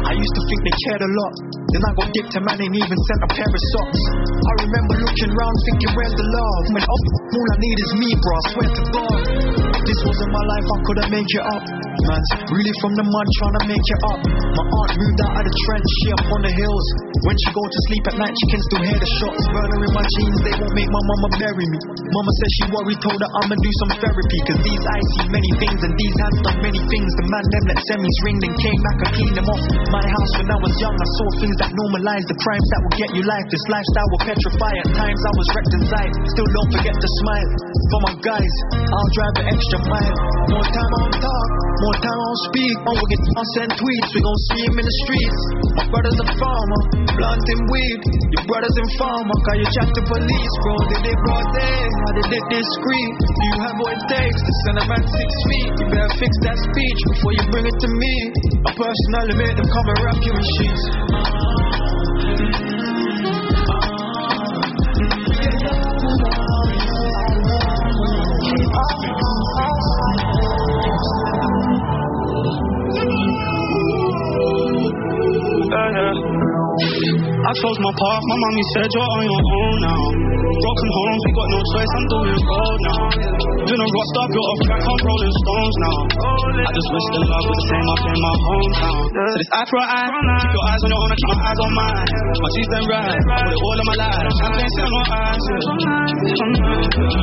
I 0.05 0.13
used 0.13 0.35
to 0.37 0.43
think 0.45 0.59
they 0.61 0.75
cared 0.85 1.01
a 1.01 1.09
lot. 1.09 1.33
Then 1.73 1.81
I 1.89 1.91
got 1.97 2.09
dipped 2.13 2.33
and 2.37 2.45
man 2.45 2.61
ain't 2.61 2.77
even 2.77 2.99
sent 3.09 3.21
a 3.25 3.29
pair 3.33 3.49
of 3.49 3.63
socks. 3.73 4.01
I 4.45 4.53
remember 4.61 4.93
looking 4.93 5.31
round 5.33 5.55
thinking, 5.65 5.91
where's 5.97 6.13
the 6.13 6.27
love? 6.29 6.63
When 6.69 6.85
oh, 6.85 7.01
all 7.33 7.47
I 7.49 7.57
need 7.57 7.77
is 7.81 7.91
me, 7.97 8.09
bro, 8.13 8.33
I 8.37 8.43
swear 8.53 8.69
to 8.69 8.83
God. 8.93 9.19
this 9.81 9.99
wasn't 10.05 10.31
my 10.37 10.43
life, 10.53 10.67
I 10.69 10.77
couldn't 10.85 11.09
make 11.09 11.31
it 11.33 11.45
up. 11.49 11.63
Man's 12.05 12.29
really 12.53 12.73
from 12.77 12.93
the 12.93 13.05
mud 13.09 13.27
trying 13.41 13.57
to 13.57 13.63
make 13.73 13.87
it 13.89 14.01
up. 14.05 14.21
My 14.21 14.65
aunt 14.69 14.91
moved 15.01 15.19
out 15.25 15.33
of 15.33 15.43
the 15.49 15.53
trench, 15.65 15.87
she 15.97 16.07
up 16.13 16.27
on 16.29 16.41
the 16.45 16.53
hills. 16.53 16.85
When 17.25 17.35
she 17.41 17.49
go 17.55 17.63
to 17.63 17.79
sleep 17.89 18.03
at 18.11 18.15
night, 18.21 18.35
she 18.37 18.47
can 18.53 18.61
still 18.69 18.83
hear 18.83 18.99
the 18.99 19.09
shots. 19.23 19.43
Burner 19.49 19.79
in 19.81 19.91
my 19.97 20.05
jeans, 20.19 20.39
they 20.45 20.53
won't 20.59 20.75
make 20.77 20.89
my 20.93 21.03
mama 21.09 21.27
bury 21.41 21.65
me. 21.73 21.79
Mama 21.89 22.31
said 22.37 22.49
she 22.53 22.63
worried, 22.69 22.99
told 23.01 23.17
her 23.17 23.31
I'ma 23.41 23.55
do 23.57 23.71
some 23.81 23.91
therapy. 23.97 24.39
Cause 24.45 24.61
these 24.61 24.83
eyes 24.83 25.07
see 25.17 25.27
many 25.31 25.51
things 25.57 25.79
and 25.81 25.93
these 25.97 26.15
hands 26.21 26.39
done 26.43 26.59
many 26.59 26.81
things. 26.85 27.09
The 27.17 27.25
man 27.33 27.45
them 27.49 27.63
let 27.71 27.79
semis 27.87 28.17
ring, 28.27 28.37
then 28.43 28.53
came 28.61 28.79
back 28.83 28.97
and 29.07 29.11
cleaned 29.15 29.37
them 29.39 29.47
off. 29.47 29.63
My 29.89 30.03
house 30.03 30.31
when 30.37 30.49
I 30.51 30.59
was 30.59 30.73
young, 30.83 30.95
I 30.99 31.07
saw 31.07 31.27
things 31.39 31.57
that 31.63 31.71
normalize 31.71 32.25
the 32.27 32.35
crimes 32.43 32.67
that 32.75 32.79
will 32.83 32.97
get 32.99 33.09
you 33.15 33.23
life. 33.23 33.47
This 33.47 33.65
lifestyle 33.71 34.09
will 34.11 34.23
petrify. 34.27 34.71
At 34.83 34.89
times 34.99 35.21
I 35.23 35.31
was 35.31 35.47
wrecked 35.55 35.73
inside. 35.79 36.11
Still 36.35 36.49
don't 36.51 36.71
forget 36.75 36.95
to 36.95 37.09
smile. 37.23 37.49
For 37.87 37.99
my 38.03 38.13
guys, 38.19 38.53
I'll 38.75 39.11
drive 39.15 39.35
an 39.39 39.47
extra 39.47 39.79
mile. 39.87 40.17
More 40.51 40.67
time 40.67 40.93
on 40.99 41.09
talk, 41.23 41.49
more 41.87 41.97
time 42.03 42.19
on 42.19 42.35
speak. 42.51 42.75
Oh, 42.83 42.95
we 42.99 43.05
get 43.07 43.21
on 43.23 43.47
send 43.55 43.71
tweets, 43.79 44.09
we 44.11 44.19
gon' 44.19 44.41
see 44.51 44.61
him 44.67 44.75
in 44.81 44.85
the 44.85 44.95
streets. 45.07 45.41
My 45.79 45.85
brother's 45.87 46.19
a 46.19 46.27
farmer, 46.35 46.81
planting 47.15 47.61
weed. 47.71 47.99
Your 48.33 48.45
brother's 48.49 48.75
in 48.75 48.89
farmer, 48.99 49.35
cause 49.45 49.57
you 49.61 49.67
chat 49.77 49.87
to 49.87 50.01
police, 50.09 50.53
bro. 50.67 50.73
They 50.89 50.99
did 51.11 51.17
broad 51.21 51.47
day, 51.53 51.79
how 51.85 52.11
they 52.17 52.25
did 52.27 52.43
discreet. 52.49 53.13
Do 53.23 53.43
you 53.45 53.57
have 53.61 53.75
what 53.77 53.91
it 53.93 54.03
takes 54.09 54.39
to 54.41 54.51
send 54.67 54.75
a 54.81 54.85
man 54.89 55.03
six 55.05 55.29
feet? 55.47 55.71
You 55.79 55.85
better 55.93 56.13
fix 56.17 56.31
that 56.43 56.57
speech 56.59 56.99
before 57.13 57.33
you 57.39 57.43
bring 57.53 57.65
it 57.69 57.77
to 57.77 57.89
me. 57.93 58.13
I 58.67 58.71
personally 58.73 59.35
made 59.37 59.55
them 59.55 59.67
come 59.69 59.87
and 59.93 59.99
wrap 60.01 60.19
you 60.23 60.33
in 60.33 60.45
sheets. 60.59 61.52
Thank 61.55 62.67
you. 62.67 62.72
I 77.43 77.51
chose 77.59 77.75
my 77.83 77.91
path, 77.91 78.23
my 78.23 78.37
mommy 78.39 78.63
said 78.71 78.87
you're 78.87 79.03
on 79.03 79.23
your 79.27 79.35
own 79.35 79.75
now. 79.83 80.03
Broken 80.63 80.89
homes, 80.95 81.23
we 81.27 81.31
got 81.35 81.47
no 81.51 81.59
choice, 81.75 81.91
I'm 81.91 82.05
doing 82.07 82.39
road 82.39 82.79
now. 82.87 83.03
Been 83.67 83.79
a 83.83 83.87
rock 83.87 84.07
star, 84.15 84.27
built 84.31 84.47
off 84.47 84.59
track, 84.63 84.79
I'm 84.79 84.99
rolling 85.03 85.35
stones 85.43 85.75
now. 85.83 85.97
I 86.63 86.71
just 86.71 86.87
wish 86.87 87.07
the 87.11 87.19
love 87.19 87.43
was 87.43 87.59
the 87.59 87.67
same 87.67 87.87
up 87.91 87.99
in 87.99 88.19
my 88.23 88.35
hometown. 88.47 89.01
So 89.11 89.35
this 89.43 89.49
eye 89.59 89.67
for 89.67 89.83
eye, 89.83 90.07
keep 90.07 90.55
your 90.55 90.65
eyes 90.71 90.81
on 90.83 90.89
your 90.93 91.01
own, 91.03 91.11
I 91.11 91.15
keep 91.19 91.31
my 91.35 91.39
eyes 91.43 91.59
on 91.59 91.71
mine. 91.75 92.07
My 92.15 92.49
G's 92.53 92.69
been 92.71 92.85
right, 92.87 93.11
I 93.11 93.35
put 93.43 93.51
it 93.51 93.59
all 93.59 93.75
in 93.75 93.87
my 93.91 93.97
life. 94.07 94.23
Champagne 94.39 94.71
still 94.71 94.87
on 94.87 95.05
eyes, 95.11 95.43
yeah. 95.43 95.67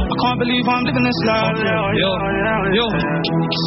I 0.05 0.17
can't 0.21 0.39
believe 0.45 0.65
I'm 0.69 0.85
living 0.85 1.07
this 1.09 1.21
life. 1.33 1.57
Yo, 1.65 2.13
yo, 2.77 2.85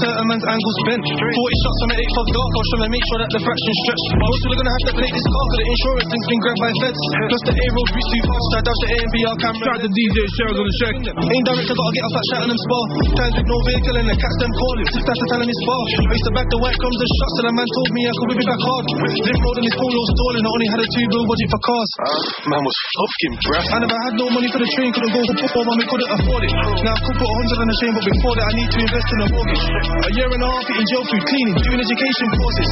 certain 0.06 0.26
man's 0.30 0.46
angles 0.46 0.78
bent. 0.86 1.02
40 1.02 1.64
shots 1.66 1.80
on 1.82 1.90
the 1.90 1.98
8th 1.98 2.18
of 2.22 2.28
dark, 2.30 2.52
I 2.54 2.58
was 2.62 2.70
trying 2.70 2.86
to 2.86 2.92
make 2.94 3.06
sure 3.10 3.20
that 3.26 3.32
the 3.34 3.42
fraction 3.42 3.74
stretched. 3.74 4.08
But 4.22 4.28
also, 4.30 4.46
we're 4.54 4.60
gonna 4.62 4.76
have 4.78 4.86
to 4.86 4.94
play 5.02 5.10
this 5.10 5.26
car, 5.34 5.46
cause 5.50 5.58
the 5.58 5.66
insurance 5.74 6.08
thing's 6.14 6.28
been 6.30 6.43
grabbed 6.44 6.60
by 6.60 6.72
feds. 6.84 7.02
Plus, 7.32 7.44
the 7.48 7.54
A 7.56 7.66
road 7.72 7.90
reach 7.96 8.10
too 8.12 8.24
fast, 8.28 8.52
I 8.54 8.62
dash 8.68 8.82
the 8.84 8.90
A 8.92 8.98
and 9.00 9.12
B, 9.12 9.16
I'll 9.24 9.40
camera. 9.40 9.64
Shout 9.64 9.76
out 9.80 9.82
to 9.88 9.90
DJ 9.90 10.18
Shells 10.36 10.58
on 10.60 10.66
the 10.68 10.76
check. 10.84 10.94
Ain't 11.00 11.46
director, 11.48 11.76
gotta 11.76 11.94
get 11.96 12.04
off 12.04 12.14
that 12.14 12.26
shouting 12.34 12.52
them 12.52 12.60
spar. 12.60 12.84
Times 13.16 13.36
with 13.40 13.48
no 13.48 13.58
vehicle 13.64 13.96
and 14.04 14.08
the 14.12 14.18
cats 14.20 14.38
them 14.44 14.54
calling. 14.60 14.86
Six 14.92 15.02
times 15.08 15.20
to 15.24 15.28
tell 15.32 15.40
him 15.40 15.50
it's 15.50 15.64
far. 15.64 15.84
I 16.04 16.14
used 16.14 16.28
to 16.28 16.34
back 16.36 16.48
the 16.52 16.60
white 16.60 16.78
crumbs 16.78 17.00
and 17.00 17.12
shots, 17.16 17.36
and 17.40 17.48
a 17.48 17.54
man 17.56 17.68
told 17.72 17.90
me 17.96 18.02
I 18.04 18.14
could 18.14 18.28
whip 18.28 18.40
it 18.44 18.48
back 18.52 18.62
hard. 18.64 18.84
Limp 18.84 19.40
road 19.40 19.58
and 19.64 19.66
his 19.72 19.76
polo 19.80 20.02
stalling, 20.12 20.44
I 20.44 20.50
only 20.52 20.68
had 20.68 20.80
a 20.84 20.88
two 20.92 21.06
bill 21.08 21.26
budget 21.32 21.48
for 21.54 21.62
cars. 21.64 21.92
Man 22.52 22.62
was 22.68 22.78
fucking 22.84 23.36
breath. 23.48 23.68
I 23.72 23.78
never 23.80 23.98
had 24.04 24.14
no 24.20 24.26
money 24.36 24.50
for 24.52 24.60
the 24.60 24.70
train, 24.76 24.90
couldn't 24.92 25.14
go 25.16 25.22
for 25.24 25.36
football, 25.40 25.64
mommy 25.64 25.86
couldn't 25.88 26.12
afford 26.12 26.42
it. 26.44 26.52
Now 26.84 26.92
I 26.92 27.02
could 27.08 27.18
put 27.24 27.30
a 27.32 27.36
hundred 27.40 27.58
on 27.64 27.68
the 27.72 27.78
chain, 27.80 27.92
but 27.96 28.04
before 28.04 28.34
that 28.36 28.48
I 28.52 28.54
need 28.60 28.70
to 28.74 28.80
invest 28.84 29.08
in 29.08 29.20
a 29.24 29.28
mortgage. 29.32 29.64
A 29.64 30.10
year 30.20 30.28
and 30.28 30.44
a 30.44 30.48
half 30.52 30.66
eating 30.68 30.88
jail 30.92 31.04
food, 31.08 31.24
cleaning, 31.24 31.56
doing 31.64 31.80
education 31.80 32.28
courses. 32.36 32.70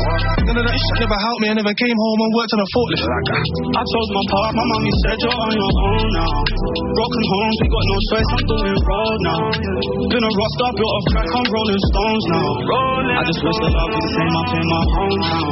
None 0.51 0.57
of 0.59 0.65
that 0.67 0.75
shit 0.75 0.97
never 1.07 1.17
helped 1.17 1.39
me, 1.39 1.47
I 1.47 1.55
never 1.55 1.73
came 1.77 1.97
home 1.97 2.19
and 2.19 2.31
worked 2.35 2.51
on 2.51 2.59
a 2.59 2.67
forklift. 2.75 3.05
Ah. 3.07 3.60
I 3.61 3.83
chose 3.85 4.09
my 4.09 4.25
path, 4.33 4.57
my 4.57 4.65
mommy 4.65 4.89
said 5.05 5.21
you're 5.21 5.37
on 5.37 5.53
your 5.53 5.69
own 5.85 6.01
now. 6.17 6.33
Broken 6.97 7.23
homes, 7.29 7.57
we 7.61 7.67
got 7.69 7.85
no 7.85 7.97
choice, 8.09 8.25
I'm 8.33 8.41
doing 8.49 8.73
road 8.73 9.19
now. 9.21 9.53
Been 10.09 10.25
a 10.25 10.31
rock 10.33 10.51
star, 10.57 10.73
built 10.73 10.89
off 10.91 11.05
track, 11.13 11.29
I'm 11.29 11.45
rolling 11.45 11.77
stones 11.93 12.25
now. 12.33 12.49
I 13.21 13.29
just 13.29 13.37
wish 13.45 13.53
the 13.61 13.69
love 13.69 13.91
was 13.93 14.01
the 14.01 14.11
same 14.17 14.33
up 14.33 14.49
in 14.57 14.65
my 14.65 14.81
hometown. 14.97 15.45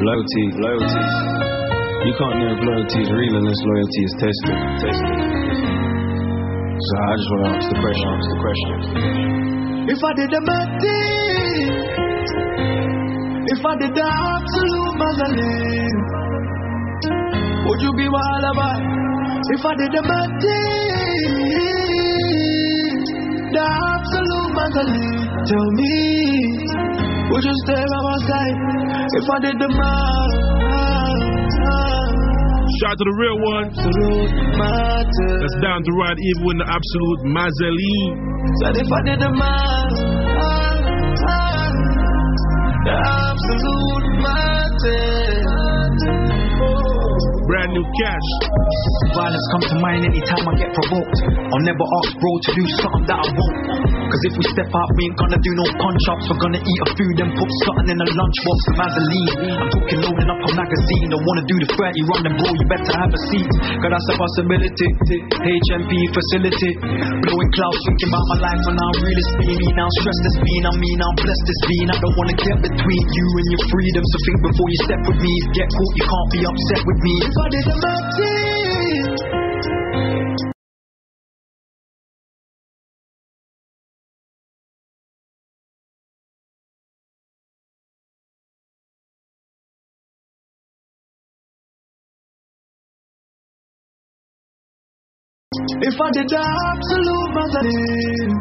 Loyalty, 0.00 0.44
loyalty. 0.60 1.04
You 2.04 2.12
can't 2.16 2.36
know 2.40 2.48
if 2.52 2.60
loyalty 2.60 3.00
is 3.00 3.08
real 3.08 3.34
unless 3.40 3.60
loyalty 3.64 4.00
is 4.04 4.12
tested. 4.20 4.56
tested. 4.80 5.16
So 6.80 6.92
I 7.00 7.12
just 7.16 7.28
want 7.32 7.40
to 7.40 7.48
ask 7.56 7.64
the 7.68 7.76
question. 7.80 8.08
Ask 8.12 8.28
the 8.28 8.40
question. 8.44 8.76
If 9.88 10.00
I 10.04 10.12
did 10.16 10.30
the 10.32 10.40
bad 10.44 10.68
thing, 10.80 12.99
if 13.50 13.58
I 13.66 13.74
did 13.82 13.90
the 13.90 14.06
absolute 14.06 14.94
Magdalene, 14.94 15.98
would 17.66 17.80
you 17.82 17.92
be 17.98 18.06
my 18.06 18.22
alibi? 18.38 18.78
If 19.50 19.62
I 19.66 19.74
did 19.74 19.90
the 19.90 20.02
bad 20.06 20.30
thing, 20.38 21.34
the 23.50 23.64
absolute 23.66 24.54
Magdalene, 24.54 25.34
tell 25.50 25.66
me, 25.74 25.98
would 27.34 27.42
you 27.42 27.54
stay 27.66 27.82
by 27.82 28.00
my 28.06 28.18
side? 28.30 28.54
If 29.18 29.26
I 29.26 29.38
did 29.42 29.58
the 29.58 29.66
man, 29.66 30.30
Shout 32.80 32.92
out 32.92 32.96
to 32.96 33.04
the 33.04 33.16
real 33.18 33.36
one. 33.44 33.66
That's 33.76 35.58
down 35.60 35.82
to 35.84 35.92
ride 36.00 36.16
even 36.16 36.42
with 36.48 36.58
the 36.62 36.68
absolute 36.70 37.20
Mazeline. 37.28 38.14
Said 38.62 38.78
if 38.78 38.88
I 38.88 39.02
did 39.04 39.20
the 39.20 39.28
man, 39.36 39.90
the 43.40 43.54
absolute 43.56 45.00
Brand 47.46 47.72
new 47.72 47.86
cash. 48.02 48.28
Violence 49.14 49.46
come 49.52 49.64
to 49.68 49.76
mind 49.80 50.04
anytime 50.04 50.48
I 50.48 50.54
get 50.54 50.70
provoked. 50.72 51.18
I'll 51.52 51.66
never 51.66 51.84
ask 51.98 52.14
bro 52.20 52.30
to 52.42 52.50
do 52.54 52.64
something 52.78 53.04
that 53.06 53.18
I 53.18 53.28
won't. 53.32 53.99
Cause 54.10 54.26
if 54.26 54.34
we 54.34 54.44
step 54.50 54.66
out, 54.74 54.90
we 54.98 55.06
ain't 55.06 55.14
gonna 55.22 55.38
do 55.38 55.52
no 55.54 55.66
punch 55.70 56.04
ups. 56.10 56.26
We're 56.26 56.42
gonna 56.42 56.58
eat 56.58 56.80
a 56.82 56.88
food 56.98 57.16
and 57.22 57.30
put 57.30 57.50
something 57.62 57.94
in 57.94 57.98
a 58.02 58.08
lunchbox 58.10 58.58
of 58.66 58.74
Mazeline. 58.82 59.34
I'm 59.54 59.70
talking 59.70 60.00
loading 60.02 60.30
up 60.34 60.40
a 60.42 60.50
magazine. 60.50 61.06
Don't 61.14 61.22
wanna 61.22 61.46
do 61.46 61.56
the 61.62 61.68
30 61.78 62.10
run, 62.10 62.20
then 62.26 62.34
bro, 62.34 62.50
you 62.50 62.66
better 62.66 62.90
have 62.90 63.12
a 63.14 63.20
seat. 63.30 63.50
Cause 63.78 63.90
that's 63.94 64.08
a 64.10 64.14
possibility. 64.18 64.88
HMP 65.30 65.92
facility. 66.10 66.70
Blowing 67.22 67.50
clouds, 67.54 67.78
thinking 67.86 68.10
about 68.10 68.26
my 68.34 68.38
life 68.50 68.62
and 68.66 68.76
how 68.82 68.90
real 68.98 69.14
it's 69.14 69.30
been. 69.38 69.54
Me 69.62 69.68
now 69.78 69.90
stressed 70.02 70.24
as 70.26 70.36
being, 70.42 70.64
I 70.66 70.72
mean, 70.74 70.98
I'm 70.98 71.14
blessed 71.14 71.46
as 71.46 71.60
being. 71.70 71.88
I 71.94 71.96
don't 72.02 72.16
wanna 72.18 72.34
get 72.34 72.56
between 72.66 73.02
you 73.14 73.26
and 73.30 73.46
your 73.54 73.62
freedom. 73.70 74.02
So 74.02 74.16
think 74.26 74.38
before 74.42 74.68
you 74.74 74.78
step 74.90 75.00
with 75.06 75.18
me. 75.22 75.34
Get 75.54 75.68
caught, 75.70 75.94
you 75.94 76.04
can't 76.10 76.30
be 76.34 76.40
upset 76.50 76.82
with 76.82 76.98
me. 76.98 77.14
If 77.30 77.34
I 77.38 77.46
did 77.46 77.62
the 77.62 78.49
If 95.82 95.96
I 95.96 96.10
did 96.12 96.28
the 96.28 96.36
absolute 96.36 97.30
Magdalene, 97.40 98.36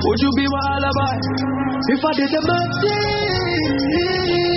would 0.00 0.18
you 0.24 0.30
be 0.32 0.46
my 0.48 0.64
alibi? 0.80 1.16
If 1.92 2.00
I 2.00 2.12
did 2.16 2.30
the 2.32 2.40
thing, 2.80 4.53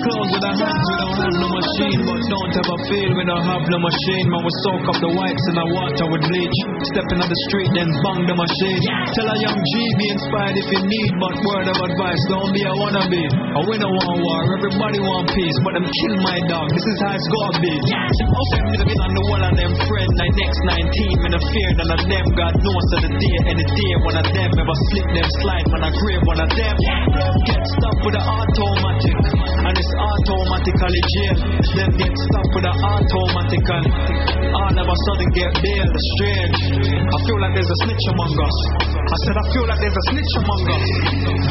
Clothes 0.00 0.30
with 0.32 0.48
a 0.48 0.52
hands, 0.56 0.86
we 0.88 0.96
don't 0.96 1.18
have 1.20 1.36
no 1.36 1.48
machine, 1.52 2.00
but 2.08 2.20
don't 2.24 2.54
ever 2.56 2.78
feel 2.88 3.10
we 3.12 3.24
don't 3.28 3.44
have 3.44 3.64
no 3.68 3.78
machine. 3.84 4.24
Man, 4.32 4.40
we 4.40 4.52
soak 4.64 4.84
up 4.88 4.96
the 4.96 5.12
whites 5.12 5.44
in 5.52 5.54
our 5.60 5.70
water 5.76 6.06
with 6.08 6.24
bleach. 6.24 6.58
Stepping 6.96 7.20
on 7.20 7.28
the 7.28 7.40
street, 7.52 7.70
then 7.76 7.88
bang 8.00 8.24
the 8.24 8.32
machine. 8.32 8.80
Tell 9.12 9.28
a 9.28 9.36
young 9.44 9.60
G, 9.60 9.72
be 10.00 10.06
inspired 10.16 10.56
if 10.56 10.68
you 10.72 10.80
need, 10.88 11.10
but 11.20 11.34
word 11.44 11.68
of 11.68 11.78
advice, 11.84 12.22
don't 12.32 12.48
be 12.48 12.64
a 12.64 12.72
wannabe. 12.72 13.24
A 13.28 13.60
winner 13.68 13.92
want 13.92 14.16
war, 14.24 14.40
everybody 14.56 14.98
want 15.04 15.28
peace, 15.36 15.58
but 15.68 15.76
them 15.76 15.84
kill 15.84 16.14
my 16.24 16.38
dog. 16.48 16.72
This 16.72 16.86
is 16.88 16.96
how 17.04 17.12
it's 17.12 17.28
gotta 17.28 17.60
be. 17.60 17.74
Outside 17.76 18.64
me 18.72 18.76
looking 18.80 19.00
on 19.04 19.12
the 19.12 19.24
wall 19.28 19.42
of 19.44 19.52
them 19.52 19.72
friend, 19.84 20.10
like 20.16 20.32
next 20.40 20.60
19, 20.80 21.28
man, 21.28 21.36
I 21.36 21.40
fear 21.44 21.70
none 21.76 21.92
of 21.92 22.02
them. 22.08 22.24
God 22.40 22.54
knows 22.56 22.86
that 22.96 23.02
the 23.04 23.12
day 23.12 23.36
and 23.52 23.56
the 23.60 23.68
day 23.68 23.92
one 24.00 24.16
of 24.16 24.26
them 24.32 24.48
ever 24.48 24.76
slip 24.88 25.06
them 25.12 25.28
slide, 25.44 25.66
man, 25.76 25.82
I 25.84 25.90
grave 25.92 26.22
one 26.24 26.40
of 26.40 26.50
them. 26.56 26.74
Get 27.44 27.62
stuck 27.76 27.98
with 28.00 28.14
the 28.16 28.22
automatic, 28.24 29.18
and 29.60 29.74
it's 29.76 29.89
automatically 29.96 31.00
jail. 31.18 31.36
Then 31.74 31.90
get 31.98 32.12
stuck 32.14 32.48
with 32.54 32.64
the 32.66 32.74
automatic, 32.74 33.64
and 33.70 33.86
all 34.54 34.74
of 34.74 34.86
a 34.86 34.96
sudden 35.06 35.28
get 35.34 35.50
bailed. 35.58 35.96
Strange. 36.16 36.58
I 37.00 37.18
feel 37.26 37.38
like 37.42 37.54
there's 37.56 37.70
a 37.70 37.78
snitch 37.86 38.06
among 38.14 38.32
us. 38.34 38.56
I 39.00 39.16
said 39.26 39.36
I 39.36 39.44
feel 39.50 39.66
like 39.66 39.80
there's 39.82 39.98
a 39.98 40.04
snitch 40.14 40.32
among 40.38 40.62
us. 40.70 40.86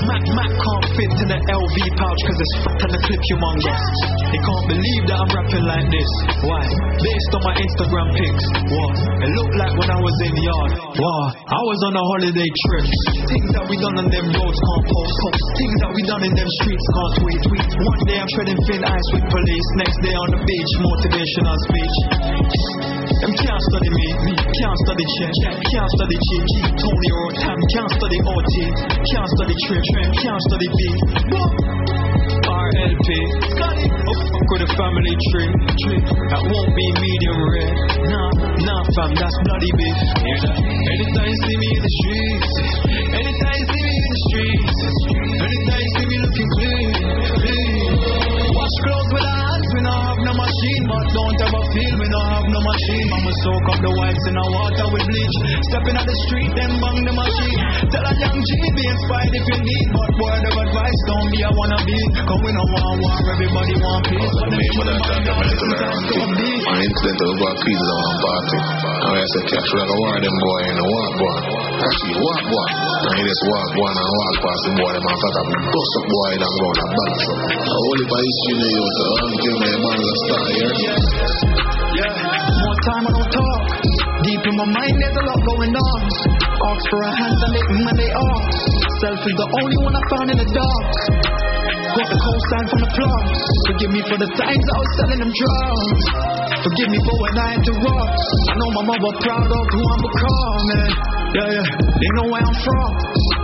Mac 0.07 0.23
Mac 0.35 0.51
can't 0.55 0.85
fit 0.95 1.13
in 1.23 1.27
the 1.33 1.39
LV 1.39 1.77
pouch 1.99 2.21
cause 2.23 2.39
it's 2.39 2.55
fat 2.63 2.79
and 2.79 2.91
the 2.95 2.99
clip 3.03 3.21
humongous. 3.29 3.83
They 4.31 4.39
can't 4.39 4.65
believe 4.71 5.03
that 5.09 5.17
I'm 5.19 5.29
rapping 5.35 5.65
like 5.67 5.87
this. 5.89 6.11
Why? 6.45 6.63
Based 6.95 7.31
on 7.35 7.41
my 7.43 7.53
Instagram 7.59 8.07
pics. 8.15 8.45
What? 8.69 8.95
It 9.25 9.31
looked 9.35 9.57
like 9.59 9.73
when 9.75 9.89
I 9.89 9.99
was 9.99 10.15
in 10.29 10.31
the 10.37 10.45
yard. 10.45 10.71
Wow. 10.95 11.23
I 11.35 11.61
was 11.65 11.79
on 11.89 11.93
a 11.97 12.03
holiday 12.15 12.49
trip. 12.69 12.85
Things 13.27 13.49
that 13.57 13.65
we 13.67 13.75
done 13.81 13.97
on 13.99 14.07
them 14.07 14.27
roads 14.29 14.59
can't 14.59 14.85
post. 14.85 15.17
Things 15.59 15.77
that 15.83 15.91
we 15.91 16.01
done 16.05 16.23
in 16.23 16.33
them 16.33 16.49
streets 16.61 16.85
can't 16.93 17.13
tweet. 17.19 17.41
One 17.79 18.01
day 18.07 18.17
I'm 18.21 18.28
treading 18.35 18.59
thin 18.69 18.81
ice 18.85 19.09
with 19.15 19.25
police. 19.25 19.67
Next 19.81 19.97
day 20.05 20.13
on 20.13 20.27
the 20.37 20.41
beach, 20.45 20.71
motivational 20.83 21.57
speech. 21.65 21.95
Them 23.25 23.33
can't 23.35 23.63
study 23.73 23.89
me, 23.89 24.07
me 24.29 24.33
can't 24.37 24.79
study 24.85 25.05
check, 25.17 25.33
can't 25.59 25.91
study 25.97 26.17
G, 26.17 26.29
Tony 26.77 27.09
or 27.19 27.29
Tam, 27.41 27.59
can't 27.73 27.91
study 27.99 28.19
OT, 28.21 28.55
can't 28.95 29.29
study 29.35 29.55
Trip, 29.65 29.83
can't 30.23 30.41
study 30.49 30.67
B. 30.69 30.79
RLP, 32.49 33.09
oh, 33.59 34.19
fuck 34.29 34.49
with 34.53 34.63
a 34.65 34.71
family 34.77 35.15
tree, 35.33 35.51
tree. 35.83 36.01
That 36.29 36.41
won't 36.45 36.71
be 36.73 36.85
medium 37.01 37.39
rare. 37.49 37.75
Nah, 38.07 38.29
nah, 38.61 38.81
fam, 38.93 39.11
that's 39.17 39.37
bloody 39.45 39.71
beef. 39.73 39.97
Anytime 40.21 41.27
you 41.27 41.37
see 41.43 41.57
me 41.59 41.69
in 41.75 41.81
the 41.81 41.93
streets, 41.97 42.51
anytime 43.09 43.57
you 43.57 43.67
see 43.67 43.83
me 43.83 43.93
in 43.99 44.05
the 44.05 44.19
streets, 44.29 44.77
soak 53.43 53.65
up 53.71 53.79
the 53.79 53.91
wipes 53.93 54.23
in 54.27 54.33
the 54.35 54.45
water 54.51 54.85
with 54.91 55.05
bleach. 55.07 55.35
Stepping 55.71 55.95
out 55.95 56.07
the 56.07 56.17
street, 56.27 56.51
then 56.55 56.71
bang 56.79 56.99
the 57.07 57.13
machine. 57.15 57.59
Tell 57.89 58.05
a 58.05 58.13
young 58.19 58.39
G 58.39 58.49
be 58.75 58.83
inspired 58.83 59.33
if 59.33 59.45
you 59.49 59.59
need, 59.63 59.87
but 59.95 60.09
word 60.19 60.43
of 60.43 60.55
advice, 60.59 60.99
don't 61.07 61.29
be 61.31 61.39
a 61.43 61.51
wannabe. 61.51 61.99
Cause 62.27 62.41
we 62.43 62.51
don't 62.51 62.71
want 62.75 62.95
war, 62.99 63.17
everybody 63.33 63.73
want 63.79 64.01
peace. 64.07 64.33
But 64.35 64.47
them 64.49 64.59
people 64.59 64.85
that 64.89 64.99
bang 65.07 65.23
down 65.23 65.43
sometimes 65.47 66.03
don't. 66.09 66.33
An 66.69 66.77
incident 66.83 67.19
of 67.23 67.29
about 67.39 67.57
kids 67.63 67.87
on 67.89 67.99
one 67.99 68.19
party. 68.19 68.57
And 68.99 69.13
I 69.15 69.25
said, 69.25 69.45
catch 69.49 69.69
like 69.73 69.89
a 69.89 69.97
war 69.99 70.15
them 70.19 70.37
boy 70.37 70.61
in 70.69 70.75
the 70.75 70.85
walk 70.85 71.15
one. 71.19 71.43
Actually, 71.79 72.15
walk 72.19 72.43
one. 72.45 72.71
And 72.99 73.15
he 73.15 73.23
just 73.23 73.43
walk 73.47 73.71
one 73.79 73.95
and 73.95 74.09
walk 74.19 74.35
past 74.43 74.61
the 74.67 74.71
boy, 74.75 74.91
them 74.91 75.05
and 75.07 75.19
fuck 75.19 75.35
up. 75.39 75.47
Bust 75.49 75.93
up 75.95 76.05
boy, 76.09 76.29
and 76.35 76.43
go 76.43 76.67
and 76.69 76.91
balance 76.93 77.27
up. 77.29 77.39
I 77.49 77.75
only 77.79 78.05
by 78.09 78.19
history 78.19 78.53
in 78.53 78.59
the 78.59 78.69
youth, 78.69 78.93
so 78.99 79.05
I'm 79.09 79.33
giving 79.39 79.61
me 79.63 79.69
a 79.69 79.79
man 79.79 79.97
that 79.99 80.17
start 80.19 80.47
here. 80.49 80.71
Yeah, 81.89 82.58
time 82.87 83.03
I 83.07 83.11
don't 83.11 83.31
talk. 83.31 83.61
Deep 84.23 84.43
in 84.43 84.55
my 84.55 84.67
mind, 84.71 84.95
there's 84.99 85.17
a 85.19 85.25
lot 85.25 85.39
going 85.43 85.73
on. 85.75 86.01
Ask 86.39 86.83
for 86.87 87.01
a 87.03 87.11
hand 87.11 87.37
and 87.39 87.51
they 87.55 87.63
and 87.89 87.97
they 87.99 88.11
off. 88.11 88.43
Self 89.03 89.19
is 89.19 89.35
the 89.35 89.49
only 89.59 89.77
one 89.83 89.95
I 89.95 90.03
found 90.11 90.27
in 90.31 90.37
the 90.39 90.49
dark. 90.49 90.87
Got 91.89 92.07
the 92.07 92.19
cosign 92.19 92.65
from 92.69 92.79
the 92.85 92.91
plot. 92.93 93.25
Forgive 93.67 93.91
me 93.91 94.01
for 94.07 94.17
the 94.21 94.29
times 94.29 94.65
I 94.69 94.77
was 94.77 94.91
selling 94.99 95.19
them 95.25 95.31
drugs. 95.33 96.03
Forgive 96.59 96.89
me 96.91 96.99
for 97.01 97.15
when 97.23 97.35
I 97.39 97.47
had 97.55 97.63
to 97.65 97.73
rock. 97.83 98.11
I 98.13 98.53
know 98.59 98.69
my 98.75 98.83
mother 98.93 99.11
proud 99.23 99.49
of 99.49 99.65
who 99.73 99.81
I'm 99.83 100.01
becoming. 100.05 100.91
Yeah, 101.29 101.49
yeah, 101.49 101.67
they 101.67 102.11
know 102.19 102.27
where 102.31 102.43
I'm 102.43 102.57
from. 102.63 102.89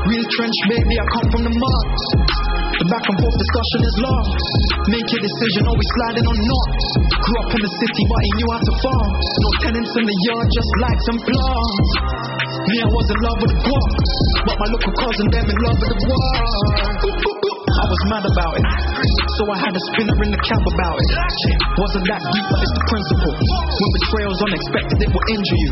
Real 0.10 0.26
trench 0.36 0.58
baby, 0.70 0.96
I 0.96 1.06
come 1.16 1.28
from 1.32 1.44
the 1.48 1.54
mud. 1.54 2.55
The 2.66 2.86
back 2.90 3.06
and 3.06 3.18
forth 3.22 3.38
discussion 3.38 3.80
is 3.86 3.96
lost. 4.02 4.46
Make 4.90 5.08
your 5.14 5.22
decision, 5.22 5.62
always 5.70 5.90
sliding 5.96 6.26
on 6.26 6.38
knots. 6.38 6.86
Grew 7.06 7.38
up 7.46 7.52
in 7.56 7.62
the 7.62 7.74
city, 7.78 8.04
but 8.10 8.20
he 8.26 8.30
knew 8.36 8.50
how 8.52 8.62
to 8.66 8.74
farm. 8.82 9.12
No 9.16 9.50
tenants 9.66 9.94
in 9.96 10.06
the 10.06 10.18
yard, 10.26 10.48
just 10.50 10.72
lights 10.82 11.06
and 11.10 11.20
plants. 11.26 11.90
Me, 12.66 12.76
I 12.82 12.90
was 12.90 13.08
in 13.14 13.20
love 13.22 13.38
with 13.46 13.52
the 13.54 13.60
guap, 13.62 13.90
but 14.50 14.56
my 14.58 14.68
local 14.74 14.94
cousin, 14.98 15.26
them 15.30 15.46
in 15.46 15.58
love 15.62 15.78
with 15.78 15.92
the 15.94 15.98
war. 16.10 17.06
I 17.76 17.86
was 17.86 18.02
mad 18.10 18.26
about 18.26 18.54
it, 18.56 18.66
so 19.36 19.42
I 19.52 19.58
had 19.62 19.74
a 19.76 19.84
spinner 19.94 20.18
in 20.26 20.32
the 20.34 20.42
cab 20.42 20.64
about 20.64 20.98
it. 20.98 21.10
Wasn't 21.76 22.06
that 22.08 22.22
deep, 22.34 22.46
but 22.50 22.60
it's 22.66 22.76
the 22.76 22.86
principle. 22.90 23.34
When 23.36 23.90
betrayal's 24.00 24.42
unexpected, 24.42 24.98
it 25.06 25.10
will 25.12 25.28
injure 25.38 25.60
you. 25.60 25.72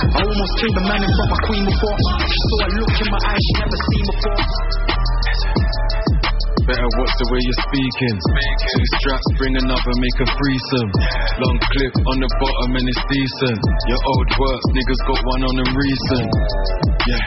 I 0.00 0.20
almost 0.24 0.52
killed 0.62 0.78
a 0.78 0.84
man 0.88 1.00
in 1.04 1.10
front 1.10 1.26
of 1.26 1.34
my 1.36 1.40
queen 1.50 1.64
before. 1.68 1.96
She 2.00 2.38
saw 2.40 2.58
a 2.64 2.68
look 2.80 2.94
in 2.96 3.08
my 3.12 3.20
eyes 3.28 3.42
she 3.44 3.52
never 3.60 3.78
seen 3.80 4.04
before. 4.08 4.99
Watch 6.90 7.14
the 7.22 7.28
way 7.30 7.40
you're 7.46 7.62
speaking. 7.70 8.16
Two 8.18 8.84
straps, 8.98 9.28
bring 9.38 9.54
another, 9.62 9.92
make 10.02 10.18
a 10.20 10.26
threesome. 10.26 10.90
Long 11.38 11.58
clip 11.70 11.94
on 11.94 12.16
the 12.18 12.30
bottom 12.42 12.70
and 12.82 12.86
it's 12.90 13.04
decent. 13.06 13.60
Your 13.86 14.00
old 14.00 14.28
work, 14.34 14.62
niggas 14.74 15.02
got 15.06 15.20
one 15.22 15.42
on 15.46 15.54
them 15.54 15.70
recent. 15.70 16.30
Yeah, 17.06 17.24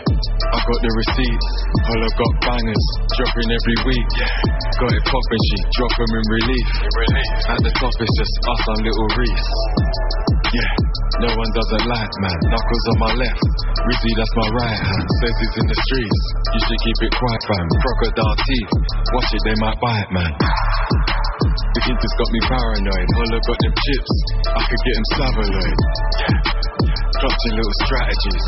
I 0.52 0.58
got 0.60 0.80
the 0.84 0.92
receipts. 0.94 1.50
Holla 1.88 2.10
got 2.12 2.34
bangers, 2.44 2.86
dropping 3.16 3.50
every 3.56 3.78
week. 3.88 4.10
Got 4.84 4.92
it 4.94 5.04
poppin', 5.08 5.44
she 5.48 5.58
drop 5.80 5.94
'em 5.96 6.12
in 6.12 6.26
relief. 6.28 6.68
At 7.48 7.60
the 7.64 7.72
top, 7.80 7.94
it's 8.04 8.16
just 8.20 8.36
us 8.44 8.64
and 8.68 8.82
little 8.84 9.10
Reese. 9.16 9.52
Yeah, 10.54 10.72
no 11.22 11.30
one 11.30 11.52
doesn't 11.54 11.86
like 11.86 12.14
man. 12.24 12.40
Knuckles 12.50 12.86
on 12.90 12.98
my 12.98 13.14
left, 13.14 13.44
Rizzy 13.86 14.12
that's 14.18 14.34
my 14.34 14.50
right 14.58 14.78
hand. 14.80 15.06
Says 15.22 15.36
he's 15.38 15.56
in 15.62 15.68
the 15.70 15.78
streets. 15.78 16.22
You 16.50 16.60
should 16.66 16.82
keep 16.82 17.00
it 17.06 17.14
quiet, 17.14 17.42
fam. 17.46 17.66
Crocodile 17.84 18.38
teeth, 18.42 18.72
watch 19.14 19.30
it, 19.34 19.42
they 19.46 19.58
might 19.62 19.78
bite, 19.78 20.10
man. 20.10 20.34
The 20.34 21.82
kid 21.86 21.98
just 21.98 22.16
got 22.18 22.30
me 22.34 22.42
paranoid. 22.50 23.08
Holla 23.14 23.40
got 23.46 23.58
them 23.62 23.74
chips, 23.78 24.14
I 24.50 24.62
could 24.66 24.82
get 24.82 24.96
him 24.98 25.08
savaloid. 25.18 25.78
Yeah, 26.84 27.00
clutching 27.20 27.56
little 27.56 27.78
strategies. 27.88 28.46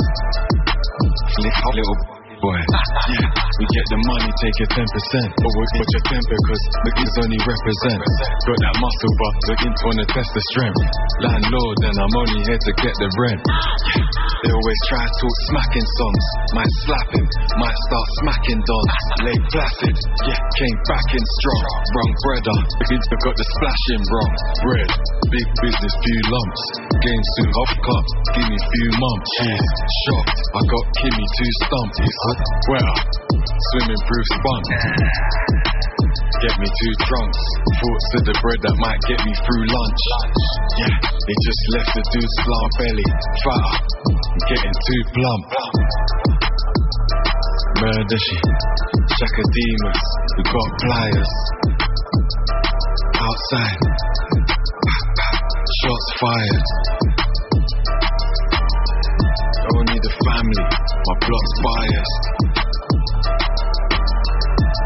Little 1.75 2.24
Yeah, 2.45 3.25
we 3.57 3.65
get 3.73 3.85
the 3.89 3.99
money, 4.05 4.29
take 4.29 4.57
your 4.61 4.71
10%. 4.77 4.85
But 4.85 5.51
we'll 5.55 5.73
get 5.73 5.87
your 5.89 6.03
temper, 6.13 6.37
cause 6.45 6.63
the 6.85 6.91
kids 6.93 7.15
only 7.25 7.39
represent. 7.41 8.01
Got 8.45 8.59
that 8.61 8.75
muscle, 8.77 9.13
but 9.17 9.33
the 9.49 9.55
kids 9.65 9.79
wanna 9.81 10.05
test 10.05 10.29
the 10.29 10.43
strength. 10.53 10.81
Landlord, 11.25 11.77
and 11.89 11.95
I'm 11.97 12.15
only 12.21 12.41
here 12.45 12.61
to 12.61 12.71
get 12.85 12.93
the 13.01 13.09
rent. 13.17 13.41
They 14.45 14.51
always 14.53 14.79
try 14.93 15.01
to 15.01 15.13
talk 15.25 15.35
smacking 15.49 15.87
songs. 15.97 16.25
Might 16.53 16.73
slap 16.85 17.07
him, 17.17 17.25
might 17.57 17.79
start 17.89 18.07
smacking 18.21 18.61
dons. 18.61 18.93
Lay 19.25 19.39
placid, 19.49 19.97
yeah, 20.29 20.41
came 20.61 20.79
back 20.85 21.07
in 21.17 21.23
strong. 21.41 21.65
Wrong 21.97 22.13
the 22.45 22.85
kids 22.89 23.05
have 23.09 23.21
got 23.25 23.35
the 23.37 23.47
splashing 23.57 24.03
wrong. 24.11 24.33
Bread, 24.61 24.91
big 25.33 25.47
business, 25.65 25.93
few 25.97 26.19
lumps. 26.29 26.63
Game 27.01 27.23
soon, 27.37 27.49
off 27.53 27.73
cut, 27.81 28.05
give 28.37 28.47
me 28.49 28.57
few 28.59 28.89
months. 29.01 29.29
Yeah, 29.41 29.61
shocked, 30.05 30.39
I 30.51 30.61
got 30.69 30.85
Kimmy 31.01 31.25
two 31.25 31.51
Well, 32.35 32.95
swimming 33.71 34.01
proof 34.03 34.27
spunk. 34.35 34.65
Get 36.43 36.55
me 36.59 36.67
two 36.67 36.93
trunks. 37.07 37.41
Thoughts 37.79 38.07
to 38.11 38.19
the 38.27 38.35
bread 38.43 38.59
that 38.59 38.75
might 38.75 39.01
get 39.07 39.19
me 39.23 39.31
through 39.31 39.63
lunch. 39.71 40.01
Yeah, 40.83 40.95
they 40.99 41.35
just 41.47 41.61
left 41.79 41.91
the 41.95 42.03
dude's 42.11 42.37
flat 42.43 42.69
belly. 42.75 43.09
I'm 43.95 44.43
getting 44.51 44.75
too 44.75 45.01
plump. 45.15 45.45
Murder 47.79 48.19
she, 48.19 48.37
Shakademus, 49.15 50.03
we 50.35 50.43
got 50.43 50.69
pliers. 50.83 51.33
Outside, 53.15 53.79
shots 55.81 56.07
fired. 56.19 57.24
Family, 60.25 60.65
my 60.65 61.15
block's 61.21 61.55
biased. 61.61 62.23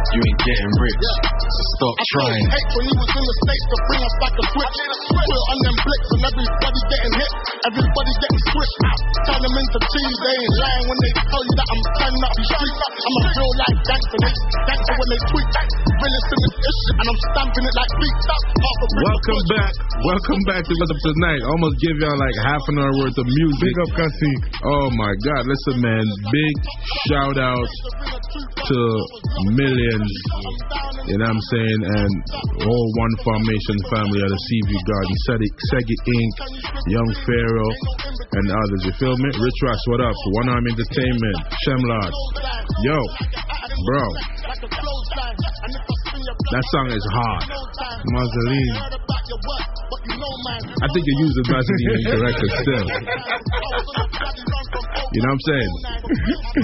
You 0.09 0.19
ain't 0.19 0.41
getting 0.41 0.73
rich, 0.83 1.07
so 1.23 1.61
stop 1.79 1.95
trying. 2.17 2.45
Hate 2.49 2.71
when 2.75 2.85
he 2.89 2.95
was 2.97 3.11
in 3.13 3.23
the 3.23 3.35
States 3.39 3.65
to 3.69 3.77
bring 3.87 4.01
us 4.03 4.15
back 4.19 4.33
a 4.35 4.43
switch. 4.51 4.77
Quill 5.09 5.43
on 5.49 5.57
them 5.65 5.77
blicks 5.81 6.09
and 6.13 6.23
everybody 6.29 6.79
getting 6.89 7.15
hit. 7.17 7.31
Everybody 7.65 8.11
getting 8.21 8.41
switched 8.53 8.81
out. 8.85 8.99
Turn 9.25 9.41
them 9.41 9.55
into 9.57 9.79
cheese. 9.89 10.17
They 10.21 10.35
ain't 10.37 10.55
lying 10.61 10.85
when 10.85 10.97
they 11.01 11.11
tell 11.17 11.43
you 11.49 11.53
that 11.57 11.67
I'm 11.69 11.81
turning 11.97 12.23
up 12.29 12.33
these 12.37 12.51
streets. 12.53 12.79
I'm 12.79 13.13
a 13.17 13.21
real 13.29 13.53
life 13.57 13.79
gangster. 13.89 14.19
They 14.21 14.33
gangster 14.69 14.95
when 14.99 15.09
they 15.09 15.21
tweet. 15.33 15.49
Realist 15.99 16.29
in 16.29 16.39
this 16.39 16.55
issue 16.61 16.93
and 16.99 17.07
I'm 17.09 17.19
stamping 17.25 17.65
it 17.65 17.75
like 17.75 17.93
beats 17.99 18.27
up. 18.29 18.43
Welcome 18.69 19.41
back. 19.49 19.73
Welcome 19.99 20.41
back 20.45 20.61
to 20.61 20.73
What's 20.77 20.91
Up 20.93 21.01
Tonight. 21.01 21.41
Almost 21.41 21.75
give 21.81 21.95
y'all 21.99 22.19
like 22.21 22.37
half 22.45 22.63
an 22.69 22.75
hour 22.79 22.93
worth 23.01 23.17
of 23.17 23.27
music. 23.27 23.59
Big 23.65 23.77
up, 23.81 23.91
Kasi. 23.97 24.31
Oh 24.61 24.87
my 24.93 25.13
God. 25.25 25.41
Listen, 25.49 25.75
man. 25.81 26.05
Big 26.29 26.53
shout 27.09 27.37
out 27.41 27.69
to 28.61 28.79
millions. 29.57 30.11
You 31.09 31.17
know 31.17 31.25
what 31.25 31.35
I'm 31.35 31.43
saying? 31.49 31.81
And 31.97 32.11
all 32.69 32.85
One 33.01 33.15
Formation 33.25 33.77
family 33.89 34.21
of 34.21 34.29
the 34.29 34.41
Seaview 34.45 34.81
Garden, 34.99 35.15
Segi, 35.71 35.95
Inc., 35.95 36.35
Young 36.87 37.11
Pharaoh, 37.23 37.75
and 38.35 38.51
others. 38.51 38.81
You 38.83 38.93
feel 38.99 39.15
me? 39.15 39.29
Rich 39.31 39.59
Ross, 39.63 39.79
what 39.87 40.01
up? 40.01 40.15
One 40.43 40.49
Arm 40.49 40.67
Entertainment, 40.67 41.37
Shemlard. 41.63 42.11
Yo, 42.83 42.99
bro. 43.85 44.38
That 44.49 44.65
song 46.73 46.89
is 46.89 47.05
hard. 47.13 47.45
Mausoleum. 48.09 48.81
I 50.09 50.87
think 50.89 51.05
you 51.05 51.15
used 51.21 51.37
the 51.37 51.45
Vaseline 51.53 52.01
incorrectly 52.01 52.49
still. 52.57 52.89
You 55.09 55.21
know 55.21 55.29
what 55.29 55.37
I'm 55.37 55.45
saying? 55.53 55.73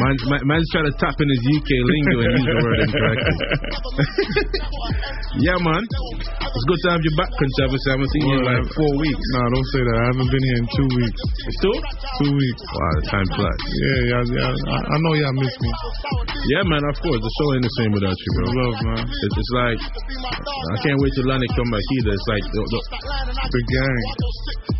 Man, 0.02 0.16
man, 0.34 0.42
man's 0.50 0.70
trying 0.74 0.90
to 0.90 0.96
tap 0.98 1.14
in 1.18 1.30
his 1.30 1.42
UK 1.46 1.70
lingo 1.86 2.26
and 2.26 2.32
use 2.34 2.46
the 2.46 2.58
word 2.58 2.80
incorrectly. 2.90 3.38
yeah, 5.46 5.58
man. 5.62 5.84
It's 5.86 6.66
good 6.72 6.82
to 6.88 6.90
have 6.96 7.04
you 7.04 7.14
back, 7.20 7.30
Controversy. 7.36 7.86
I 7.90 7.94
haven't 8.00 8.12
seen 8.16 8.26
you 8.26 8.36
in 8.40 8.46
like 8.48 8.66
four 8.80 8.92
weeks. 8.96 9.26
No, 9.36 9.40
don't 9.50 9.70
say 9.76 9.82
that. 9.84 9.98
I 9.98 10.06
haven't 10.14 10.30
been 10.32 10.46
here 10.46 10.60
in 10.62 10.68
two 10.72 10.88
weeks. 10.88 11.22
Two? 11.60 11.76
Two 12.24 12.32
weeks. 12.32 12.64
Wow, 12.64 12.94
the 12.96 13.04
time 13.12 13.28
flies. 13.36 13.62
Yeah, 13.76 14.00
yeah, 14.08 14.24
yeah. 14.24 14.72
I, 14.72 14.78
I 14.80 14.96
know 15.04 15.14
y'all 15.20 15.36
miss 15.36 15.52
me. 15.60 15.70
Yeah, 16.56 16.64
man, 16.70 16.80
of 16.86 16.96
course. 17.02 17.20
The 17.20 17.32
show 17.42 17.48
ain't 17.60 17.66
the 17.66 17.75
same 17.80 17.92
without 17.96 18.16
you, 18.16 18.30
bro. 18.36 18.46
Love, 18.46 18.78
man. 18.88 19.04
It's, 19.06 19.36
it's 19.36 19.54
like, 19.56 19.80
I 19.80 20.78
can't 20.84 21.00
wait 21.00 21.12
till 21.16 21.28
Lonnie 21.28 21.50
come 21.56 21.70
back 21.72 21.86
either. 22.00 22.14
It's 22.16 22.28
like, 22.30 22.46
the, 22.50 22.62
the, 22.62 22.80
the 23.52 23.62
gang. 23.72 24.04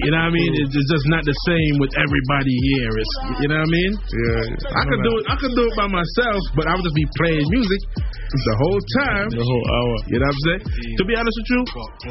You 0.04 0.12
know 0.12 0.20
what 0.20 0.32
I 0.32 0.38
mean? 0.38 0.52
It's, 0.60 0.74
it's 0.76 0.90
just 0.92 1.08
not 1.08 1.24
the 1.24 1.38
same 1.48 1.80
with 1.80 1.94
everybody 1.96 2.56
here. 2.76 2.92
It's, 2.92 3.14
you 3.40 3.48
know 3.48 3.60
what 3.64 3.72
I 3.72 3.78
mean? 3.80 3.92
Yeah. 3.96 4.44
I 4.76 4.84
could 4.84 5.02
do 5.08 5.14
it. 5.16 5.24
I 5.32 5.36
could 5.40 5.54
do 5.56 5.64
it 5.64 5.76
by 5.80 5.88
myself, 5.88 6.42
but 6.60 6.68
I 6.68 6.76
would 6.76 6.84
just 6.84 7.00
be 7.00 7.08
playing 7.16 7.48
music 7.48 7.82
the 7.96 8.56
whole 8.60 8.82
time. 9.04 9.28
The 9.32 9.46
whole 9.46 9.66
hour. 9.72 9.96
You 10.12 10.20
know 10.20 10.28
what 10.28 10.36
I'm 10.36 10.44
saying? 10.52 10.64
To 11.00 11.04
be 11.08 11.16
honest 11.16 11.36
with 11.40 11.50
you, 11.56 11.62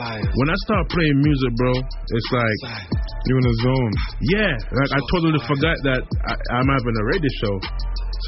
when 0.01 0.49
I 0.49 0.57
start 0.64 0.85
playing 0.88 1.18
music, 1.20 1.51
bro, 1.61 1.73
it's 1.77 2.31
like 2.33 2.61
you 3.29 3.35
in 3.37 3.44
the 3.44 3.57
zone. 3.61 3.92
Yeah, 4.33 4.53
like 4.57 4.90
I 4.97 5.01
totally 5.12 5.40
forgot 5.44 5.77
that 5.85 6.01
I, 6.01 6.33
I'm 6.57 6.68
having 6.68 6.97
a 6.97 7.05
radio 7.05 7.33
show. 7.44 7.55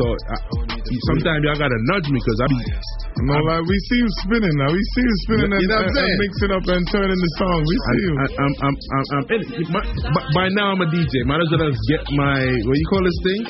So 0.03 0.05
I, 0.11 0.37
sometimes 1.15 1.41
y'all 1.47 1.59
gotta 1.61 1.79
nudge 1.95 2.09
me 2.11 2.19
because 2.19 2.39
I 2.43 2.47
be. 2.51 2.59
No, 3.27 3.33
like 3.33 3.65
we 3.65 3.77
see 3.89 3.99
you 4.03 4.11
spinning 4.27 4.55
now. 4.61 4.69
We 4.69 4.83
see 4.93 5.05
you 5.07 5.17
spinning 5.25 5.51
You 5.51 5.57
and, 5.57 5.69
know 5.71 5.77
what 5.79 5.89
I'm 5.89 5.89
and, 5.89 5.97
saying? 5.97 6.19
mixing 6.21 6.53
up 6.53 6.65
and 6.69 6.83
turning 6.93 7.17
the 7.21 7.31
song. 7.41 7.59
We 7.65 7.77
see 7.81 8.01
you. 8.05 8.13
I, 8.13 8.27
I'm, 8.45 8.53
I'm, 8.67 8.75
I'm, 8.77 9.05
I'm. 9.17 9.25
My- 9.73 9.89
by, 10.13 10.23
by 10.37 10.47
now 10.53 10.75
I'm 10.77 10.81
a 10.85 10.89
DJ. 10.91 11.25
Might 11.25 11.41
as 11.41 11.49
well 11.55 11.71
just 11.71 11.81
get 11.89 12.03
my 12.13 12.37
what 12.67 12.77
you 12.77 12.87
call 12.93 13.03
this 13.07 13.19
thing? 13.25 13.43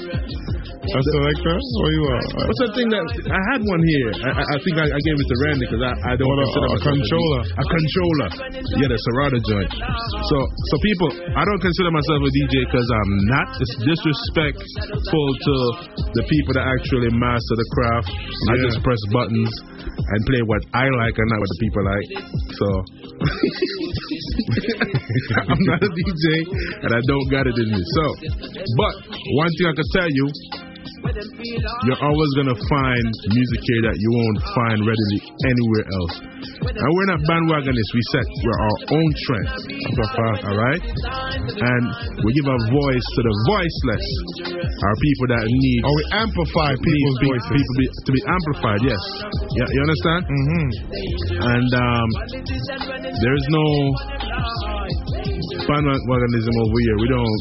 A 0.87 1.01
selector? 1.03 1.57
Where 1.83 1.93
you 1.99 2.05
are? 2.15 2.25
What's 2.47 2.61
that 2.63 2.73
thing 2.79 2.87
that 2.95 3.03
I 3.27 3.41
had 3.51 3.61
one 3.67 3.83
here? 3.91 4.11
I, 4.23 4.31
I, 4.39 4.43
I 4.55 4.57
think 4.63 4.79
I, 4.79 4.87
I 4.87 5.01
gave 5.03 5.17
it 5.19 5.27
to 5.27 5.37
Randy 5.43 5.67
because 5.67 5.83
I, 5.83 5.93
I 5.99 6.13
don't 6.15 6.31
What, 6.31 6.39
a- 6.39 6.47
consider 6.47 6.63
a 6.63 6.71
myself 6.71 6.95
controller? 6.95 7.41
A 7.43 7.65
controller. 7.67 8.29
Yeah, 8.79 8.89
the 8.95 8.99
Serato 9.03 9.39
joint. 9.51 9.71
So, 9.75 10.37
so 10.47 10.75
people, 10.87 11.09
I 11.35 11.43
don't 11.43 11.59
consider 11.59 11.91
myself 11.91 12.19
a 12.23 12.31
DJ 12.31 12.55
because 12.71 12.87
I'm 12.87 13.11
not. 13.35 13.47
It's 13.59 13.75
disrespectful 13.83 15.27
to 15.43 15.55
the 16.15 16.23
people 16.29 16.55
that 16.55 16.67
actually 16.67 17.11
master 17.15 17.57
the 17.57 17.65
craft. 17.75 18.11
I 18.11 18.57
just 18.63 18.83
press 18.83 18.99
buttons 19.13 19.51
and 19.97 20.27
play 20.27 20.43
what 20.47 20.63
I 20.75 20.89
like 20.91 21.15
and 21.17 21.29
not 21.31 21.39
what 21.41 21.49
the 21.51 21.59
people 21.63 21.85
like. 21.87 22.09
So. 22.55 22.67
I'm 25.51 25.63
not 25.67 25.83
a 25.83 25.91
DJ 25.91 26.27
and 26.83 26.91
I 26.93 27.01
don't 27.07 27.29
got 27.31 27.47
it 27.47 27.57
in 27.57 27.71
me. 27.71 27.81
So, 27.81 28.15
but 28.77 28.95
one 29.39 29.51
thing 29.57 29.67
I 29.71 29.75
can 29.75 29.85
tell 29.95 30.11
you, 30.11 30.27
you're 31.07 32.03
always 32.03 32.31
gonna 32.37 32.59
find 32.69 33.07
music 33.31 33.61
here 33.63 33.83
that 33.87 33.97
you 33.97 34.11
won't 34.11 34.41
find 34.55 34.79
readily 34.83 35.21
anywhere 35.47 35.87
else. 35.87 36.15
And 36.67 36.91
we're 36.91 37.11
not 37.11 37.21
bandwagonists. 37.27 37.93
We 37.95 38.03
set 38.13 38.27
we're 38.27 38.61
our 38.61 38.79
own 38.97 39.11
trend. 39.27 39.49
All 40.47 40.57
right, 40.57 40.83
and 40.83 41.85
we 42.25 42.31
give 42.35 42.49
a 42.51 42.61
voice 42.71 43.07
to 43.17 43.21
the 43.23 43.35
voiceless. 43.47 44.07
Our 44.67 44.97
people 44.99 45.27
that 45.37 45.45
need. 45.47 45.81
Oh, 45.87 45.95
we 45.95 46.05
amplify 46.19 46.71
people's 46.75 47.19
need 47.23 47.31
voices. 47.31 47.51
People 47.55 47.75
be, 47.79 47.87
to 47.87 48.11
be 48.13 48.23
amplified. 48.27 48.81
Yes. 48.83 49.03
Yeah, 49.57 49.69
you 49.71 49.81
understand? 49.87 50.21
Mm-hmm. 50.27 50.69
And 51.37 51.71
um, 51.75 52.09
there's 53.15 53.47
no 53.51 53.67
bandwagonism 55.67 56.55
over 56.63 56.79
here. 56.83 56.97
We 57.03 57.09
don't. 57.11 57.39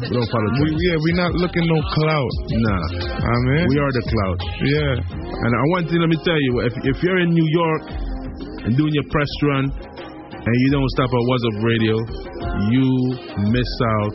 We 0.00 0.14
don't 0.16 0.30
follow. 0.30 0.48
We, 0.62 0.68
yeah, 0.80 0.96
we 1.02 1.10
not 1.18 1.32
looking 1.36 1.66
no 1.66 1.78
clout. 1.92 2.34
Nah. 2.48 2.84
I 3.20 3.34
mean, 3.44 3.68
We 3.68 3.76
are 3.78 3.92
the 3.92 4.04
cloud. 4.06 4.38
Yeah. 4.64 4.94
And 5.02 5.50
I 5.52 5.64
want 5.74 5.90
to 5.90 5.94
let 5.98 6.08
me 6.08 6.18
tell 6.24 6.40
you, 6.40 6.52
if 6.64 6.74
if 6.86 6.96
you're 7.02 7.20
in 7.20 7.30
New 7.34 7.48
York 7.48 7.82
and 8.64 8.72
doing 8.78 8.94
your 8.94 9.06
press 9.10 9.32
run 9.50 9.64
and 9.68 10.54
you 10.64 10.68
don't 10.72 10.90
stop 10.96 11.10
at 11.12 11.22
What's 11.28 11.44
Up 11.44 11.58
Radio, 11.60 11.94
you 12.72 12.86
miss 13.52 13.72
out 14.00 14.14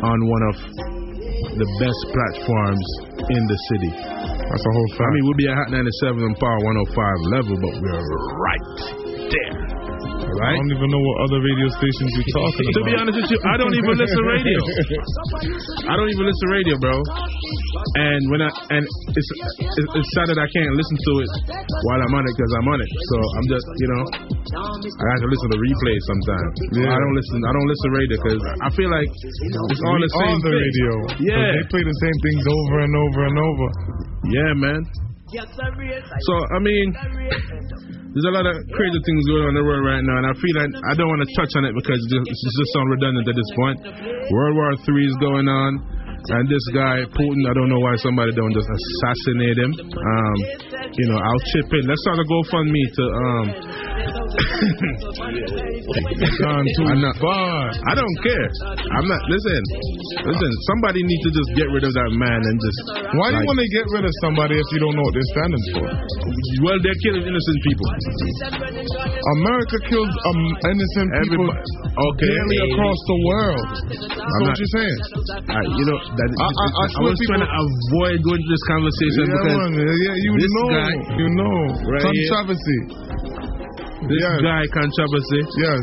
on 0.00 0.18
one 0.24 0.44
of 0.48 0.56
the 1.60 1.68
best 1.82 2.00
platforms 2.14 2.86
in 3.34 3.42
the 3.44 3.58
city. 3.74 3.92
That's 3.92 4.66
a 4.66 4.72
whole 4.72 4.90
fact. 4.96 5.06
I 5.06 5.14
mean, 5.14 5.24
we'll 5.26 5.40
be 5.40 5.48
at 5.48 5.56
Hot 5.58 5.70
97 5.70 6.22
and 6.22 6.36
Power 6.38 6.58
105 6.90 7.34
level, 7.34 7.54
but 7.60 7.72
we're 7.82 8.06
right 8.38 8.66
there. 9.30 9.79
All 10.30 10.46
I 10.46 10.52
don't 10.56 10.70
even 10.70 10.88
know 10.90 11.02
what 11.02 11.16
other 11.26 11.38
radio 11.42 11.66
stations 11.74 12.10
you're 12.14 12.30
talking 12.34 12.66
about. 12.70 12.78
To 12.78 12.82
be 12.86 12.94
honest 12.94 13.16
with 13.18 13.30
you, 13.34 13.38
I 13.42 13.54
don't 13.58 13.74
even 13.74 13.94
listen 13.98 14.18
to 14.20 14.26
radio. 14.30 14.58
I 15.90 15.94
don't 15.98 16.10
even 16.10 16.24
listen 16.26 16.42
to 16.46 16.50
radio, 16.54 16.74
bro. 16.78 16.96
And 17.98 18.20
when 18.30 18.40
I 18.46 18.50
and 18.74 18.84
it's 18.86 19.30
it's, 19.58 19.86
it's 19.90 20.10
sad 20.14 20.26
that 20.30 20.38
I 20.38 20.48
can't 20.50 20.74
listen 20.74 20.96
to 20.96 21.12
it 21.22 21.30
while 21.90 22.00
I'm 22.02 22.14
on 22.14 22.24
it 22.26 22.32
because 22.34 22.52
I'm 22.58 22.68
on 22.70 22.78
it. 22.78 22.90
So 22.90 23.16
I'm 23.18 23.46
just 23.50 23.66
you 23.80 23.88
know 23.90 24.02
I 24.54 25.06
have 25.14 25.22
to 25.22 25.30
listen 25.30 25.48
to 25.50 25.58
replay 25.58 25.96
sometimes. 26.06 26.54
Yeah. 26.78 26.94
I 26.94 26.98
don't 26.98 27.14
listen. 27.14 27.38
I 27.42 27.52
don't 27.54 27.68
listen 27.70 27.84
to 27.90 27.94
radio 27.98 28.16
because 28.18 28.42
I 28.62 28.68
feel 28.74 28.90
like 28.90 29.10
it's 29.10 29.82
all 29.86 29.98
the 29.98 30.10
same 30.10 30.30
on 30.30 30.38
the 30.42 30.50
thing. 30.50 30.62
radio. 30.62 30.92
Yeah. 31.26 31.50
They 31.58 31.64
play 31.70 31.84
the 31.86 31.98
same 32.02 32.18
things 32.22 32.44
over 32.46 32.76
and 32.82 32.94
over 32.94 33.20
and 33.26 33.36
over. 33.38 33.66
Yeah, 34.30 34.52
man. 34.54 35.09
So 36.26 36.34
I 36.54 36.58
mean, 36.58 36.86
there's 38.10 38.28
a 38.30 38.34
lot 38.34 38.46
of 38.46 38.54
crazy 38.74 39.00
things 39.06 39.22
going 39.30 39.46
on 39.46 39.50
in 39.54 39.58
the 39.62 39.66
world 39.66 39.86
right 39.86 40.02
now, 40.02 40.16
and 40.18 40.26
I 40.26 40.34
feel 40.34 40.54
like 40.58 40.72
I 40.90 40.92
don't 40.98 41.06
want 41.06 41.22
to 41.22 41.30
touch 41.38 41.52
on 41.54 41.62
it 41.70 41.74
because 41.78 41.98
it's 42.02 42.10
just, 42.10 42.26
it's 42.26 42.42
just 42.58 42.70
sound 42.74 42.88
redundant 42.90 43.26
at 43.30 43.36
this 43.38 43.50
point. 43.54 43.78
World 44.34 44.54
War 44.58 44.74
Three 44.82 45.06
is 45.06 45.14
going 45.22 45.46
on, 45.46 45.70
and 46.34 46.44
this 46.50 46.66
guy 46.74 47.06
Putin, 47.14 47.42
I 47.46 47.54
don't 47.54 47.70
know 47.70 47.78
why 47.78 47.94
somebody 48.02 48.34
don't 48.34 48.50
just 48.50 48.66
assassinate 48.66 49.58
him. 49.62 49.72
Um, 49.78 50.36
you 50.98 51.06
know, 51.06 51.18
I'll 51.22 51.44
chip 51.54 51.70
in. 51.78 51.86
Let's 51.86 52.02
start 52.02 52.18
a 52.18 52.26
GoFundMe 52.26 52.84
to 52.98 53.04
um. 53.06 53.46
Gone 55.30 56.66
too 56.76 56.86
I'm 56.86 57.00
not, 57.02 57.16
far. 57.18 57.70
I 57.90 57.92
don't 57.98 58.16
care. 58.22 58.48
I'm 58.94 59.06
not. 59.10 59.22
Listen, 59.26 59.60
listen. 60.22 60.52
Somebody 60.70 61.02
needs 61.02 61.22
to 61.26 61.30
just 61.34 61.50
get 61.58 61.66
rid 61.70 61.82
of 61.82 61.92
that 61.94 62.10
man 62.14 62.38
and 62.38 62.56
just. 62.62 62.78
Why 63.18 63.34
do 63.34 63.42
you 63.42 63.46
want 63.46 63.58
to 63.58 63.68
get 63.74 63.86
rid 63.90 64.04
of 64.06 64.12
somebody 64.22 64.54
if 64.54 64.68
you 64.70 64.78
don't 64.86 64.94
know 64.94 65.02
what 65.02 65.14
they're 65.14 65.32
standing 65.34 65.64
for? 65.74 65.84
Well, 66.62 66.78
they're 66.82 67.00
killing 67.02 67.24
innocent 67.26 67.58
people. 67.66 67.86
America 69.40 69.76
kills 69.90 70.12
um, 70.30 70.40
innocent 70.70 71.08
people 71.26 71.46
Everybody- 71.50 71.98
okay. 72.14 72.30
daily 72.30 72.58
across 72.70 72.98
the 73.10 73.18
world. 73.26 73.66
That's 73.90 74.14
I'm 74.14 74.40
what 74.46 74.54
not- 74.54 74.58
you're 74.60 74.74
saying. 74.78 74.98
I, 75.50 75.60
you 75.74 75.84
know, 75.90 75.98
that, 75.98 76.28
I- 76.30 76.54
I- 76.54 76.74
I 76.80 76.86
I, 76.90 77.02
was 77.02 77.18
trying 77.26 77.42
to 77.44 77.50
avoid 77.50 78.18
going 78.22 78.40
to 78.40 78.48
this 78.50 78.64
conversation 78.70 79.24
Yeah, 79.26 79.34
because 79.42 79.74
man, 79.74 79.90
yeah, 79.90 80.16
you 80.22 80.30
this 80.38 80.52
know, 80.54 80.68
guy, 80.70 80.92
you 81.18 81.28
know, 81.34 81.56
Right 81.90 82.04
here. 82.14 82.30
controversy. 82.30 82.78
This 84.10 84.18
Yes. 84.18 84.36
guy 84.42 84.62
controversy. 84.74 85.40
Eh? 85.40 85.62
Yes, 85.64 85.82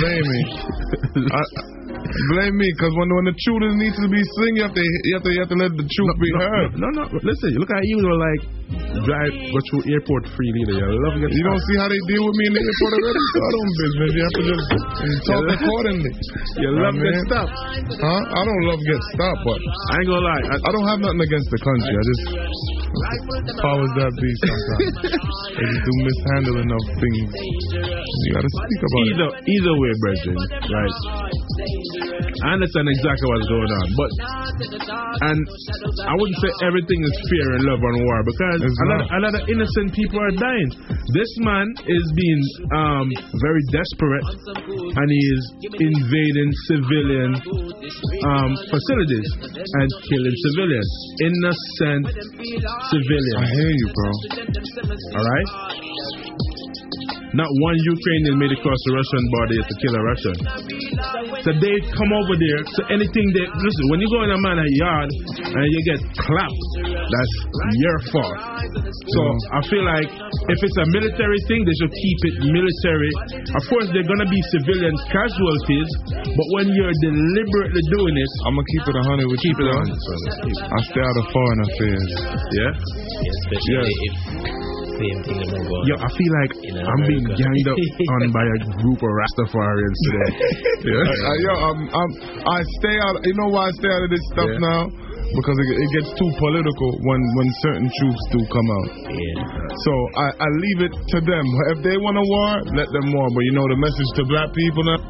blame 0.00 0.26
me. 0.32 0.40
I, 1.28 1.42
blame 2.32 2.56
me, 2.56 2.68
because 2.72 2.92
when 2.96 3.08
when 3.12 3.26
the 3.28 3.36
truth 3.44 3.76
needs 3.76 3.96
to 4.00 4.08
be 4.08 4.22
seen, 4.24 4.52
you 4.56 4.64
have 4.64 4.74
to 4.74 4.82
you 4.82 5.14
have 5.14 5.24
to 5.24 5.30
you 5.32 5.40
have 5.44 5.52
to 5.52 5.58
let 5.60 5.72
the 5.76 5.84
truth 5.84 6.16
be 6.18 6.30
heard. 6.40 6.70
No, 6.80 6.88
no, 6.96 7.04
listen. 7.22 7.54
Look 7.60 7.70
at 7.70 7.84
you, 7.84 8.00
though, 8.00 8.16
like 8.18 8.42
drive 9.02 9.32
go 9.32 9.58
through 9.68 9.82
airport 9.92 10.24
freely. 10.32 10.62
There, 10.68 10.88
you 10.88 11.00
love 11.04 11.16
get 11.20 11.28
You 11.32 11.44
don't 11.44 11.62
see 11.64 11.76
how 11.80 11.88
they 11.88 12.00
deal 12.08 12.22
with 12.22 12.36
me 12.36 12.44
in 12.48 12.52
the 12.56 12.62
airport 12.62 12.92
already? 12.96 13.22
So 13.22 13.38
I 13.42 13.50
don't 13.52 13.72
business. 13.82 14.10
You 14.12 14.22
have 14.22 14.36
to 14.36 14.44
just 14.48 14.64
talk 15.26 15.44
accordingly. 15.56 16.12
You 16.62 16.68
love 16.76 16.96
get 16.96 17.14
stopped. 17.28 17.56
Huh? 17.98 18.22
I 18.22 18.42
don't 18.44 18.62
love 18.68 18.80
get 18.84 19.00
stopped, 19.12 19.42
but 19.44 19.60
I 19.60 19.92
ain't 20.00 20.08
gonna 20.08 20.26
lie. 20.26 20.44
I, 20.46 20.56
I 20.56 20.70
don't 20.72 20.88
have 20.88 21.00
nothing 21.02 21.22
against 21.22 21.48
the 21.52 21.60
country. 21.60 21.92
I 21.92 22.02
just 22.02 22.22
powers 23.58 23.92
that 23.96 24.12
be 24.20 24.30
sometimes. 24.42 24.92
they 25.56 25.64
just 25.64 25.82
do 25.82 25.92
mishandling 26.04 26.70
of 26.70 26.82
things. 27.00 27.30
You 27.32 28.30
gotta 28.36 28.50
speak 28.52 28.80
about 28.82 29.02
it. 29.02 29.10
either 29.12 29.28
either 29.42 29.74
way, 29.76 29.92
brethren, 30.02 30.36
right? 30.36 30.94
I 32.42 32.48
understand 32.58 32.86
exactly 32.88 33.26
what's 33.28 33.48
going 33.48 33.72
on, 33.72 33.86
but 33.96 34.10
and 35.30 35.40
I 36.08 36.12
wouldn't 36.16 36.40
say 36.40 36.50
everything 36.66 37.00
is 37.02 37.14
fear 37.28 37.46
and 37.56 37.62
love 37.66 37.82
and 37.82 37.96
war 38.02 38.18
because 38.24 38.58
a 38.62 38.86
lot, 38.86 39.02
a 39.10 39.18
lot 39.18 39.34
of 39.34 39.42
innocent 39.48 39.90
people 39.94 40.22
are 40.22 40.30
dying. 40.38 40.70
This 41.14 41.30
man 41.42 41.66
is 41.86 42.04
being 42.14 42.42
um, 42.70 43.06
very 43.42 43.62
desperate 43.74 44.26
and 44.94 45.06
he 45.10 45.22
is 45.34 45.42
invading 45.82 46.50
civilian 46.70 47.30
um, 48.22 48.50
facilities 48.70 49.28
and 49.50 49.88
killing 50.06 50.36
civilians, 50.46 50.90
innocent 51.26 52.04
civilians. 52.86 53.36
I 53.38 53.46
hear 53.50 53.70
you, 53.70 53.88
bro. 53.90 54.10
All 55.18 55.26
right. 55.26 55.91
Not 57.32 57.48
one 57.48 57.76
Ukrainian 57.96 58.34
made 58.36 58.52
it 58.52 58.60
across 58.60 58.80
the 58.86 58.92
Russian 58.92 59.22
border 59.32 59.60
to 59.64 59.74
kill 59.80 59.94
a 59.96 60.02
Russian. 60.04 60.36
So 61.42 61.50
they 61.56 61.74
come 61.88 62.12
over 62.12 62.34
there. 62.36 62.60
So 62.76 62.80
anything 62.92 63.26
they 63.32 63.46
listen, 63.48 63.84
when 63.88 63.98
you 64.04 64.08
go 64.12 64.20
in 64.24 64.30
a 64.30 64.40
man's 64.44 64.68
yard 64.76 65.08
and 65.40 65.64
you 65.64 65.80
get 65.88 66.00
clapped, 66.12 66.64
that's 66.92 67.34
your 67.80 67.96
fault. 68.12 68.38
So 69.16 69.20
I 69.56 69.60
feel 69.68 69.84
like 69.84 70.08
if 70.12 70.58
it's 70.60 70.78
a 70.78 70.86
military 70.92 71.40
thing, 71.48 71.60
they 71.64 71.76
should 71.80 71.94
keep 71.94 72.18
it 72.28 72.34
military. 72.52 73.12
Of 73.56 73.64
course, 73.68 73.88
there 73.90 74.04
are 74.04 74.10
gonna 74.12 74.28
be 74.28 74.40
civilian 74.52 74.94
casualties, 75.08 75.88
but 76.36 76.46
when 76.60 76.68
you're 76.68 76.96
deliberately 77.00 77.82
doing 77.96 78.14
it, 78.16 78.30
I'm 78.44 78.54
gonna 78.56 78.72
keep 78.76 78.84
it 78.92 78.96
a 78.96 79.04
hundred 79.08 79.26
with 79.32 79.40
keep 79.40 79.56
you, 79.56 79.66
it 79.66 79.72
bro. 79.72 79.80
on. 79.80 79.86
I 80.68 80.78
stay 80.84 81.00
out 81.00 81.16
of 81.16 81.26
foreign 81.32 81.60
affairs. 81.64 82.10
Yeah. 82.52 82.72
especially 83.32 83.94
if 84.06 84.71
same 85.02 85.18
thing 85.26 85.38
about 85.42 85.62
going 85.66 85.84
Yo, 85.90 85.94
I 85.98 86.08
feel 86.14 86.32
like 86.38 86.52
I'm 86.86 87.02
being 87.10 87.26
America. 87.26 87.42
ganged 87.42 87.68
up 87.68 87.78
on 88.14 88.22
by 88.30 88.44
a 88.46 88.58
group 88.78 89.00
of 89.02 89.10
Rastafarians 89.18 89.98
today. 90.06 90.30
Yeah. 90.82 91.02
Uh, 91.02 91.36
yo, 91.46 91.52
I'm, 91.62 91.80
I'm, 91.94 92.10
I 92.46 92.58
stay 92.82 92.96
out. 93.06 93.14
You 93.22 93.34
know 93.38 93.50
why 93.54 93.70
I 93.70 93.72
stay 93.78 93.90
out 93.90 94.02
of 94.02 94.10
this 94.10 94.24
stuff 94.34 94.50
Yeah. 94.50 94.66
now? 94.70 94.80
Because 95.32 95.56
it, 95.56 95.68
it 95.80 95.90
gets 95.96 96.10
too 96.18 96.30
political 96.42 96.90
when 97.08 97.20
when 97.38 97.48
certain 97.64 97.88
truths 97.88 98.24
do 98.36 98.40
come 98.52 98.68
out. 98.68 98.88
So 99.72 99.92
I, 100.20 100.26
I 100.44 100.48
leave 100.60 100.80
it 100.84 100.92
to 100.92 101.18
them. 101.24 101.46
If 101.72 101.78
they 101.86 101.96
want 101.96 102.20
a 102.20 102.26
war, 102.26 102.50
let 102.76 102.88
them 102.92 103.06
war. 103.16 103.26
But 103.32 103.40
you 103.48 103.52
know 103.56 103.64
the 103.64 103.80
message 103.80 104.10
to 104.20 104.22
black 104.28 104.52
people 104.52 104.82
now. 104.84 105.00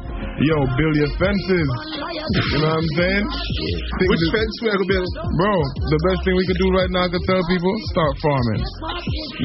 Yo, 0.41 0.57
build 0.65 0.95
your 0.97 1.13
fences. 1.21 1.67
You 1.93 2.57
know 2.57 2.73
what 2.73 2.81
I'm 2.81 2.89
saying? 2.97 3.21
Things 3.21 4.09
Which 4.09 4.23
fence 4.33 4.53
we 4.63 4.67
gonna 4.73 4.89
build? 4.89 5.09
Bro, 5.37 5.53
the 5.93 5.99
best 6.09 6.19
thing 6.25 6.33
we 6.33 6.45
could 6.49 6.57
do 6.57 6.69
right 6.73 6.89
now, 6.89 7.05
I 7.05 7.09
could 7.13 7.25
tell 7.29 7.43
people, 7.45 7.73
start 7.93 8.13
farming. 8.17 8.61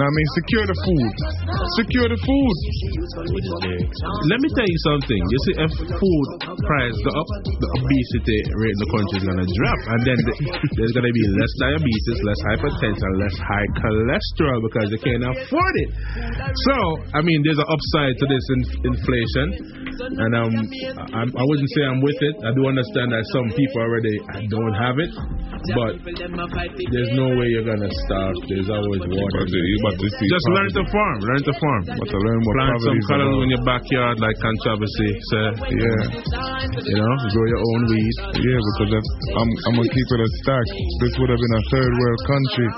Now, 0.01 0.09
I 0.09 0.13
mean, 0.17 0.29
secure 0.41 0.65
the 0.65 0.79
food. 0.81 1.13
Secure 1.77 2.09
the 2.09 2.21
food. 2.25 2.57
Let 4.33 4.39
me 4.41 4.49
tell 4.49 4.65
you 4.65 4.81
something. 4.89 5.21
You 5.21 5.39
see, 5.45 5.55
if 5.61 5.73
food 5.93 6.27
price 6.57 6.97
go 7.05 7.11
up, 7.21 7.29
the 7.45 7.69
obesity 7.69 8.39
rate 8.57 8.73
in 8.73 8.81
the 8.81 8.89
country 8.89 9.17
is 9.21 9.27
gonna 9.29 9.45
drop, 9.45 9.81
and 9.93 10.01
then 10.09 10.19
the, 10.25 10.33
there's 10.73 10.95
gonna 10.97 11.13
be 11.13 11.25
less 11.37 11.53
diabetes, 11.69 12.19
less 12.25 12.41
hypertension, 12.49 13.11
less 13.21 13.37
high 13.37 13.69
cholesterol 13.77 14.59
because 14.65 14.87
they 14.89 15.01
can't 15.05 15.25
afford 15.37 15.75
it. 15.85 15.91
So, 16.65 16.75
I 17.13 17.21
mean, 17.21 17.45
there's 17.45 17.61
an 17.61 17.69
upside 17.69 18.15
to 18.17 18.25
this 18.25 18.45
in, 18.57 18.61
inflation, 18.89 19.47
and 19.99 20.33
um, 20.33 20.55
I, 20.87 21.23
I 21.27 21.43
wouldn't 21.49 21.71
say 21.75 21.83
I'm 21.89 22.01
with 22.01 22.19
it. 22.23 22.35
I 22.45 22.51
do 22.55 22.63
understand 22.69 23.09
that 23.13 23.25
some 23.35 23.49
people 23.57 23.79
already 23.83 24.17
don't 24.49 24.75
have 24.79 24.97
it, 25.03 25.11
but 25.75 25.93
there's 26.07 27.13
no 27.19 27.27
way 27.35 27.47
you're 27.51 27.67
gonna 27.67 27.91
starve. 28.07 28.37
There's 28.47 28.71
always 28.71 29.03
water. 29.03 29.43
Just 29.49 30.47
learn 30.55 30.71
to 30.79 30.85
farm. 30.93 31.19
Learn 31.25 31.43
to 31.49 31.55
farm. 31.59 31.83
But 31.99 32.09
to 32.09 32.19
learn 32.19 32.41
what 32.47 32.55
Plant 32.59 32.69
some 32.69 32.79
poverty 32.79 32.99
is 32.99 33.07
colors 33.11 33.39
in 33.43 33.49
your 33.55 33.65
backyard, 33.67 34.17
like 34.23 34.37
controversy. 34.39 35.11
Say, 35.31 35.45
Yeah. 35.79 36.03
you 36.79 36.97
know, 36.99 37.13
grow 37.35 37.47
your 37.49 37.63
own 37.75 37.81
weed. 37.91 38.15
Yeah, 38.39 38.61
because 38.63 38.91
if, 38.99 39.07
I'm 39.39 39.49
I'm 39.67 39.75
gonna 39.79 39.93
keep 39.93 40.09
it 40.15 40.21
a 40.23 40.29
stack. 40.43 40.67
This 41.03 41.13
would 41.19 41.31
have 41.33 41.41
been 41.43 41.57
a 41.59 41.65
third 41.75 41.93
world 41.99 42.21
country 42.29 42.69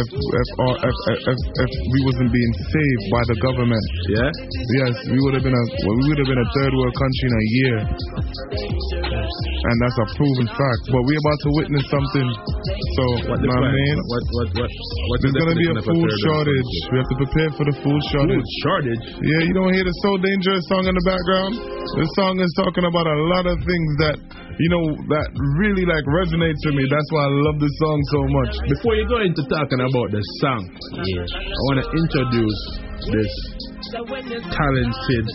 if 0.00 0.06
if 0.10 0.48
all- 0.64 0.80
if 0.84 0.96
if, 1.12 1.18
if, 1.32 1.38
if 1.64 1.70
we 1.92 1.98
wasn't 2.08 2.30
being 2.34 2.52
saved 2.72 3.04
by 3.14 3.22
the 3.30 3.36
government. 3.46 3.84
Yeah. 4.10 4.30
Yes, 4.84 4.94
we 5.12 5.18
would 5.22 5.34
have 5.38 5.44
been 5.44 5.54
a 5.54 5.64
well, 5.84 5.96
we 6.02 6.04
would 6.10 6.20
have 6.24 6.30
been 6.30 6.42
a 6.42 6.50
third 6.56 6.72
world 6.74 6.94
country 6.98 7.24
in 7.30 7.34
a 7.34 7.43
year. 7.60 7.76
And 8.44 9.76
that's 9.80 9.98
a 9.98 10.06
proven 10.16 10.48
fact. 10.52 10.82
But 10.92 11.02
we're 11.04 11.22
about 11.22 11.38
to 11.44 11.50
witness 11.60 11.84
something. 11.88 12.28
So, 12.96 13.04
What 13.28 13.40
what 13.40 13.40
I 13.40 13.42
define- 13.44 13.74
mean? 13.74 13.96
What 14.08 14.24
what 14.36 14.48
what? 14.60 14.70
What's 14.70 15.22
There's 15.24 15.34
the 15.34 15.40
gonna 15.40 15.56
be 15.56 15.68
a 15.72 15.82
food 15.84 16.10
shortage. 16.24 16.72
We 16.92 16.96
have 17.00 17.10
to 17.10 17.18
prepare 17.24 17.50
for 17.56 17.64
the 17.68 17.76
food 17.80 18.00
shortage. 18.12 18.44
Food 18.44 18.60
shortage. 18.64 19.04
Yeah, 19.24 19.40
you 19.48 19.52
don't 19.54 19.72
hear 19.72 19.84
the 19.84 19.96
So 20.04 20.10
Dangerous 20.20 20.64
song 20.68 20.84
in 20.84 20.94
the 20.94 21.04
background? 21.08 21.52
This 21.96 22.10
song 22.20 22.34
is 22.40 22.50
talking 22.60 22.84
about 22.84 23.06
a 23.06 23.18
lot 23.32 23.44
of 23.46 23.56
things 23.60 23.90
that, 24.04 24.16
you 24.58 24.68
know, 24.72 24.84
that 25.14 25.26
really 25.60 25.84
like 25.88 26.04
resonates 26.12 26.60
with 26.66 26.74
me. 26.76 26.84
That's 26.90 27.08
why 27.12 27.24
I 27.24 27.32
love 27.48 27.56
this 27.60 27.72
song 27.80 27.98
so 28.12 28.20
much. 28.28 28.52
Before 28.68 28.94
you 28.96 29.04
go 29.08 29.18
into 29.20 29.42
talking 29.48 29.80
about 29.80 30.08
the 30.12 30.22
song, 30.44 30.62
yeah. 31.08 31.24
I 31.24 31.60
want 31.72 31.78
to 31.84 31.86
introduce 31.92 32.60
this 33.02 33.32
talented 33.94 35.26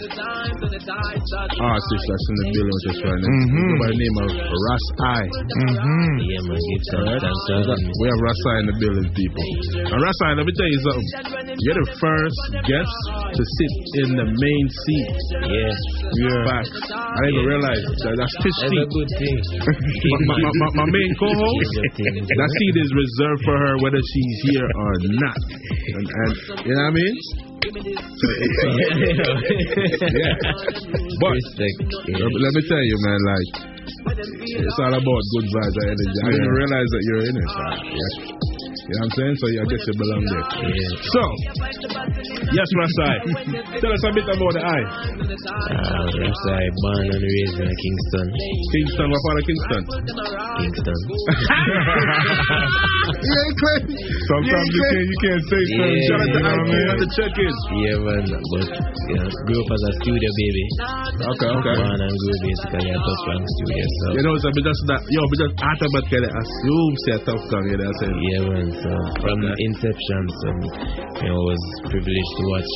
artist 1.60 2.04
that's 2.10 2.28
in 2.30 2.36
the 2.40 2.48
building 2.50 2.74
with 2.74 2.90
us 2.90 3.00
right 3.06 3.20
now. 3.22 3.30
Mhm. 3.30 3.72
By 3.80 3.88
the 3.94 4.00
name 4.00 4.18
of 4.20 4.30
Ras 4.34 4.86
I. 5.00 5.22
Mm-hmm. 5.30 6.14
Yeah, 6.28 6.42
man, 6.50 6.60
give 6.60 6.84
some 6.90 7.06
We 7.06 8.06
have 8.10 8.20
Ras 8.20 8.42
I 8.50 8.56
in 8.60 8.66
the 8.74 8.78
building, 8.80 9.08
people. 9.14 9.46
And 9.86 10.00
Ras 10.02 10.20
I, 10.26 10.34
let 10.40 10.46
me 10.50 10.54
tell 10.56 10.70
you 10.70 10.80
something. 10.82 11.08
You're 11.60 11.80
the 11.84 11.90
first 12.00 12.40
guest 12.66 12.96
to 13.38 13.42
sit 13.44 13.74
in 14.04 14.10
the 14.18 14.28
main 14.28 14.66
seat. 14.68 15.14
Yeah. 15.46 15.74
Yeah. 16.20 16.42
Facts. 16.50 16.74
I 16.90 17.20
didn't 17.28 17.38
even 17.38 17.46
realize 17.48 17.84
that 17.86 18.16
that's 18.18 18.36
That's 18.40 18.60
seat. 18.66 18.82
a 18.82 18.88
good 18.90 19.10
thing. 19.20 19.38
my, 20.26 20.36
my, 20.42 20.52
my, 20.52 20.70
my 20.84 20.88
main 20.90 21.12
co-host, 21.20 21.72
that 22.00 22.50
seat 22.60 22.76
is 22.82 22.90
reserved 22.96 23.42
for 23.46 23.56
her 23.56 23.74
whether 23.84 24.02
she's 24.02 24.38
here 24.52 24.68
or 24.68 24.94
not. 25.22 25.38
And, 25.96 26.06
and 26.08 26.32
you 26.66 26.74
know 26.74 26.84
what 26.88 26.92
I 26.92 26.98
mean? 26.98 27.16
Yeah. 27.60 29.36
But 31.20 31.36
let, 32.16 32.54
me 32.56 32.62
tell 32.68 32.84
you, 32.84 32.96
man, 33.04 33.20
like 33.28 33.52
it's 34.08 34.80
all 34.80 34.94
about 34.96 35.22
good 35.36 35.48
vibes 35.52 35.76
and 35.76 35.88
energy. 35.92 36.20
I 36.24 36.32
didn't 36.32 36.56
realize 36.56 36.90
that 36.96 37.04
you're 37.04 37.26
in 37.28 37.36
it. 37.36 37.50
uh, 37.50 37.76
yes. 37.92 38.14
You 38.90 38.98
know 38.98 39.06
what 39.06 39.14
I'm 39.14 39.22
saying? 39.22 39.36
So 39.38 39.46
yeah, 39.54 39.62
I 39.62 39.68
guess 39.70 39.84
you 39.86 39.94
belong 40.02 40.24
there. 40.34 40.46
So, 41.14 41.22
yes, 42.58 42.66
Rasai, 42.74 43.16
tell 43.78 43.94
us 43.94 44.02
a 44.02 44.12
bit 44.18 44.26
about 44.26 44.54
the 44.58 44.64
eye. 44.66 44.86
Uh, 45.30 46.10
Rasai, 46.10 46.64
born 46.82 47.06
and 47.14 47.22
raised 47.22 47.58
in 47.62 47.70
Kingston. 47.70 48.28
Kingston, 48.74 49.08
what 49.14 49.22
part 49.22 49.38
of 49.38 49.46
Kingston? 49.46 49.82
Kingston. 50.58 51.00
Sometimes 53.30 54.70
you 54.74 54.82
can't, 54.90 55.06
you 55.06 55.18
can't 55.22 55.44
say 55.54 55.62
certain 55.70 55.94
Yeah. 55.94 56.10
shit, 56.10 56.26
you 56.26 56.42
know 56.42 56.50
what 56.50 56.66
I 56.66 56.74
mean? 56.74 56.98
the 56.98 57.08
check 57.14 57.34
in. 57.38 57.54
Yeah, 57.86 57.98
man, 58.10 58.26
but 58.26 58.66
you 58.74 59.18
know, 59.22 59.30
grew 59.46 59.60
up 59.62 59.70
as 59.70 59.82
a 59.86 59.92
studio 60.02 60.30
baby. 60.34 60.66
Okay, 61.30 61.50
okay. 61.62 61.76
Born 61.78 62.00
and 62.02 62.16
grew 62.26 62.38
basically 62.42 62.90
at 62.90 62.98
Top 63.06 63.22
Rank 63.30 63.46
Studio. 63.54 63.86
So. 63.86 64.06
You 64.18 64.24
know, 64.26 64.34
so 64.42 64.50
because 64.50 64.80
that, 64.90 65.02
yo, 65.14 65.22
because 65.30 65.54
automatically 65.62 66.30
assume 66.34 66.94
say 67.06 67.14
a 67.14 67.22
tough 67.22 67.44
song, 67.54 67.64
you 67.70 67.78
know 67.78 67.86
what 67.86 67.94
I'm 67.94 68.02
saying? 68.02 68.18
Yeah, 68.18 68.42
man. 68.50 68.68
So 68.80 68.88
from 69.20 69.38
the 69.44 69.54
inception, 69.60 70.24
so 70.40 70.48
you 71.20 71.28
know, 71.28 71.36
I 71.36 71.46
was 71.52 71.64
privileged 71.92 72.34
to 72.40 72.44
watch 72.48 72.72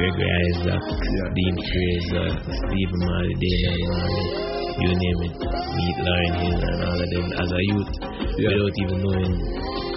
Gregory 0.00 0.32
Isaac, 0.48 0.80
Dean 1.28 1.56
Fraser, 1.60 2.28
Stephen 2.40 3.00
Marley, 3.04 3.36
Dana 3.36 3.72
Marley, 3.84 4.54
you 4.80 4.88
name 4.96 5.20
it, 5.28 5.36
meet 5.76 5.96
Lauryn 6.00 6.34
Hill 6.40 6.56
and 6.56 6.80
all 6.88 6.96
of 6.96 7.04
them 7.04 7.26
as 7.36 7.50
a 7.52 7.62
youth, 7.68 7.92
without 8.32 8.74
even 8.80 8.98
knowing 9.04 9.34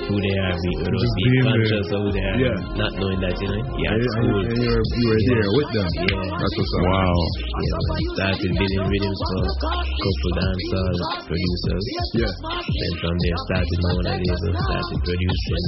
who 0.07 0.15
they 0.17 0.35
are, 0.39 0.55
be- 0.57 0.77
without 0.79 1.01
Just 1.03 1.15
being 1.17 1.33
there. 1.35 1.45
conscious 1.47 1.87
of 1.91 1.99
who 2.03 2.09
they 2.15 2.23
are, 2.27 2.37
Yeah. 2.39 2.79
not 2.81 2.91
knowing 2.97 3.19
that 3.27 3.35
you 3.41 3.47
know, 3.51 3.61
yeah, 3.77 3.91
And- 3.93 4.07
school. 4.07 4.39
and 4.47 4.57
you 4.57 4.69
were- 4.71 4.87
you 4.97 5.07
were 5.11 5.23
there 5.27 5.49
with 5.57 5.69
them. 5.75 5.87
Yeah, 6.07 6.37
That's 6.37 6.55
what's 6.57 6.73
up. 6.77 6.83
Wow. 6.87 7.17
Yeah, 7.57 7.81
started 8.15 8.51
building 8.57 8.83
rhythms 8.87 9.19
for 9.27 9.41
couple 9.67 10.31
dancehall 10.37 10.95
producers. 11.27 11.83
Yeah. 12.17 12.31
Then 12.31 12.93
from 13.01 13.15
there 13.19 13.37
started 13.47 13.77
my 13.83 13.91
own 13.97 14.07
ideas 14.17 14.41
of 14.47 14.53
started 14.57 14.99
producing, 15.03 15.63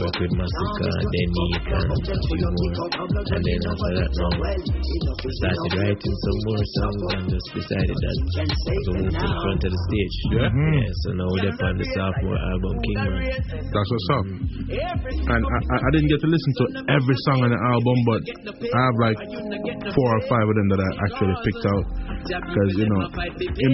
work 0.00 0.16
with 0.22 0.32
Massacre, 0.32 0.94
Denny, 1.12 1.46
and 1.72 1.90
a 1.92 2.18
few 2.32 2.48
more. 2.56 2.74
And 3.32 3.42
then 3.42 3.60
after 3.68 3.92
that 4.00 4.10
now, 4.16 4.32
started 5.42 5.72
writing 5.76 6.14
some 6.24 6.38
more 6.46 6.64
songs 6.76 7.02
and 7.12 7.24
just 7.30 7.48
decided 7.52 7.96
that 8.02 8.16
I 8.22 8.44
would 8.46 8.96
move 9.02 9.12
to 9.12 9.26
the 9.28 9.38
front 9.42 9.62
of 9.66 9.70
the 9.72 9.80
stage. 9.86 10.16
Yeah. 10.32 10.48
Yeah, 10.52 10.90
so 11.02 11.08
now 11.18 11.28
we're 11.28 11.50
on 11.52 11.74
the 11.78 11.86
sophomore 11.94 12.40
album, 12.52 12.74
Kingman. 12.82 13.41
That's 13.50 13.90
what's 13.90 14.08
up. 14.14 14.26
And 14.30 15.42
I, 15.42 15.76
I, 15.76 15.88
didn't 15.92 16.08
get 16.08 16.20
to 16.22 16.30
listen 16.30 16.52
to 16.56 16.64
every 16.88 17.16
song 17.28 17.38
on 17.44 17.50
the 17.50 17.60
album, 17.60 17.96
but 18.08 18.20
I 18.62 18.80
have 18.86 18.96
like 19.02 19.18
four 19.92 20.08
or 20.16 20.22
five 20.30 20.46
of 20.46 20.54
them 20.54 20.68
that 20.72 20.80
I 20.80 20.88
actually 21.10 21.36
picked 21.44 21.64
out. 21.66 21.84
Because, 22.22 22.70
you 22.78 22.86
know, 22.86 23.02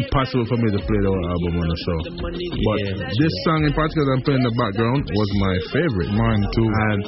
impossible 0.01 0.47
for 0.49 0.59
me 0.59 0.73
to 0.73 0.81
play 0.81 1.01
the 1.05 1.11
whole 1.13 1.27
album 1.29 1.53
on 1.61 1.69
the 1.69 1.79
show. 1.85 1.99
But 2.19 2.79
this 3.13 3.35
song 3.45 3.61
in 3.69 3.73
particular 3.77 4.05
that 4.09 4.15
I'm 4.19 4.25
playing 4.25 4.43
in 4.43 4.49
the 4.49 4.57
background 4.57 5.01
was 5.05 5.31
my 5.39 5.55
favorite. 5.75 6.11
Mine 6.17 6.43
too. 6.57 6.69
And 6.69 7.01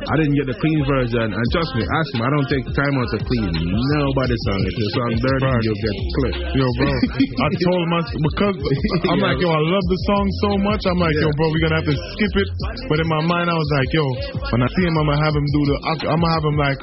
I 0.00 0.14
didn't 0.16 0.36
get 0.40 0.46
the 0.48 0.56
clean 0.56 0.80
version. 0.88 1.28
And 1.30 1.46
trust 1.52 1.70
me, 1.76 1.84
ask 1.84 2.08
me, 2.16 2.20
I 2.24 2.30
don't 2.32 2.48
take 2.48 2.64
time 2.72 2.94
out 2.96 3.08
to 3.12 3.18
clean 3.20 3.50
nobody's 3.54 4.42
song. 4.48 4.60
If 4.64 4.74
the 4.74 4.86
song 4.96 5.12
dirty, 5.20 5.50
you'll 5.68 5.82
get 5.84 5.96
clipped. 6.16 6.40
Yo, 6.56 6.66
bro, 6.80 6.90
I 6.90 7.48
told 7.60 7.84
my 7.90 8.00
because 8.00 8.56
I'm 9.10 9.20
like, 9.20 9.38
yo, 9.40 9.48
I 9.50 9.62
love 9.62 9.86
the 9.86 10.00
song 10.08 10.26
so 10.40 10.50
much. 10.64 10.82
I'm 10.88 11.00
like, 11.00 11.16
yo, 11.20 11.28
bro, 11.36 11.46
we're 11.52 11.64
gonna 11.68 11.78
have 11.80 11.88
to 11.89 11.89
skip 11.94 12.34
it. 12.40 12.48
But 12.90 12.98
in 13.00 13.08
my 13.08 13.22
mind, 13.24 13.46
I 13.50 13.56
was 13.56 13.70
like, 13.74 13.90
yo, 13.94 14.04
when 14.52 14.60
I 14.62 14.68
see 14.70 14.84
him, 14.86 14.94
I'm 14.98 15.06
gonna 15.08 15.22
have 15.24 15.34
him 15.34 15.46
do 15.46 15.60
the, 15.70 15.76
I'm 15.86 16.20
gonna 16.20 16.34
have 16.34 16.44
him 16.44 16.56
like 16.58 16.80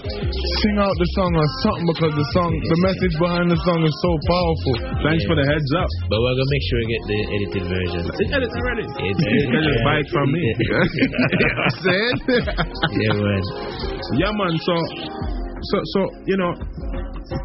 sing 0.64 0.78
out 0.80 0.96
the 0.96 1.10
song 1.18 1.32
or 1.36 1.48
something 1.64 1.88
because 1.92 2.14
the 2.16 2.28
song, 2.36 2.52
the 2.52 2.80
message 2.84 3.16
behind 3.20 3.48
the 3.52 3.60
song 3.64 3.80
is 3.86 3.96
so 4.04 4.12
powerful. 4.28 4.74
Thanks 5.06 5.24
for 5.28 5.36
the 5.38 5.46
heads 5.46 5.72
up. 5.78 5.90
But 6.10 6.18
we're 6.20 6.38
gonna 6.38 6.52
make 6.52 6.64
sure 6.68 6.78
we 6.82 6.88
get 6.88 7.04
the 7.08 7.20
edited 7.36 7.66
version. 7.68 8.02
It's 8.08 8.32
edited 8.34 8.58
already. 8.58 8.86
It's 8.88 9.22
You 9.38 9.48
can 9.52 9.64
just 9.64 9.82
buy 9.86 9.98
it 10.02 10.10
from 10.10 10.28
me. 10.32 10.42
you 10.42 10.76
I'm 10.78 11.76
saying? 11.84 12.18
yeah, 13.00 13.16
man. 13.16 13.42
Yeah, 14.18 14.32
man. 14.34 14.54
So 14.64 14.76
so 15.58 15.78
so 15.94 16.00
you 16.26 16.38
know, 16.38 16.52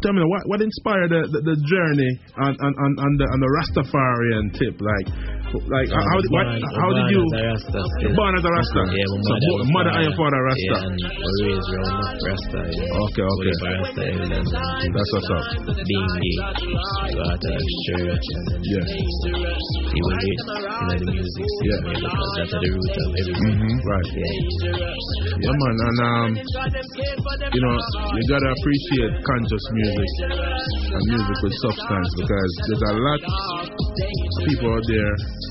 tell 0.01 0.13
me 0.13 0.23
what 0.23 0.41
what 0.47 0.61
inspired 0.61 1.09
the, 1.09 1.21
the, 1.33 1.39
the 1.43 1.55
journey 1.65 2.11
on, 2.37 2.53
on, 2.61 2.71
on, 2.77 2.91
on 2.99 3.11
the 3.17 3.25
on 3.25 3.39
the 3.41 3.49
Rastafarian 3.57 4.45
tip? 4.53 4.75
Like 4.79 5.07
like 5.53 5.89
Um, 5.93 6.01
how, 6.01 6.17
what, 6.17 6.25
born- 6.33 6.61
how 6.81 6.89
did 6.97 7.07
you 7.13 7.21
Rasta 7.29 7.79
still. 7.93 8.13
born 8.17 8.33
as 8.37 8.43
a 8.43 8.51
Rasta? 8.53 8.81
Yeah, 8.89 9.05
my 9.05 9.17
So 9.21 9.33
mother, 9.33 9.49
bo- 9.53 9.69
mother 9.73 9.91
and 9.93 10.03
your 10.09 10.15
father 10.17 10.41
Rasta. 10.43 10.65
Yeah, 10.65 10.85
and 10.89 10.95
was 10.97 11.35
raised 11.45 11.69
around 11.73 12.17
Rasta. 12.25 12.59
You 12.73 12.83
know. 12.89 13.05
Okay, 13.05 13.25
okay. 13.33 13.53
Rasta 13.53 14.01
evidence. 14.13 14.49
That's 14.49 15.11
what's 15.13 15.29
up. 15.33 15.45
Being 15.77 16.11
gay, 16.23 16.37
a 17.13 17.37
church, 17.85 18.25
Yeah. 18.65 18.85
he 18.87 19.99
was 20.01 20.17
it 20.23 20.39
in 20.43 20.99
the 21.03 21.11
music 21.13 21.47
Yeah. 21.63 21.69
yeah. 21.69 22.01
because 22.01 22.31
that's 22.37 22.53
the 22.57 22.69
root 22.73 22.95
of 22.97 23.09
everything. 23.13 23.55
Mhm, 23.61 23.75
right. 23.85 24.09
Yeah. 24.13 24.33
Yeah, 25.43 25.53
man, 25.53 25.75
and 25.83 25.99
um, 26.01 26.29
you 27.53 27.61
know, 27.61 27.75
you 27.77 28.21
gotta 28.29 28.49
appreciate 28.57 29.13
conscious 29.21 29.65
music 29.73 30.09
and 30.23 31.03
music 31.13 31.37
with 31.43 31.53
substance 31.61 32.09
because 32.17 32.51
there's 32.67 32.83
a 32.89 32.93
lot 32.97 33.19
of 33.21 34.45
people 34.47 34.69
out 34.73 34.85
there 34.87 35.13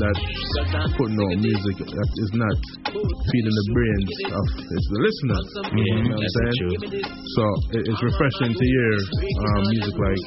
that 0.00 0.16
putting 0.94 1.18
out 1.18 1.34
music 1.40 1.76
that 1.82 2.10
is 2.22 2.32
not 2.38 2.56
feeding 3.00 3.54
the 3.54 3.66
brains 3.74 4.12
of 4.30 4.44
it's 4.60 4.88
the 4.90 5.00
listener. 5.02 5.40
Yeah, 5.70 5.94
you 5.98 6.08
know 6.10 6.16
what 6.16 6.26
I'm 6.26 6.34
saying? 6.38 7.02
So 7.02 7.42
it, 7.74 7.82
it's 7.90 8.02
refreshing 8.02 8.52
to 8.54 8.64
hear 8.64 8.92
um, 9.34 9.62
music 9.70 9.94
like 9.94 10.22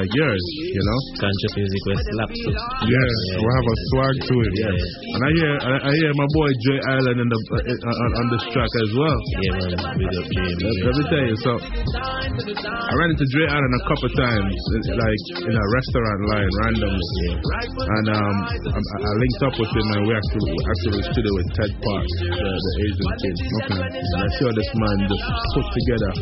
like 0.00 0.10
yours, 0.16 0.44
you 0.60 0.82
know. 0.84 0.98
Conscious 1.20 1.52
music 1.56 1.80
with 1.86 2.00
slaps. 2.00 2.40
it. 2.40 2.56
Yeah, 2.88 3.08
we 3.40 3.48
have 3.50 3.66
a 3.68 3.76
swag 3.92 4.16
to 4.24 4.34
it. 4.40 4.52
Yeah. 4.56 5.14
And 5.16 5.20
I 5.20 5.30
hear 5.36 5.52
I, 5.60 5.72
I 5.88 5.92
hear 5.92 6.12
my 6.16 6.28
boy 6.32 6.48
Jay 6.64 6.78
Island 6.96 7.18
in 7.20 7.28
the, 7.28 7.38
uh, 7.52 8.00
on, 8.04 8.10
on 8.20 8.26
this 8.32 8.44
track 8.52 8.72
as 8.80 8.90
well. 8.96 9.18
Yeah, 9.40 9.52
man. 9.56 9.70
Big 9.96 10.12
up 10.16 10.26
Jay. 10.30 10.50
Let, 10.60 10.94
me 10.96 11.04
tell 11.10 11.24
you, 11.28 11.36
so 11.40 11.52
I 11.60 12.92
ran 12.96 13.08
into 13.12 13.26
Dre 13.32 13.44
Island 13.48 13.74
a 13.76 13.84
couple 13.88 14.08
times, 14.16 14.54
like 14.96 15.24
in 15.44 15.54
a 15.56 15.66
restaurant 15.72 16.20
line, 16.30 16.50
randomly, 16.64 17.28
and 17.40 18.06
um, 18.12 18.36
I, 18.70 18.79
I 18.80 19.12
linked 19.12 19.42
up 19.44 19.54
with 19.60 19.72
him, 19.76 19.86
and 19.92 20.02
we 20.08 20.12
actually 20.16 20.52
actually 20.56 21.02
studio 21.12 21.32
with 21.36 21.48
Ted 21.52 21.72
Park, 21.84 22.06
the, 22.08 22.48
the 22.48 22.72
Asian 22.80 23.10
kid. 23.20 23.36
Okay, 23.60 23.80
and 23.84 24.20
I 24.24 24.30
saw 24.40 24.48
this 24.56 24.70
man 24.72 24.96
just 25.04 25.24
put 25.52 25.66
together. 25.68 26.12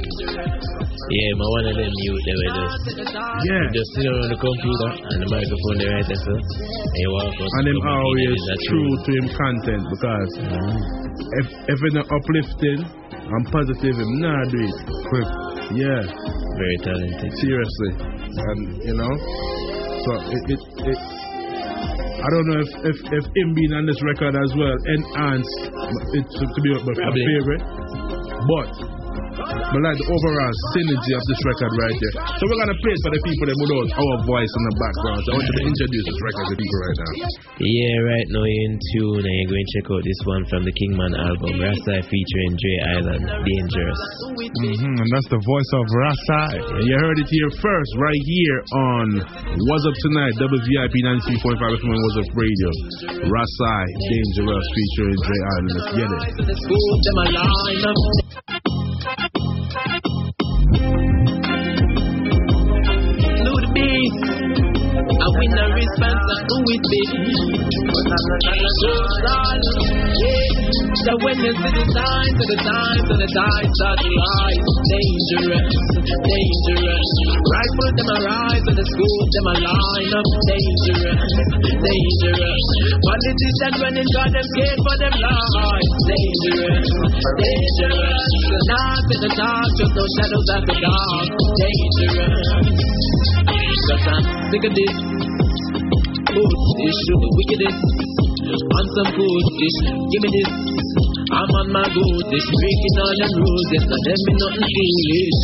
Yeah, 1.09 1.31
my 1.39 1.47
one 1.49 1.67
of 1.71 1.77
them 1.79 1.95
youth, 2.03 2.23
they 2.27 2.37
were 2.37 2.53
just, 2.59 2.77
Yeah. 3.47 3.65
just 3.73 3.89
sit 3.95 4.11
on 4.11 4.29
the 4.29 4.37
computer 4.37 4.91
and 5.09 5.19
the 5.23 5.29
microphone 5.31 5.77
they 5.79 5.89
right 5.89 6.05
there, 6.05 6.21
so, 6.21 6.35
and 6.35 7.01
you 7.01 7.11
walk 7.15 7.33
out. 7.33 7.49
And 7.49 7.65
him 7.71 7.79
to 7.79 7.89
the 7.89 7.97
always 7.97 8.43
true 8.69 8.91
to 9.07 9.11
him 9.17 9.27
content 9.33 9.83
because 9.89 10.31
mm-hmm. 10.43 10.77
if 11.41 11.47
if 11.65 11.79
it's 11.79 11.95
not 11.95 12.09
uplifting 12.11 12.81
and 12.83 13.43
positive, 13.55 13.97
him 13.97 14.13
nah 14.21 14.43
do 14.51 14.61
it. 14.67 14.77
Quick. 15.09 15.31
Yeah. 15.79 16.03
Very 16.03 16.79
talented. 16.83 17.33
Seriously. 17.39 17.93
And 18.03 18.61
you 18.83 18.95
know, 18.99 19.13
so 20.05 20.11
it 20.29 20.43
it, 20.49 20.63
it 20.93 21.01
I 22.19 22.29
don't 22.35 22.47
know 22.51 22.61
if, 22.61 22.71
if, 22.83 22.99
if 23.15 23.25
him 23.31 23.55
being 23.55 23.73
on 23.79 23.87
this 23.87 24.01
record 24.03 24.35
as 24.35 24.51
well 24.59 24.75
enhanced 24.91 25.59
it 26.19 26.27
to, 26.27 26.43
to 26.51 26.61
be 26.67 26.71
my 26.75 26.95
Probably. 26.99 27.23
favorite. 27.23 27.63
But 27.63 28.98
but 29.39 29.81
like 29.85 29.99
the 29.99 30.09
overall 30.09 30.55
synergy 30.75 31.13
of 31.15 31.23
this 31.29 31.41
record 31.47 31.73
right 31.79 31.99
there. 31.99 32.15
So 32.39 32.43
we're 32.49 32.61
gonna 32.61 32.79
play 32.83 32.95
it 32.95 33.01
for 33.07 33.13
the 33.15 33.23
people 33.23 33.47
that 33.49 33.57
without 33.59 33.89
our 33.95 34.19
voice 34.25 34.53
in 34.53 34.63
the 34.69 34.75
background. 34.79 35.21
So 35.25 35.29
I 35.29 35.33
want 35.39 35.47
you 35.47 35.57
to 35.59 35.65
introduce 35.69 36.05
this 36.07 36.21
record 36.23 36.47
to 36.49 36.55
people 36.59 36.79
right 36.79 36.99
now. 36.99 37.13
Yeah, 37.59 37.95
right 38.07 38.29
now 38.31 38.47
you're 38.47 38.67
in 38.71 38.79
tune 38.95 39.23
and 39.27 39.35
you're 39.35 39.51
going 39.51 39.67
to 39.67 39.71
check 39.75 39.87
out 39.91 40.03
this 40.07 40.21
one 40.25 40.47
from 40.47 40.63
the 40.63 40.71
Kingman 40.75 41.15
album, 41.19 41.59
Rasta 41.59 42.07
featuring 42.07 42.53
Dre 42.55 42.75
Island, 42.99 43.23
Dangerous. 43.43 44.03
Mm-hmm, 44.39 44.95
and 44.95 45.09
that's 45.11 45.31
the 45.35 45.43
voice 45.43 45.71
of 45.75 45.85
Rasai. 45.91 46.55
And 46.79 46.87
you 46.87 46.95
heard 46.97 47.19
it 47.19 47.27
here 47.29 47.51
first, 47.59 47.91
right 47.99 48.23
here 48.25 48.59
on 48.73 49.07
What's 49.59 49.85
Up 49.91 49.97
Tonight, 50.07 50.39
WVIP 50.39 50.95
93.5 51.03 51.59
FM 51.59 51.91
and 51.91 51.99
What's 51.99 52.19
Up 52.23 52.31
Radio. 52.39 52.71
Rasai, 53.27 53.85
Dangerous, 54.07 54.67
featuring 54.71 55.19
Dre 55.27 55.39
Island. 55.59 55.75
Let's 55.75 55.91
get 55.99 56.15
it. 56.15 56.31
Win 65.39 65.51
the 65.55 65.67
response 65.71 66.27
and 66.35 66.43
who 66.51 66.59
it 66.67 66.83
be. 66.83 67.03
So 67.89 68.91
sad, 69.23 69.63
yeah. 70.19 70.49
So 71.07 71.15
when 71.23 71.39
you 71.39 71.53
see 71.55 71.73
the 71.79 71.85
signs, 71.95 72.35
to 72.37 72.45
the 72.45 72.59
signs, 72.59 73.05
to 73.07 73.15
the 73.17 73.29
signs 73.31 73.71
to 73.71 74.09
rise. 74.19 74.67
Dangerous, 74.89 75.75
dangerous. 76.27 77.11
Rifle 77.39 77.93
them 77.97 78.11
arise 78.19 78.65
and 78.67 78.77
the 78.77 78.83
school 78.83 79.21
them 79.31 79.47
a 79.47 79.55
line 79.63 80.13
up. 80.19 80.27
Dangerous, 80.43 81.23
dangerous. 81.87 82.67
Politicians 82.99 83.77
running 83.79 84.11
got 84.11 84.29
them 84.35 84.43
scared 84.43 84.81
for 84.83 84.97
them 84.99 85.15
lives. 85.23 85.91
Dangerous, 86.03 86.89
dangerous. 87.39 88.33
Not 88.69 89.07
in 89.07 89.21
the 89.23 89.31
dark, 89.39 89.71
just 89.79 89.93
no 89.95 90.05
shadows 90.19 90.49
after 90.51 90.77
dark. 90.83 91.31
Dangerous. 91.63 92.49
Cause 93.87 94.05
I'm 94.13 94.25
sick 94.51 94.65
of 94.67 94.73
this. 94.75 95.28
Foolish, 96.29 97.01
the 97.09 97.29
wickedest. 97.41 97.81
On 98.53 98.85
some 99.01 99.11
foolish, 99.17 99.77
give 100.13 100.23
me 100.25 100.29
this. 100.29 100.51
I'm 101.33 101.49
on 101.57 101.73
my 101.73 101.89
goodish, 101.89 102.49
breaking 102.53 102.97
all 103.01 103.15
them 103.17 103.33
rules. 103.33 103.69
Yes, 103.73 103.85
not 103.89 104.01
them 104.05 104.21
be 104.29 104.33
nothing 104.37 104.69
foolish. 104.69 105.41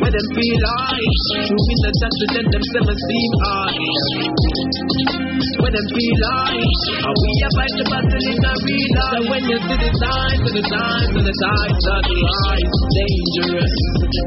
Where 0.00 0.12
them 0.16 0.26
feel 0.32 0.56
like, 0.64 1.12
proving 1.28 1.80
the 1.84 1.90
that 1.92 2.12
present 2.16 2.48
themselves 2.56 3.00
seem 3.04 3.32
hard. 3.44 5.25
Where 5.56 5.72
them 5.72 5.88
feel 5.88 6.16
like, 6.20 6.68
how 7.00 7.16
we 7.16 7.32
are 7.40 7.54
fight 7.56 7.72
the 7.80 7.84
battle 7.88 8.24
in 8.28 8.44
a 8.44 8.52
real 8.60 8.92
life. 8.92 9.16
So 9.16 9.24
when 9.32 9.42
you 9.48 9.56
see 9.56 9.78
the 9.80 9.90
signs, 9.96 10.44
and 10.44 10.52
the 10.52 10.64
signs, 10.68 11.12
and 11.16 11.24
the 11.24 11.32
signs 11.32 11.76
start 11.80 12.04
to 12.04 12.12
rise, 12.12 12.76
dangerous, 12.92 13.76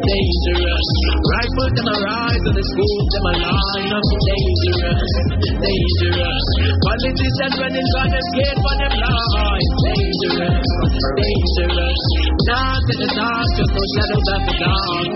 dangerous. 0.09 0.87
Rifle 1.29 1.69
them 1.69 1.89
arise, 1.93 2.43
and 2.49 2.55
the 2.57 2.65
schools 2.65 3.07
them 3.13 3.25
a 3.29 3.33
line 3.45 3.93
up, 3.93 4.05
dangerous, 4.09 5.11
dangerous. 5.61 6.45
Politicians 6.81 7.55
running 7.61 7.89
got 7.93 8.07
them 8.09 8.25
scared 8.33 8.57
for 8.57 8.73
them 8.81 8.93
lives, 8.97 9.69
dangerous, 9.85 10.69
dangerous. 11.13 12.01
Not 12.49 12.81
in 12.89 12.97
the 13.05 13.09
dark, 13.13 13.49
just 13.53 13.69
no 13.69 13.83
shadows 13.93 14.27
after 14.33 14.55
dark, 14.65 15.13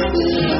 Corrupt 0.00 0.59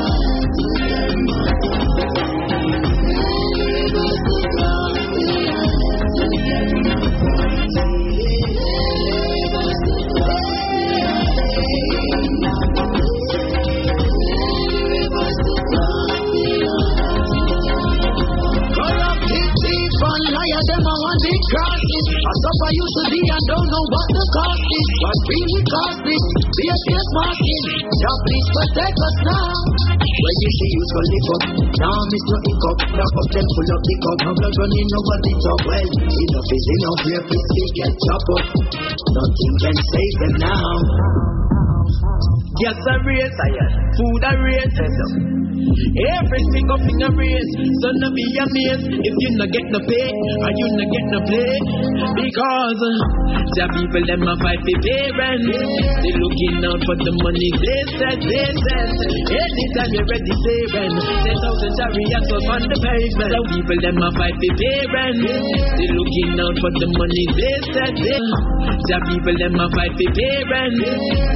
I 22.60 22.70
used 22.76 22.96
to 23.00 23.04
be 23.08 23.20
and 23.24 23.44
don't 23.48 23.68
know 23.72 23.84
what 23.88 24.08
the 24.12 24.24
cost 24.36 24.64
is. 24.68 24.88
What 25.00 25.18
really 25.32 25.62
cost 25.64 26.00
is 26.12 26.24
be 26.60 26.64
a 26.68 26.76
case 26.76 27.10
marking. 27.16 27.64
Now 27.88 28.14
please 28.20 28.48
protect 28.52 28.96
us 29.00 29.16
now. 29.24 29.48
When 29.96 30.36
you 30.44 30.50
see 30.52 30.70
you 30.76 30.82
go 30.84 31.00
live 31.00 31.28
up, 31.30 31.44
now 31.56 31.98
miss 32.04 32.24
no 32.28 32.36
hiccup. 32.44 32.78
Now 33.00 33.08
up 33.08 33.28
them 33.32 33.46
full 33.48 33.70
up 33.72 33.80
the 33.80 33.94
cup. 34.04 34.18
Now 34.20 34.32
blood 34.36 34.54
running 34.60 34.90
over 34.92 35.18
the 35.24 35.32
top. 35.40 35.60
Well, 35.64 35.88
enough 35.88 36.50
is 36.52 36.66
enough. 36.68 37.00
Please 37.00 37.46
still 37.48 37.70
get 37.80 37.92
chop 37.96 38.26
up. 38.36 38.44
Nothing 39.08 39.54
can 39.64 39.76
save 39.80 40.16
them 40.20 40.34
now. 40.44 40.74
Yes, 42.60 42.76
a 42.76 42.94
race, 43.08 43.38
I 43.40 43.50
am. 43.56 43.72
Food 43.96 44.22
a 44.28 44.32
race. 44.36 45.29
Everything 45.60 46.66
up 46.72 46.84
in 46.84 47.02
a 47.04 47.10
race. 47.12 47.52
So 47.82 47.88
no 48.00 48.08
be 48.14 48.24
amazed 48.38 48.88
if 48.88 49.14
you 49.20 49.30
not 49.36 49.50
get 49.52 49.66
no 49.68 49.80
pay 49.84 50.08
and 50.10 50.54
you 50.56 50.66
not 50.78 50.88
get 50.88 51.06
no 51.12 51.18
play. 51.28 51.54
Because 52.16 52.82
the 53.56 53.64
people 53.76 54.04
them 54.06 54.22
a 54.24 54.34
fight 54.40 54.60
for 54.62 54.78
parents. 54.80 55.46
They 56.00 56.12
looking 56.16 56.64
out 56.64 56.80
for 56.80 56.96
the 56.96 57.12
money 57.20 57.50
they 57.60 57.82
said, 57.98 58.18
they 58.22 58.48
said. 58.56 58.88
Anytime 59.30 59.90
you're 59.92 60.08
ready, 60.08 60.34
say 60.40 60.60
when. 60.72 60.90
Ten 60.96 61.36
thousand 61.36 61.72
chariots 61.76 62.30
up 62.30 62.46
on 62.56 62.62
the 62.64 62.78
pavement. 62.80 63.30
The 63.30 63.40
people 63.52 63.78
them 63.84 63.98
a 64.00 64.08
fight 64.16 64.36
for 64.40 64.52
parents. 64.56 65.22
They 65.76 65.88
looking 65.92 66.34
out 66.40 66.56
for 66.56 66.72
the 66.78 66.88
money 66.88 67.24
they 67.36 67.56
said, 67.74 67.94
they 68.00 68.20
The 68.88 68.96
people 69.10 69.36
them 69.36 69.58
a 69.60 69.66
fight 69.76 69.92
for 69.92 70.10
parents. 70.14 70.80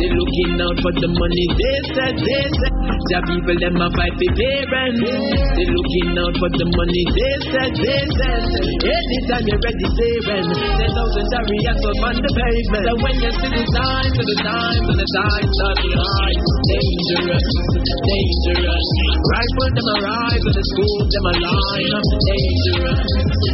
They 0.01 0.11
looking 0.15 0.55
out 0.65 0.79
for 0.81 0.93
the 0.97 1.09
money 1.13 1.47
they 1.59 1.79
said, 1.93 2.15
they 2.17 2.45
said. 2.49 2.75
The 3.05 3.19
people 3.27 3.57
them 3.59 3.77
a 3.79 3.89
fight 3.93 4.14
for 4.15 4.31
parents. 4.39 5.01
they're 5.03 5.73
looking 5.75 6.11
out 6.15 6.35
for 6.39 6.51
the 6.55 6.67
money 6.71 7.05
they 7.15 7.35
said 7.51 7.73
they 7.75 8.03
send. 8.15 8.47
Anytime 8.85 9.45
you're 9.49 9.63
ready, 9.65 9.89
when. 9.99 10.45
Ten 10.55 10.91
thousand 10.95 11.27
chariots 11.35 11.83
on 11.85 12.15
the 12.23 12.31
pavement. 12.31 12.85
And 12.85 12.99
when 13.03 13.17
you 13.19 13.33
see 13.35 13.51
the 13.51 13.65
time, 13.75 14.11
to 14.15 14.23
the 14.23 14.37
time, 14.45 14.81
to 14.87 14.93
the 14.95 15.09
time, 15.19 15.47
start 15.51 15.77
to 15.83 15.89
rise. 15.99 16.47
Dangerous, 16.65 17.47
dangerous. 18.05 18.89
Rifle 19.25 19.71
them 19.75 19.89
arrive, 19.99 20.43
and 20.45 20.55
the 20.55 20.65
school 20.65 20.99
them 21.11 21.25
a 21.25 21.35
line. 21.43 21.95
Dangerous, 22.05 23.03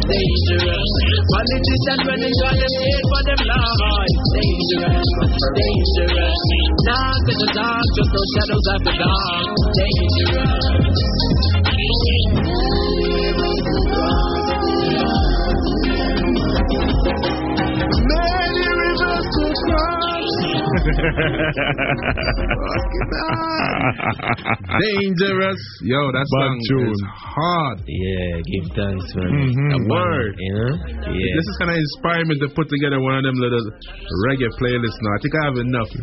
dangerous. 0.05 0.91
Politicians 1.31 2.01
running 2.05 2.37
on 2.45 2.55
them 2.59 2.73
head 2.81 3.03
for 3.09 3.21
them 3.25 3.41
lives. 3.49 4.15
Dangerous, 4.35 5.09
dangerous. 5.57 6.41
Knock 6.85 7.25
in 7.31 7.37
the 7.39 7.49
dark, 7.55 7.87
just 7.97 8.11
no 8.11 8.21
shadows 8.35 8.65
after 8.75 8.95
dark. 8.99 9.45
Dangerous. 9.71 10.50
To 10.51 10.67
cross. 10.83 11.20
Dangerous. 24.81 25.61
Yo, 25.85 25.99
that 26.11 26.25
Bad 26.25 26.41
song 26.41 26.57
tune. 26.69 26.89
is 26.91 27.01
hard. 27.11 27.77
Yeah, 27.85 28.41
give 28.41 28.65
thanks, 28.75 29.15
man. 29.15 29.29
Mhm. 29.29 29.73
A 29.73 29.75
Word. 29.89 30.35
You 30.39 30.53
know? 30.53 30.75
Yeah. 31.11 31.35
This 31.37 31.45
is 31.45 31.55
kind 31.59 31.71
of 31.71 31.77
inspiring 31.77 32.27
me 32.29 32.35
to 32.41 32.47
put 32.55 32.67
together 32.69 32.99
one 33.01 33.15
of 33.19 33.23
them 33.25 33.35
little 33.37 33.61
reggae 34.29 34.49
playlists 34.57 34.97
now. 35.01 35.13
I 35.13 35.17
think 35.21 35.35
I 35.35 35.43
have 35.45 35.57
enough 35.61 35.89
to 35.91 35.97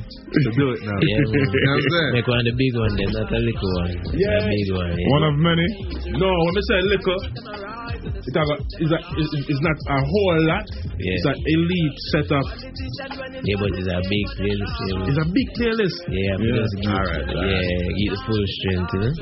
do 0.55 0.71
it 0.75 0.81
now. 0.85 0.99
Yeah, 1.03 1.19
you 1.19 1.25
know 1.27 1.33
what 1.33 1.75
I'm 1.75 1.81
saying? 1.91 2.13
Make 2.19 2.29
one 2.29 2.45
the 2.45 2.53
big 2.55 2.75
one, 2.79 2.95
then 2.99 3.11
not 3.15 3.33
a 3.33 3.39
little 3.41 3.73
one. 3.83 3.91
Yeah. 4.15 4.39
A 4.39 4.41
big 4.49 4.71
one. 4.75 4.93
Yeah. 4.95 5.11
One 5.17 5.25
of 5.27 5.35
many. 5.39 5.67
No, 6.19 6.29
when 6.29 6.55
I 6.55 6.61
say 6.71 6.79
liquor, 7.89 8.13
it's, 8.21 8.37
a, 8.37 8.45
it's, 8.85 8.93
a, 8.93 8.99
it's, 9.17 9.31
it's 9.49 9.63
not 9.65 9.77
a 9.89 9.99
whole 10.05 10.39
lot. 10.47 10.67
Yeah. 11.01 11.17
It's 11.17 11.27
an 11.29 11.39
elite 11.41 11.99
set 12.13 12.29
of. 12.35 12.45
Yeah, 13.45 13.57
but 13.63 13.71
it's 13.75 13.87
a 13.89 14.01
big 14.05 14.27
playlist. 14.37 14.77
Yeah, 14.89 15.09
It's 15.09 15.21
a 15.23 15.29
big 15.31 15.49
playlist. 15.57 15.99
yeah 16.11 16.35
because 16.39 16.71
give, 16.83 16.91
All 16.91 17.05
right, 17.07 17.27
all 17.29 17.45
yeah, 17.49 17.55
right. 17.55 17.95
give 17.97 18.11
the 18.13 18.21
full 18.27 18.45
strength, 18.59 18.91
you 18.93 19.01
know? 19.07 19.13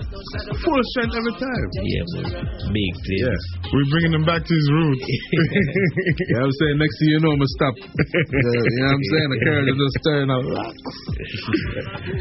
Full 0.56 0.82
strength 0.96 1.14
every 1.20 1.34
time. 1.36 1.68
Yeah, 1.84 2.04
man. 2.16 2.48
Big 2.72 2.92
playlist. 3.06 3.46
We're 3.70 3.88
bringing 3.92 4.14
him 4.16 4.24
back 4.24 4.40
to 4.42 4.52
his 4.54 4.68
roots. 4.72 5.04
Yeah, 6.26 6.42
I'm 6.42 6.50
saying 6.58 6.76
next 6.80 6.96
thing 6.98 7.08
you 7.12 7.20
know, 7.20 7.30
I'm 7.32 7.40
gonna 7.40 7.56
stop. 7.60 7.74
Uh, 7.86 8.40
you 8.40 8.80
know 8.80 8.88
what 8.88 8.96
I'm 8.96 9.04
saying? 9.12 9.28
The 9.30 9.38
carriage 9.44 9.68
is 9.70 9.76
just 9.76 9.98
turning 10.06 10.30
out. 10.32 10.44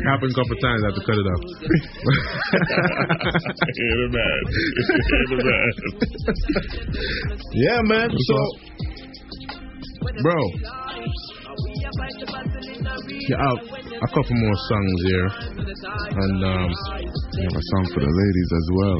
Happened 0.10 0.32
a 0.32 0.36
couple 0.36 0.56
times, 0.62 0.80
I 0.84 0.86
have 0.92 0.98
to 1.00 1.04
cut 1.06 1.18
it 1.18 1.28
off. 1.32 1.44
the 3.76 4.10
man. 4.12 4.40
the 5.30 5.38
man. 5.46 5.72
Yeah, 7.54 7.80
man. 7.84 8.10
So, 8.10 8.38
bro, 10.22 10.40
you 11.96 13.36
have 13.38 13.60
a 13.62 14.10
couple 14.14 14.36
more 14.38 14.58
songs 14.70 14.98
here, 15.06 15.28
and 15.30 16.38
um, 16.46 16.70
You 17.36 17.46
have 17.46 17.58
a 17.58 17.66
song 17.74 17.84
for 17.94 18.02
the 18.02 18.10
ladies 18.10 18.50
as 18.54 18.68
well. 18.74 19.00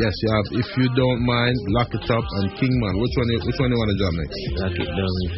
yes, 0.00 0.14
you 0.24 0.28
have. 0.32 0.46
If 0.64 0.68
you 0.80 0.86
don't 0.96 1.20
mind, 1.24 1.54
lock 1.76 1.90
it 1.92 2.06
up 2.08 2.24
and 2.40 2.46
Kingman. 2.56 2.94
Which 3.00 3.14
one? 3.20 3.28
you- 3.32 3.42
Which 3.44 3.58
one 3.60 3.68
you 3.70 3.78
want 3.80 3.90
to 3.92 3.98
jump 4.00 4.14
next? 4.16 4.38
Lock 4.64 4.76
it 4.80 4.88
down 4.88 5.14
if, 5.24 5.32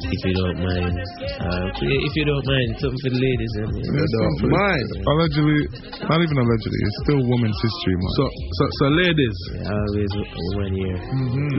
if 0.00 0.20
you 0.24 0.34
don't 0.40 0.58
mind. 0.64 0.94
Uh, 0.96 1.66
if 1.80 2.12
you 2.16 2.24
don't 2.24 2.46
mind, 2.48 2.68
something 2.80 3.00
for 3.04 3.10
the 3.12 3.20
ladies. 3.20 3.52
I 3.60 3.64
mean. 3.68 3.84
You 3.84 4.08
don't 4.16 4.38
mind. 4.48 4.86
Allegedly, 5.04 5.60
not 6.08 6.18
even 6.24 6.36
allegedly, 6.40 6.80
it's 6.80 6.98
still 7.04 7.20
Women's 7.28 7.58
History 7.60 7.96
Month. 8.00 8.14
So, 8.16 8.24
so, 8.56 8.64
so, 8.80 8.84
ladies. 8.96 9.36
Always 9.68 10.12
one 10.56 10.72
year. 10.76 10.96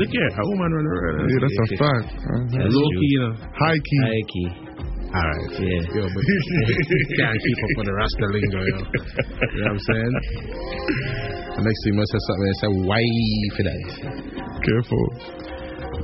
Look 0.01 0.09
here, 0.11 0.29
a 0.33 0.43
woman 0.55 0.69
running 0.73 0.93
around. 0.97 1.29
yeah, 1.29 1.39
that's 1.45 1.59
a 1.61 1.67
fact. 1.77 2.07
Uh-huh. 2.15 2.41
That's 2.57 2.73
Low 2.73 2.89
key, 2.97 3.09
you 3.11 3.21
know. 3.27 3.33
High 3.53 3.79
key. 3.81 4.01
High 4.01 4.23
key. 4.33 4.47
All 5.11 5.27
right. 5.27 5.51
Yeah. 5.59 5.81
Yo, 5.91 6.07
but 6.07 6.23
can't 7.19 7.35
keep 7.35 7.59
up 7.59 7.71
with 7.75 7.87
the 7.87 7.95
Rasta 7.99 8.25
lingo, 8.31 8.59
yo. 8.63 8.63
You 8.63 8.79
know 8.79 9.67
what 9.67 9.75
I'm 9.75 9.79
saying? 9.91 10.13
The 11.51 11.61
next 11.67 11.79
thing 11.83 11.91
you 11.91 11.99
must 11.99 12.11
say 12.15 12.21
something 12.31 12.47
and 12.47 12.59
say, 12.63 12.71
why 12.87 13.03
for 13.59 13.63
that? 13.67 13.79
Careful. 14.63 15.05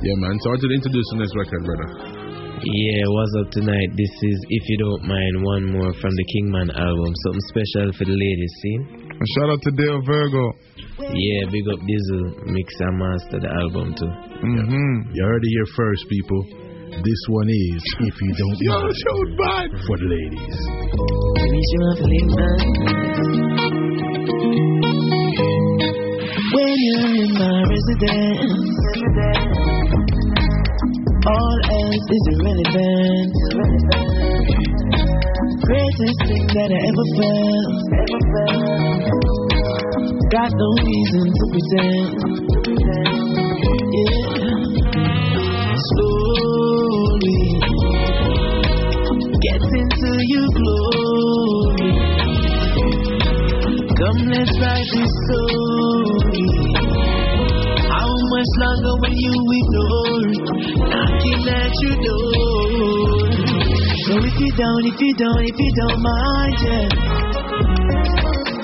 Yeah, 0.04 0.16
man. 0.20 0.36
So 0.44 0.52
I 0.52 0.52
want 0.52 0.60
to 0.60 0.68
introduce 0.76 1.08
the 1.08 1.24
next 1.24 1.34
record, 1.40 1.64
brother. 1.64 1.88
Yeah, 2.58 3.02
what's 3.08 3.34
up 3.40 3.48
tonight? 3.54 3.96
This 3.96 4.12
is, 4.12 4.38
if 4.50 4.62
you 4.68 4.76
don't 4.76 5.08
mind, 5.08 5.34
one 5.40 5.64
more 5.72 5.94
from 5.96 6.12
the 6.12 6.26
Kingman 6.36 6.68
album. 6.76 7.10
Something 7.24 7.46
special 7.48 7.96
for 7.96 8.04
the 8.04 8.12
ladies, 8.12 8.52
see? 8.60 8.76
And 9.08 9.26
shout 9.38 9.48
out 9.56 9.62
to 9.62 9.70
Dale 9.72 10.02
Virgo. 10.04 10.52
Yeah, 11.00 11.48
big 11.48 11.64
up 11.70 11.80
Diesel, 11.80 12.44
mix 12.50 12.68
and 12.82 12.98
master 12.98 13.40
the 13.40 13.48
album 13.48 13.94
too. 13.94 14.12
Mm-hmm. 14.44 15.14
You 15.14 15.22
heard 15.24 15.42
it 15.42 15.48
here 15.48 15.68
first, 15.74 16.04
people. 16.10 16.67
This 17.04 17.22
one 17.28 17.48
is 17.48 17.82
If 18.00 18.14
You 18.20 18.32
Don't 18.38 18.58
Yo, 18.58 18.72
Mind 18.74 18.94
showed 19.06 19.30
bad. 19.38 19.70
for 19.86 19.96
the 19.98 20.08
ladies. 20.10 20.58
When 26.52 26.74
you're 26.86 27.14
in 27.22 27.30
my 27.38 27.62
residence, 27.70 28.66
all 31.26 31.58
else 31.70 32.06
is 32.10 32.24
irrelevant. 32.34 33.32
Greatest 35.62 36.18
thing 36.26 36.46
that 36.50 36.70
I 36.74 36.80
ever 36.90 37.06
felt. 37.18 37.88
Got 40.32 40.50
no 40.50 40.68
reason 40.82 41.26
to 41.38 41.44
pretend. 41.54 42.18
Yeah. 43.94 44.18
Slowly 45.78 46.57
Let's 54.08 54.56
write 54.56 54.88
this 54.88 55.12
story. 55.28 56.48
How 57.92 58.08
much 58.08 58.50
longer 58.56 58.94
will 59.04 59.12
you 59.12 59.36
ignore? 59.60 60.32
Knocking 60.88 61.44
at 61.44 61.76
your 61.76 61.96
door. 62.08 63.28
So 64.08 64.12
if 64.24 64.32
you 64.40 64.50
don't, 64.56 64.84
if 64.88 64.96
you 64.96 65.12
don't, 65.12 65.44
if 65.44 65.58
you 65.60 65.72
don't 65.76 66.00
mind, 66.00 66.56
yeah. 66.64 66.88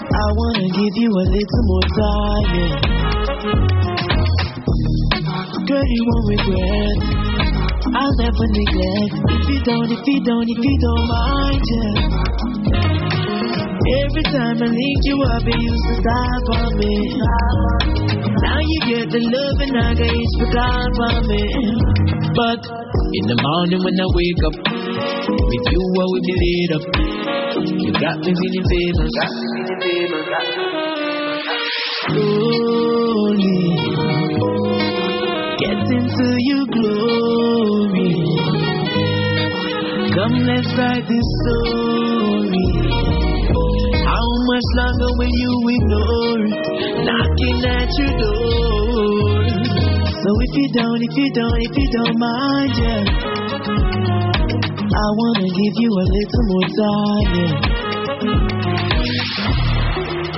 I 0.00 0.26
wanna 0.32 0.64
give 0.64 0.96
you 0.96 1.12
a 1.12 1.26
little 1.28 1.64
more 1.68 1.88
time, 1.92 2.48
yeah. 2.56 2.80
Girl, 5.68 5.86
you 5.92 6.02
won't 6.08 6.24
regret. 6.40 6.96
I'll 7.92 8.16
never 8.16 8.46
neglect. 8.48 9.12
If 9.28 9.44
you 9.50 9.60
don't, 9.60 9.92
if 9.92 10.06
you 10.08 10.20
don't, 10.24 10.48
if 10.48 10.64
you 10.64 10.78
don't 10.80 11.04
mind, 11.04 11.60
yeah. 11.68 12.33
Every 13.84 14.24
time 14.32 14.56
I 14.56 14.68
link 14.72 15.00
you 15.04 15.16
up, 15.28 15.44
it 15.44 15.60
used 15.60 15.84
to 15.84 15.94
stop 16.00 16.56
on 16.56 16.72
me. 16.80 17.20
Now 18.40 18.56
you 18.64 18.78
get 18.88 19.12
the 19.12 19.20
love 19.20 19.60
and 19.60 19.76
I 19.76 19.92
get 19.92 20.08
it's 20.08 20.34
forgot 20.40 20.88
for 20.96 21.20
me. 21.28 21.44
But 22.32 22.64
in 22.64 23.24
the 23.28 23.36
morning 23.44 23.84
when 23.84 23.92
I 24.00 24.08
wake 24.08 24.40
up, 24.48 24.56
with 24.56 25.68
you 25.68 25.84
I 25.84 26.04
will 26.08 26.24
be 26.24 26.32
laid 26.40 26.72
up. 26.72 26.84
You 27.60 27.92
got 27.92 28.16
me 28.24 28.32
feeling 28.32 28.64
famous. 28.72 29.12
Slowly 32.08 33.52
get 35.60 35.84
into 35.92 36.28
your 36.40 36.64
glory. 36.72 38.12
Come, 40.08 40.36
let's 40.48 40.72
write 40.72 41.04
this 41.04 41.28
story. 41.44 41.93
Longer 44.74 45.14
will 45.14 45.30
you 45.30 45.54
ignore? 45.70 46.50
Knocking 47.06 47.62
at 47.62 47.86
your 47.94 48.10
door. 48.18 49.46
So 50.10 50.30
if 50.34 50.52
you 50.58 50.66
don't, 50.74 50.98
if 50.98 51.14
you 51.14 51.30
don't, 51.30 51.60
if 51.62 51.78
you 51.78 51.86
don't 51.94 52.18
mind, 52.18 52.74
yeah. 52.82 53.06
I 54.90 55.06
wanna 55.14 55.46
give 55.46 55.74
you 55.78 55.90
a 55.94 56.06
little 56.10 56.44
more 56.50 56.66
time, 56.74 57.38
yeah. 57.38 57.54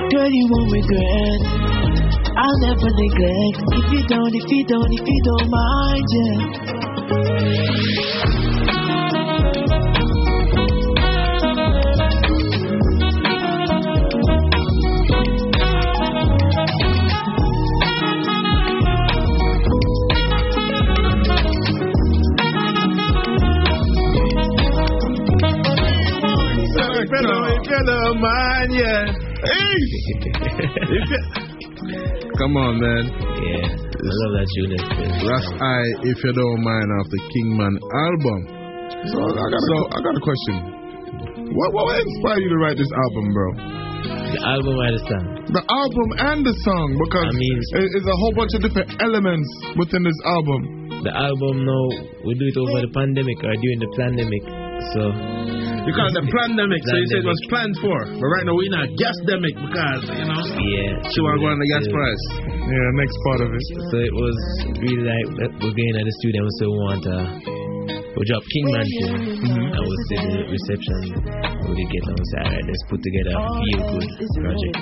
Girl, 0.05 0.29
you 0.29 0.45
won't 0.53 0.69
regret. 0.71 1.41
I'll 2.37 2.59
never 2.61 2.93
neglect. 2.93 3.57
If 3.73 3.89
you 3.91 4.05
don't, 4.05 4.35
if 4.37 4.45
you 4.51 4.63
don't. 4.69 4.93
If 4.93 5.01
you 5.01 5.21
don't 5.25 5.49
mind, 5.49 6.05
yeah. 6.13 6.57
Come 32.37 32.53
on, 32.57 32.77
man. 32.77 33.03
Yeah, 33.41 33.65
I 33.65 34.09
love 34.13 34.31
that 34.37 34.47
tune. 34.53 34.77
Ras 35.25 35.47
I, 35.57 35.81
if 36.05 36.17
you 36.21 36.33
don't 36.37 36.61
mind, 36.61 36.87
off 37.01 37.09
the 37.09 37.21
Kingman 37.33 37.75
album. 37.81 38.39
So 39.09 39.17
I 39.25 39.47
got 39.49 39.57
a, 39.57 39.77
I 39.89 39.99
got 40.05 40.13
a 40.13 40.23
question. 40.23 40.55
What 41.49 41.73
what 41.73 41.97
inspired 41.97 42.41
you 42.45 42.49
to 42.53 42.59
write 42.61 42.77
this 42.77 42.91
album, 42.93 43.25
bro? 43.33 43.47
The 44.05 44.41
album 44.43 44.73
or 44.77 44.91
the 44.93 45.01
song? 45.01 45.25
The 45.49 45.63
album 45.65 46.07
and 46.29 46.39
the 46.45 46.55
song, 46.61 46.87
because 47.01 47.25
I 47.25 47.33
mean, 47.33 47.57
it's 47.57 48.05
a 48.05 48.17
whole 48.21 48.35
bunch 48.37 48.53
of 48.53 48.61
different 48.61 48.91
elements 49.01 49.49
within 49.79 50.03
this 50.03 50.19
album. 50.27 51.01
The 51.01 51.13
album 51.15 51.65
now, 51.65 51.85
we 52.21 52.35
do 52.35 52.45
it 52.51 52.57
over 52.59 52.85
the 52.85 52.91
pandemic 52.93 53.39
or 53.41 53.55
during 53.57 53.79
the 53.81 53.89
pandemic. 53.97 54.66
So. 54.93 55.01
You 55.87 55.95
call 55.95 56.03
it 56.11 56.15
the 56.19 56.27
pandemic, 56.27 56.83
so 56.83 56.99
you 56.99 57.07
said 57.07 57.23
it 57.23 57.29
was 57.31 57.41
planned 57.47 57.77
for. 57.79 57.95
But 58.11 58.27
right 58.27 58.43
now 58.43 58.59
we're 58.59 58.67
in 58.67 58.75
a 58.75 58.85
gasdemic 58.91 59.55
because, 59.55 60.03
you 60.19 60.27
know, 60.27 60.41
Yeah. 60.59 60.99
she 61.07 61.17
want 61.23 61.39
to 61.39 61.41
go 61.41 61.47
on 61.47 61.59
the 61.63 61.69
gas 61.71 61.85
Yeah. 61.87 61.95
price. 61.95 62.23
Yeah, 62.43 62.87
next 62.99 63.17
part 63.23 63.39
of 63.47 63.49
it. 63.55 63.63
So 63.87 63.95
it 64.03 64.11
was 64.11 64.37
really 64.83 65.03
like 65.07 65.27
we're 65.63 65.71
going 65.71 65.95
at 65.95 66.03
the 66.03 66.15
studio 66.19 66.43
and 66.43 66.49
we 66.51 66.55
still 66.59 66.75
want 66.75 67.03
uh 67.07 67.25
we 68.17 68.25
drop 68.25 68.43
Kingman 68.51 68.87
thing 68.97 69.13
and 69.77 69.83
we 69.87 69.95
see 70.09 70.17
the 70.27 70.41
reception 70.49 70.99
we 71.69 71.73
did 71.77 71.87
get 71.93 72.03
on 72.09 72.17
say 72.17 72.41
alright 72.49 72.65
let's 72.65 72.83
put 72.89 72.99
together 72.99 73.31
a 73.37 73.45
feel 73.61 73.81
good 73.93 74.09
project. 74.41 74.75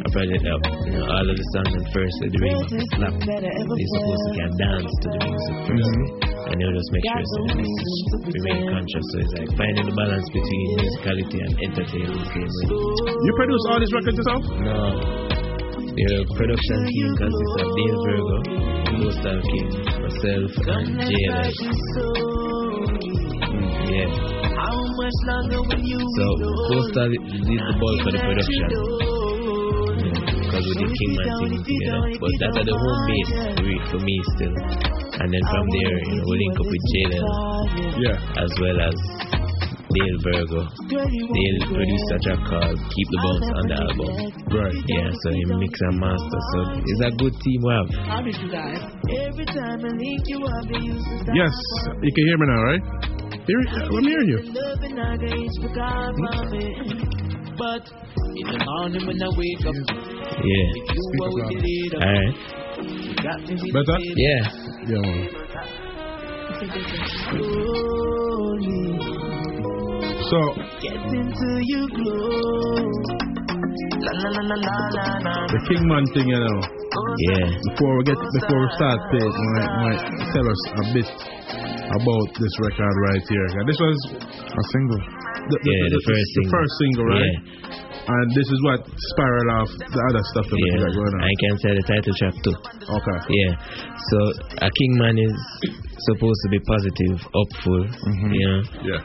A 0.00 0.10
project 0.10 0.44
up. 0.50 0.62
You 0.88 0.92
know, 0.98 1.04
all 1.14 1.26
of 1.30 1.36
the 1.36 1.46
songs 1.54 1.72
at 1.78 1.86
first 1.94 2.14
the 2.24 2.40
remix 2.40 2.72
is 2.74 2.88
slap. 2.96 3.14
They're 3.20 3.92
supposed 3.94 4.24
to 4.26 4.30
can 4.34 4.50
dance 4.58 4.92
to 4.98 5.06
the 5.14 5.20
music 5.28 5.56
1st 5.70 6.19
And 6.50 6.58
they'll 6.58 6.74
just 6.74 6.90
make 6.90 7.06
sure 7.06 7.22
so 7.30 7.46
the 7.46 8.26
remain 8.26 8.66
conscious. 8.74 9.06
So 9.14 9.22
it's 9.22 9.34
like 9.38 9.54
finding 9.54 9.86
the 9.86 9.94
balance 9.94 10.26
between 10.34 10.66
musicality 10.82 11.38
and 11.46 11.52
entertainment. 11.62 12.26
You 12.26 13.32
produce 13.38 13.64
all 13.70 13.78
these 13.78 13.94
records 13.94 14.18
yourself? 14.18 14.42
No. 14.58 15.30
The 15.94 16.06
uh, 16.10 16.26
production 16.34 16.78
team 16.90 17.08
consists 17.22 17.54
of 17.54 17.70
Dale 17.70 17.98
Virgo, 18.02 18.38
Coastal 18.98 19.38
King, 19.46 19.70
myself, 20.02 20.50
and 20.74 21.06
JLS. 21.06 21.54
Mm, 23.46 23.94
yeah. 23.94 24.10
So, 26.18 26.24
Coastal 26.66 27.10
did 27.14 27.46
the 27.46 27.74
bulk 27.78 28.06
of 28.06 28.12
the 28.12 28.22
production. 28.26 29.19
Because 30.60 30.76
we 30.76 30.84
did 30.84 30.92
Kingman 30.92 31.28
thing 31.40 31.56
together. 31.64 32.20
But 32.20 32.32
that's 32.36 32.56
at 32.60 32.66
the 32.68 32.76
home 32.76 33.00
base 33.08 33.32
re- 33.64 33.84
for 33.88 34.00
me 34.04 34.16
still. 34.36 34.52
And 34.52 35.28
then 35.32 35.44
from 35.48 35.64
there, 35.72 35.96
you 36.04 36.20
know, 36.20 36.28
we 36.28 36.36
link 36.36 36.56
up 36.60 36.68
with 36.68 36.84
JLS. 36.92 37.24
Yeah. 37.96 38.44
As 38.44 38.50
well 38.60 38.76
as 38.76 38.96
Dale 39.88 40.18
Virgo. 40.20 40.60
Dale 40.84 41.64
produced 41.64 42.06
such 42.12 42.28
a 42.28 42.36
track 42.36 42.44
called 42.44 42.76
Keep 42.76 43.08
the 43.08 43.18
Bounce 43.24 43.48
on 43.56 43.64
the 43.72 43.76
album. 43.88 44.12
Right. 44.52 44.76
Yeah, 44.84 45.08
so 45.08 45.32
he 45.32 45.48
mix 45.48 45.72
and 45.80 45.96
master. 45.96 46.40
So 46.52 46.58
it's 46.84 47.02
a 47.08 47.10
good 47.16 47.32
team 47.40 47.60
we 47.64 47.70
have. 47.72 47.88
How 48.04 48.20
did 48.20 48.36
you 48.36 48.52
guys? 48.52 48.84
Every 49.16 49.48
time 49.48 49.80
I 49.80 49.96
link 49.96 50.28
you 50.28 50.44
up, 50.44 50.68
they 50.68 50.92
used 50.92 51.08
to 51.08 51.16
stop 51.24 51.40
Yes, 51.40 51.56
you 52.04 52.12
can 52.12 52.24
hear 52.28 52.36
me 52.36 52.46
now, 52.52 52.60
right? 52.68 52.84
Hear, 53.48 53.60
I'm 53.88 54.04
hearing 54.04 54.28
you. 54.28 54.44
Loving 57.60 57.68
I 57.68 57.68
can 57.68 57.68
each 57.68 57.68
because 57.68 57.68
of 57.68 57.68
it. 57.68 57.68
But 57.68 57.84
in 58.36 58.46
the 58.46 58.58
morning 58.64 59.04
when 59.06 59.18
I 59.22 59.28
wake 59.36 59.64
up, 59.66 59.74
Yeah. 60.40 60.68
you 60.90 61.02
are 61.22 61.32
with 61.34 61.48
the 61.48 61.58
leader. 61.60 62.00
Alright. 62.00 62.36
You 62.80 63.14
got 63.14 63.38
me 63.48 63.54
Better? 63.72 63.96
the 63.98 64.14
Yeah. 64.16 64.42
Yeah, 64.88 65.00
man. 65.00 65.28
So, 70.30 70.38
Get 70.80 70.94
into 70.94 71.50
you 71.66 71.82
glow. 71.90 72.86
La 74.00 74.12
la 74.14 74.28
la 74.30 74.42
la 74.46 74.56
la 74.56 74.74
la 74.94 75.18
la. 75.26 75.46
the 75.50 75.60
Kingman 75.68 76.04
thing, 76.14 76.28
you 76.28 76.38
know. 76.38 76.58
Yeah. 77.28 77.48
Before 77.70 77.92
we 77.98 78.02
get 78.04 78.18
before 78.38 78.60
we 78.60 78.68
start, 78.78 78.98
Pete, 79.10 79.36
might, 79.54 79.72
might 79.82 80.02
tell 80.32 80.46
us 80.46 80.60
a 80.70 80.84
bit 80.94 81.08
about 81.90 82.28
this 82.38 82.54
record 82.62 82.94
right 83.10 83.24
here. 83.28 83.48
This 83.66 83.78
was 83.80 83.98
a 84.14 84.62
single. 84.72 85.29
The, 85.50 85.58
Yeah, 85.66 85.86
the 85.90 86.02
first 86.06 86.22
the 86.22 86.32
single. 86.38 86.52
first 86.54 86.72
single, 86.80 87.06
right? 87.10 87.22
Yeah. 87.26 87.88
And 88.10 88.26
this 88.34 88.48
is 88.48 88.58
what 88.66 88.80
spiral 88.86 89.48
off 89.60 89.70
the 89.76 90.02
other 90.10 90.22
stuff 90.34 90.46
that 90.50 90.56
we 90.58 90.66
Yeah. 90.70 90.82
got 90.86 90.92
going 90.94 91.14
on. 91.14 91.20
I 91.26 91.34
can 91.42 91.54
say 91.62 91.70
the 91.78 91.84
title 91.86 92.14
track 92.18 92.34
too. 92.42 92.56
Okay. 92.86 93.18
Yeah. 93.30 93.52
So 94.10 94.18
a 94.66 94.68
Kingman 94.70 95.14
is 95.20 95.34
supposed 96.10 96.40
to 96.44 96.48
be 96.54 96.60
positive, 96.64 97.16
hopeful. 97.34 97.80
Mm-hmm. 97.86 98.30
You 98.34 98.46
know. 98.48 98.60
Yeah. 98.88 99.00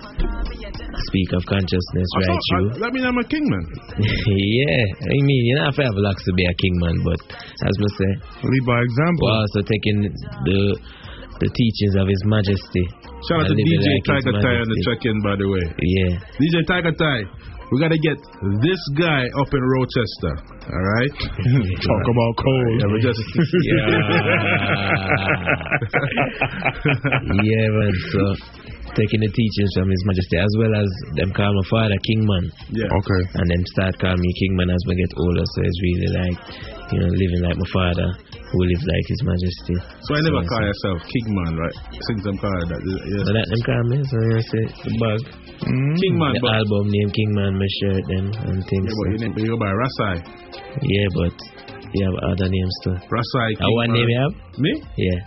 Speak 1.11 1.29
of 1.35 1.43
consciousness 1.45 2.07
I 2.15 2.17
right 2.17 2.27
thought- 2.29 2.47
through. 2.49 2.69
I- 2.71 2.79
that 2.87 2.91
mean 2.95 3.05
I'm 3.05 3.19
a 3.19 3.27
Kingman. 3.27 3.65
yeah, 3.99 4.85
I 5.11 5.17
mean, 5.21 5.41
you 5.49 5.53
don't 5.59 5.65
have 5.69 5.75
to 5.75 5.85
have 5.85 5.97
locks 5.99 6.23
to 6.25 6.33
be 6.33 6.45
a 6.45 6.55
kingman, 6.55 6.97
but 7.03 7.19
as 7.35 7.75
we 7.77 7.87
say, 7.99 8.11
lead 8.47 8.63
by 8.65 8.79
example. 8.79 9.27
We're 9.27 9.41
also 9.43 9.61
taking 9.67 9.97
the 10.49 10.61
the 11.39 11.49
teachings 11.51 11.95
of 11.99 12.07
His 12.07 12.21
Majesty. 12.25 12.85
Shout 13.27 13.41
out 13.43 13.47
to 13.47 13.55
DJ 13.55 13.83
like 13.83 14.05
Tiger 14.07 14.33
Tie 14.39 14.55
on 14.59 14.67
the 14.67 14.75
Majesty. 14.75 14.85
check-in, 14.87 15.17
by 15.21 15.35
the 15.35 15.47
way. 15.49 15.65
Yeah. 15.81 16.19
DJ 16.39 16.63
Tiger 16.67 16.93
Tie, 16.95 17.25
we 17.71 17.81
gotta 17.81 17.97
get 17.97 18.17
this 18.61 18.81
guy 18.93 19.25
up 19.41 19.49
in 19.49 19.61
Rochester. 19.61 20.33
All 20.69 20.85
right. 21.01 21.11
Talk 21.81 22.05
about 22.13 22.33
cold. 22.37 22.77
Yeah, 22.77 22.89
we 22.93 23.01
just. 23.01 23.17
yeah, 27.41 27.65
man. 27.73 27.93
So 28.13 28.21
taking 28.93 29.21
the 29.25 29.31
teachings 29.33 29.71
from 29.75 29.89
His 29.89 30.03
Majesty 30.05 30.37
as 30.37 30.53
well 30.61 30.73
as 30.77 30.89
them 31.17 31.33
call 31.33 31.51
my 31.51 31.65
father 31.67 31.97
Kingman. 32.05 32.45
Yeah. 32.69 32.85
Okay. 32.85 33.21
And 33.33 33.45
then 33.49 33.61
start 33.73 33.97
calling 33.97 34.21
me 34.21 34.31
Kingman 34.45 34.69
as 34.69 34.81
we 34.87 34.95
get 34.95 35.11
older. 35.17 35.43
So 35.43 35.57
it's 35.65 35.81
really 35.81 36.11
like, 36.21 36.37
you 36.93 36.99
know, 37.01 37.09
living 37.09 37.41
like 37.43 37.57
my 37.57 37.69
father 37.73 38.07
who 38.55 38.61
lives 38.71 38.85
like 38.87 39.03
His 39.11 39.19
Majesty. 39.27 39.75
So 40.07 40.15
I 40.15 40.23
never 40.23 40.39
So- 40.39 40.47
call 40.47 40.63
yourself 40.63 40.97
Kingman, 41.11 41.53
right? 41.59 41.75
Since 42.07 42.23
I'm 42.23 42.39
called 42.39 42.71
that. 42.71 42.79
Yes. 42.79 43.27
So 43.27 43.31
that 43.35 43.47
them 43.51 43.61
call 43.67 43.83
me, 43.91 43.97
so 44.07 44.15
I 44.15 44.39
say 44.47 44.63
the 44.87 44.91
bag. 45.03 45.19
Kingman, 45.99 46.39
the 46.39 46.39
but- 46.39 46.55
album 46.63 46.87
name 46.87 47.11
Kingman, 47.11 47.59
my 47.59 47.67
shirt, 47.83 48.03
them 48.07 48.31
and 48.47 48.63
things. 48.71 48.87
Yeah, 48.87 48.95
but 48.95 49.07
you, 49.11 49.17
name- 49.27 49.35
you 49.43 49.51
go 49.51 49.59
by 49.59 49.75
Rasai. 49.75 50.15
Yeah, 50.79 51.07
but 51.19 51.35
you 51.91 51.99
have 52.07 52.15
other 52.31 52.47
names 52.47 52.75
too. 52.87 52.95
Rasai. 53.11 53.59
Uh, 53.59 53.67
what 53.75 53.91
name 53.91 54.07
you 54.07 54.19
have? 54.23 54.31
Me? 54.59 54.71
Yeah. 54.95 55.19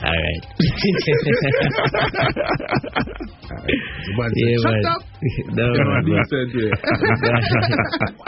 Alright. 0.00 0.44
yeah, 3.32 4.56
Shut 4.62 4.72
man. 4.72 4.86
up. 4.86 5.02
Yeah, 5.54 5.70
man, 5.86 6.02
he 6.02 6.18
said, 6.34 6.48
yeah. 6.50 6.74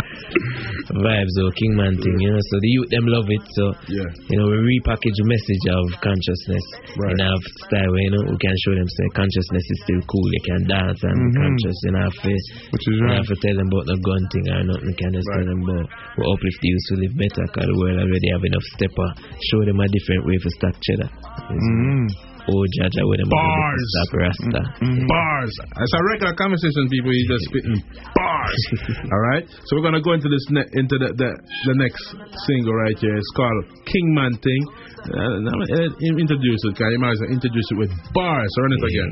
Vibes 0.95 1.35
or 1.43 1.51
Kingman 1.59 1.99
thing, 1.99 2.17
you 2.23 2.31
know. 2.31 2.39
So 2.39 2.55
the 2.63 2.71
youth 2.71 2.91
them 2.95 3.07
love 3.11 3.27
it. 3.27 3.43
So 3.59 3.65
Yeah. 3.91 4.07
you 4.31 4.37
know, 4.39 4.47
we 4.47 4.79
repackage 4.79 5.17
the 5.19 5.27
message 5.27 5.65
of 5.75 5.85
consciousness 6.01 6.65
Right. 6.95 7.13
in 7.13 7.19
our 7.27 7.39
style 7.67 7.91
where 7.91 8.05
you 8.05 8.13
know 8.15 8.23
we 8.31 8.37
can 8.39 8.55
show 8.63 8.75
them 8.79 8.87
say 8.87 9.07
consciousness 9.19 9.65
is 9.75 9.79
still 9.83 10.03
cool. 10.07 10.29
You 10.39 10.43
can 10.47 10.61
dance 10.71 11.01
and 11.03 11.17
be 11.19 11.27
Mhm. 11.35 11.43
conscious 11.43 11.79
in 11.91 11.95
our 11.99 12.13
face. 12.23 12.47
Which 12.71 12.87
is 12.87 13.01
right. 13.03 13.19
have 13.19 13.27
to 13.27 13.37
tell 13.43 13.57
them 13.59 13.69
about 13.75 13.87
the 13.91 13.99
gun 13.99 14.23
thing 14.31 14.47
or 14.55 14.63
nothing. 14.63 14.89
You 14.95 14.99
can 15.03 15.13
just 15.19 15.29
tell 15.35 15.47
them 15.51 15.61
about 15.67 15.87
we 16.15 16.23
uplift 16.31 16.59
the 16.63 16.69
youth 16.71 16.85
to 16.89 16.95
live 17.03 17.15
better 17.19 17.43
because 17.51 17.67
the 17.67 17.77
world 17.81 17.99
already 17.99 18.29
have 18.31 18.45
enough 18.47 18.67
stepper. 18.79 19.09
Show 19.51 19.61
them 19.67 19.81
a 19.83 19.89
different 19.91 20.23
way 20.31 20.37
for 20.39 20.51
stack 20.63 20.77
cheddar. 20.79 21.11
Mm. 21.51 22.07
Oh, 22.45 22.61
Jaja 22.77 23.03
with 23.09 23.25
them 23.25 23.31
Bars. 23.33 23.93
Rasta. 24.13 24.63
Bars. 25.09 25.53
It's 25.81 25.95
a 25.97 26.03
regular 26.13 26.35
conversation, 26.37 26.85
people. 26.93 27.09
You 27.09 27.25
just 27.25 27.45
spitting 27.49 27.79
bars. 28.13 28.61
All 29.13 29.23
right. 29.33 29.45
So 29.49 29.77
we're 29.77 29.87
gonna 29.89 30.05
go 30.05 30.13
into 30.13 30.29
this 30.29 30.45
ne- 30.53 30.69
into 30.77 31.01
the, 31.01 31.09
the 31.17 31.31
the 31.41 31.75
next 31.81 32.05
single 32.45 32.77
right 32.77 32.99
here. 33.01 33.17
It's 33.17 33.33
called 33.33 33.65
Kingman 33.89 34.37
Thing. 34.45 34.63
Uh, 35.09 35.41
uh, 35.41 35.89
introduce 36.21 36.61
it. 36.69 36.77
Can 36.77 36.93
you 36.93 37.01
might 37.01 37.17
well 37.17 37.33
introduce 37.33 37.69
it 37.73 37.79
with 37.81 37.93
bars? 38.13 38.53
Run 38.61 38.73
it 38.77 38.85
again. 38.93 39.11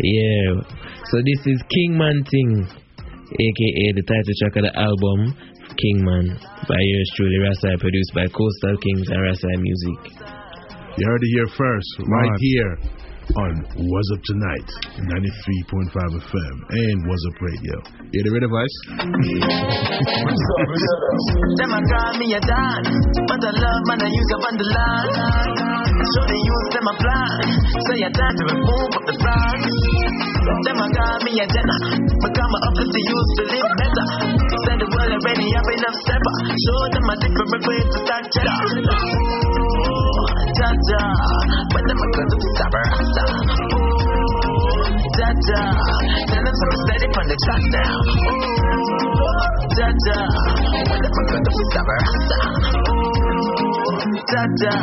Yeah. 0.00 0.48
So 1.12 1.20
this 1.20 1.40
is 1.52 1.60
Kingman 1.68 2.24
Thing, 2.32 2.64
aka 2.64 3.86
the 3.92 4.04
title 4.08 4.34
track 4.40 4.56
of 4.56 4.64
the 4.68 4.74
album, 4.80 5.36
Kingman, 5.76 6.32
by 6.64 6.80
yours 6.80 7.10
truly, 7.16 7.38
Rasai, 7.44 7.76
produced 7.76 8.12
by 8.16 8.24
Coastal 8.32 8.76
Kings 8.80 9.04
and 9.12 9.20
Rasai 9.20 9.56
Music. 9.60 10.39
You 11.00 11.06
heard 11.08 11.22
it 11.24 11.32
here 11.32 11.48
first, 11.56 11.90
right 12.12 12.28
Right. 12.28 12.40
here 12.44 12.72
on 13.40 13.52
What's 13.88 14.10
Up 14.12 14.20
Tonight, 14.28 14.68
93.5 15.00 16.12
FM 16.28 16.54
and 16.68 16.96
What's 17.08 17.24
Up 17.24 17.40
Radio. 17.40 17.76
You 18.12 18.20
the 18.20 18.30
ready, 18.36 18.44
voice? 18.52 18.76
Them 21.56 21.72
a 21.72 21.80
call 21.88 22.12
me 22.20 22.36
a 22.36 22.40
dan, 22.44 22.82
but 23.32 23.40
I 23.40 23.52
love 23.64 23.82
man 23.88 24.02
I 24.04 24.12
use 24.12 24.30
up 24.36 24.44
on 24.44 24.54
the 24.60 24.68
land. 24.76 25.08
So 26.04 26.20
they 26.28 26.36
use 26.36 26.68
them 26.76 26.84
a 26.84 26.94
plan, 27.00 27.38
so 27.80 27.90
you 27.96 28.10
time 28.12 28.36
to 28.36 28.44
remove 28.60 28.90
up 29.00 29.04
the 29.08 29.16
flags. 29.24 29.72
Them 30.68 30.84
a 30.84 30.88
call 31.00 31.16
me 31.24 31.32
a 31.40 31.46
jenna, 31.48 31.76
become 32.28 32.52
a 32.52 32.60
uplift 32.68 32.92
the 32.92 33.02
youth 33.08 33.30
to 33.40 33.42
live 33.56 33.70
better. 33.80 34.06
Say 34.68 34.74
the 34.84 34.88
world 34.92 35.12
already 35.16 35.48
have 35.48 35.68
enough 35.80 35.96
stepper, 36.04 36.36
show 36.60 36.80
them 36.92 37.06
a 37.08 37.16
different 37.24 37.62
way 37.64 37.80
to 37.88 37.96
start 38.04 38.24
cheddar. 38.36 39.49
Jaja, 40.80 41.04
when 41.74 41.84
them 41.84 42.00
a 42.00 42.06
go 42.08 42.22
to 42.24 42.36
stop 42.56 42.72
rasta. 42.72 43.24
Oh, 43.68 44.88
Jaja, 45.12 45.60
tell 46.24 46.40
them 46.40 46.54
so 46.56 46.64
I'm 46.64 46.76
steady 46.88 47.08
from 47.12 47.26
the 47.28 47.36
top 47.36 47.62
down. 47.68 48.00
Ooh, 48.00 48.48
da 49.76 49.88
da. 49.92 50.20
When 50.88 51.00
the 51.04 51.10
fuck 51.12 51.36
do 51.36 51.50
we 51.52 51.64
stop 51.68 51.84
her? 51.84 52.00
Ooh, 52.88 53.20
da 54.24 54.42
da. 54.56 54.74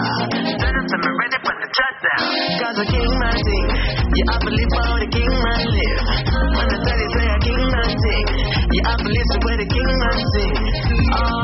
Better 0.62 0.84
so 0.86 0.96
I'm 1.02 1.18
ready 1.18 1.40
for 1.42 1.56
the 1.58 1.66
top 1.66 1.94
down. 2.06 2.30
Cause 2.62 2.78
a 2.78 2.86
king 2.86 3.14
man 3.18 3.38
thing. 3.42 3.66
Yeah, 4.14 4.34
I 4.34 4.38
believe 4.38 4.72
how 4.78 5.02
the 5.02 5.10
king 5.10 5.34
man 5.34 5.62
live. 5.66 6.02
When 6.30 6.68
the 6.68 6.78
daddy 6.78 7.08
say 7.10 7.26
a 7.26 7.38
king 7.42 7.64
man 7.74 7.90
thing. 7.90 8.26
Yeah, 8.70 8.86
I 8.86 9.02
believe 9.02 9.28
the 9.34 9.40
way 9.50 9.56
the 9.58 9.66
king 9.66 9.90
man 9.98 10.20
sing. 10.30 10.62
Oh, 11.10 11.42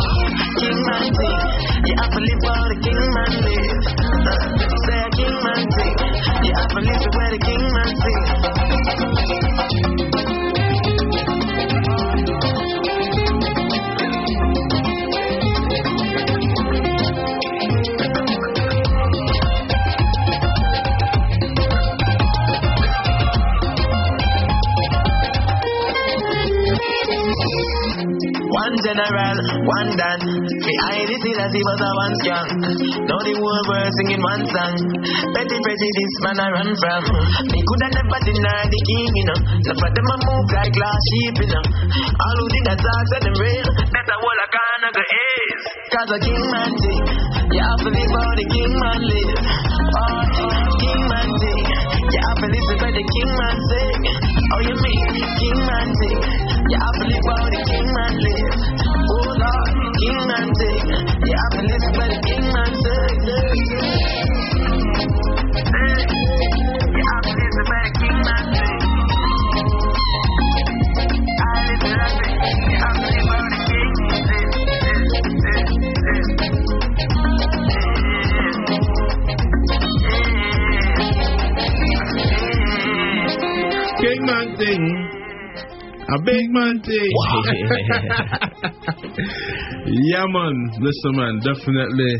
king 0.61 0.77
man 0.77 1.09
thing. 1.09 1.41
Yeah, 1.89 2.05
I 2.05 2.07
believe 2.13 2.41
how 2.45 2.69
the 2.69 2.77
king 2.85 3.01
man 3.01 3.31
live. 3.49 4.02
Say 4.23 4.99
a 4.99 5.09
king 5.17 5.35
man 5.43 5.63
thing. 5.75 5.95
Yeah, 6.43 6.55
I 6.55 6.65
believe 6.71 7.01
the 7.03 7.11
way 7.11 7.27
the 7.31 7.39
king 7.43 7.63
man 7.75 7.91
sing. 8.03 9.42
One 28.63 28.79
general, 28.79 29.37
one 29.75 29.91
dan. 29.99 30.19
Behind 30.23 31.03
the 31.11 31.15
scene 31.19 31.35
as 31.35 31.51
he 31.51 31.59
was 31.67 31.79
a 31.83 31.91
one 31.99 32.15
strong. 32.23 32.47
Now 33.11 33.19
the 33.19 33.35
world 33.35 33.91
singing 33.99 34.23
one 34.23 34.43
song. 34.55 34.75
Petty 35.35 35.57
prejudice 35.59 36.15
man 36.23 36.39
I 36.39 36.47
run 36.47 36.71
from. 36.79 37.03
Me 37.51 37.59
coulda 37.59 37.87
never 37.91 38.19
deny 38.23 38.63
the 38.63 38.81
king, 38.87 39.11
you 39.19 39.25
know. 39.27 39.39
Enough 39.67 39.79
for 39.83 39.91
them 39.91 40.07
a 40.07 40.15
move 40.15 40.47
like 40.55 40.71
glass 40.79 41.01
sheep, 41.11 41.35
you 41.43 41.49
know. 41.51 41.65
All 42.07 42.37
who 42.39 42.45
did 42.55 42.63
that 42.71 42.79
talk 42.79 43.03
said 43.11 43.23
them 43.27 43.35
real. 43.35 43.67
Better 43.83 44.17
what 44.23 44.37
I 44.39 44.47
can 44.47 44.79
of 44.87 44.93
the 44.95 45.05
is. 45.11 45.61
Cause 45.91 46.09
a 46.15 46.19
king 46.23 46.45
man 46.47 46.71
thing. 46.79 47.03
You 47.51 47.61
have 47.67 47.81
to 47.83 47.89
live 47.91 48.13
how 48.15 48.31
the 48.31 48.45
king 48.47 48.73
man 48.79 48.99
live. 49.11 49.39
Oh, 49.43 50.23
king 50.79 51.01
man 51.11 51.29
thing. 51.35 51.63
You 52.15 52.19
have 52.31 52.39
to 52.39 52.47
listen 52.47 52.75
to 52.79 52.87
the 52.95 53.03
king 53.11 53.31
man 53.43 53.57
sing. 53.59 54.22
Oh, 54.53 54.61
you 54.61 54.75
mean 54.85 55.05
king 55.17 55.59
man 55.65 55.89
thing. 55.97 56.19
You 56.69 56.77
have 56.77 56.97
to 57.01 57.05
live 57.09 57.25
the 57.49 57.61
king 57.73 57.89
man 57.89 58.13
live. 58.21 58.53
Oh, 58.85 59.29
Lord, 59.33 59.69
king 59.97 60.19
man 60.29 60.47
thing. 60.61 60.81
You 61.25 61.33
have 61.41 61.53
to 61.57 61.61
listen 61.73 62.12
thing. 84.63 84.83
A 86.03 86.19
big 86.23 86.45
man 86.51 86.81
thing. 86.83 87.09
yeah, 90.11 90.25
man. 90.27 90.55
Listen, 90.79 91.15
man. 91.15 91.39
Definitely 91.39 92.13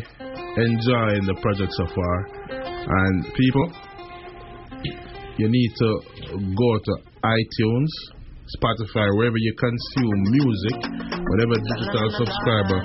enjoying 0.56 1.26
the 1.28 1.36
project 1.42 1.72
so 1.74 1.86
far. 1.92 2.28
And 2.84 3.26
people, 3.36 3.72
you 5.38 5.48
need 5.50 5.72
to 5.80 5.90
go 6.32 6.80
to 6.80 6.94
iTunes, 7.24 7.92
Spotify, 8.60 9.08
wherever 9.18 9.38
you 9.38 9.54
consume 9.56 10.24
music, 10.32 10.78
whatever 11.28 11.56
digital 11.60 12.08
subscriber, 12.24 12.80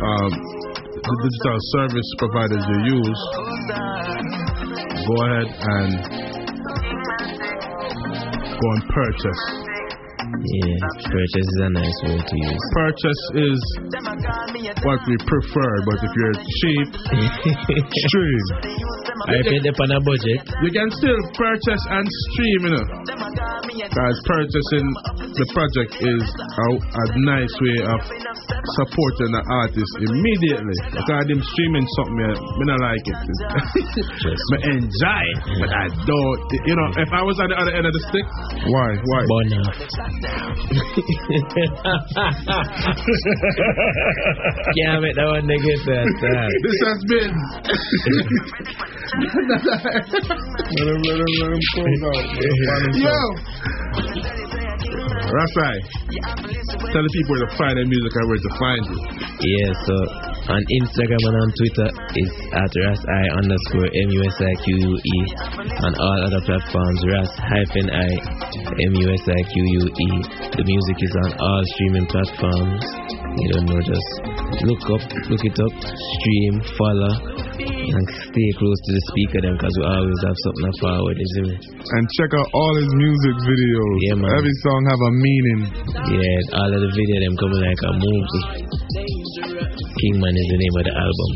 um, 0.00 0.32
the 0.96 1.14
digital 1.28 1.58
service 1.76 2.08
providers 2.18 2.64
you 2.72 2.78
use. 3.00 3.20
Go 5.02 5.14
ahead 5.26 5.48
and 5.60 6.31
go 8.62 8.70
and 8.72 8.88
purchase. 8.88 9.71
Yeah, 10.32 10.80
purchase 11.12 11.48
is 11.52 11.60
a 11.60 11.70
nice 11.76 11.98
word 12.08 12.24
to 12.24 12.36
use. 12.40 12.64
Purchase 12.72 13.22
is 13.36 13.58
what 14.80 15.00
we 15.04 15.16
prefer, 15.28 15.72
but 15.84 15.98
if 16.00 16.12
you're 16.16 16.38
cheap, 16.40 16.88
stream. 18.08 18.46
I 19.28 19.38
paid 19.44 19.64
up 19.68 19.76
on 19.76 19.90
a 19.92 20.00
budget. 20.00 20.40
You 20.64 20.70
can 20.72 20.88
still 20.96 21.20
purchase 21.36 21.84
and 21.84 22.06
stream, 22.32 22.60
you 22.64 22.72
know. 22.74 22.86
Because 23.76 24.16
purchasing 24.24 24.86
the 25.36 25.46
project 25.52 25.92
is 26.00 26.24
a, 26.24 26.66
a 26.80 27.04
nice 27.28 27.54
way 27.60 27.78
of 27.86 28.00
supporting 28.80 29.30
the 29.36 29.42
artist 29.46 29.92
immediately. 30.00 30.76
Because 30.96 31.24
them 31.28 31.40
streaming 31.44 31.86
something, 32.00 32.18
I 32.24 32.64
not 32.72 32.80
like 32.82 33.04
it. 33.04 33.20
me 34.52 34.58
enjoy 34.80 35.24
it, 35.28 35.38
but 35.60 35.70
I 35.70 35.86
don't. 36.08 36.40
You 36.66 36.74
know, 36.76 36.88
if 36.98 37.10
I 37.12 37.22
was 37.22 37.36
at 37.36 37.48
the 37.52 37.58
other 37.60 37.74
end 37.76 37.86
of 37.86 37.92
the 37.92 38.02
stick, 38.08 38.26
why? 38.72 38.88
Why? 38.96 39.20
Can't 40.22 40.54
make 45.02 45.18
that 45.18 45.26
one 45.26 45.42
nigga 45.50 45.74
that. 45.82 46.06
Uh, 46.22 46.46
this 46.62 46.78
has 46.86 47.02
been. 47.10 47.32
Yo! 53.02 53.18
Rasai, 55.32 55.74
tell 56.92 57.02
the 57.02 57.08
people 57.12 57.34
where 57.34 57.46
to 57.46 57.56
find 57.56 57.76
their 57.76 57.86
music 57.86 58.12
and 58.14 58.28
where 58.28 58.38
to 58.38 58.50
find 58.60 58.86
you. 58.86 58.96
Yeah, 59.40 59.72
so 59.86 59.94
on 60.50 60.58
Instagram 60.58 61.22
and 61.22 61.36
on 61.38 61.50
Twitter 61.54 61.88
is 62.18 62.30
at 62.50 62.70
RasI 62.74 63.24
underscore 63.38 63.86
M-U-S-I-Q-U-E. 63.86 65.18
On 65.86 65.92
all 65.94 66.18
other 66.26 66.42
platforms, 66.42 66.98
Ras 67.14 67.30
hyphen 67.38 67.88
I 67.94 68.10
M-U-S-I-Q-U-E. 68.90 70.10
The 70.50 70.64
music 70.66 70.98
is 70.98 71.14
on 71.22 71.30
all 71.38 71.62
streaming 71.74 72.06
platforms. 72.10 72.82
You 73.38 73.48
don't 73.54 73.66
know, 73.70 73.80
just 73.86 74.10
look 74.66 74.82
up, 74.90 75.04
look 75.30 75.44
it 75.46 75.58
up, 75.62 75.74
stream, 75.78 76.54
follow, 76.74 77.41
and 77.60 78.04
stay 78.08 78.50
close 78.56 78.78
to 78.88 78.90
the 78.96 79.02
speaker 79.12 79.40
them 79.44 79.54
because 79.60 79.74
we 79.76 79.84
always 79.84 80.20
have 80.24 80.38
something 80.44 80.64
to 80.64 80.72
forward, 80.80 81.16
you 81.20 81.28
see 81.36 81.44
me? 81.52 81.56
And 81.58 82.04
check 82.16 82.30
out 82.32 82.48
all 82.54 82.74
his 82.80 82.92
music 82.96 83.34
videos. 83.44 83.96
Yeah, 84.08 84.16
man. 84.16 84.32
Every 84.32 84.56
song 84.64 84.80
have 84.88 85.02
a 85.02 85.12
meaning. 85.12 85.60
Yeah, 86.16 86.56
all 86.56 86.70
of 86.72 86.80
the 86.80 86.92
video 86.92 87.16
them 87.20 87.34
coming 87.36 87.60
like 87.60 87.82
a 87.84 87.92
movie. 88.00 88.44
Kingman 89.92 90.34
is 90.34 90.48
the 90.48 90.58
name 90.58 90.74
of 90.80 90.84
the 90.88 90.94
album. 90.96 91.30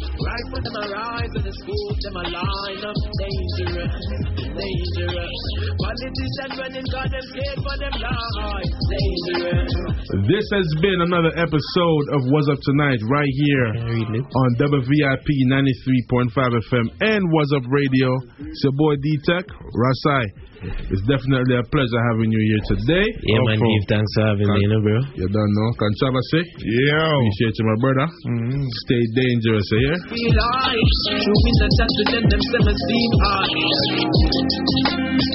This 10.29 10.45
has 10.53 10.69
been 10.85 11.01
another 11.09 11.33
episode 11.41 12.05
of 12.13 12.21
What's 12.29 12.53
Up 12.53 12.61
Tonight 12.69 13.01
right 13.09 13.33
here 13.49 13.69
on 14.21 14.49
WVIP 14.61 15.29
93.5 15.49 16.37
FM 16.69 16.87
and 17.01 17.21
What's 17.33 17.53
Up 17.57 17.65
Radio. 17.73 18.13
It's 18.45 18.61
your 18.65 18.77
boy 18.77 19.01
D-Tech, 19.01 19.49
Rasai. 19.49 20.25
It's 20.93 21.05
definitely 21.09 21.57
a 21.57 21.65
pleasure 21.73 22.03
having 22.13 22.29
you 22.29 22.43
here 22.45 22.63
today. 22.77 23.07
Yeah, 23.25 23.41
man, 23.49 23.57
Up 23.57 23.89
thanks 23.89 24.13
for 24.17 24.25
having 24.37 24.49
me, 24.53 24.61
you 24.61 24.71
know, 24.73 24.81
bro. 24.85 25.01
You 25.17 25.29
don't 25.33 25.53
know. 25.53 25.69
Can 25.81 25.93
Chava 26.01 26.21
say? 26.33 26.45
Yeah. 26.61 27.09
Appreciate 27.09 27.57
you, 27.57 27.65
my 27.73 27.79
brother. 27.81 28.07
Stay 28.85 29.03
dangerous, 29.17 29.69
eh? 29.73 29.81
yeah? 29.81 29.97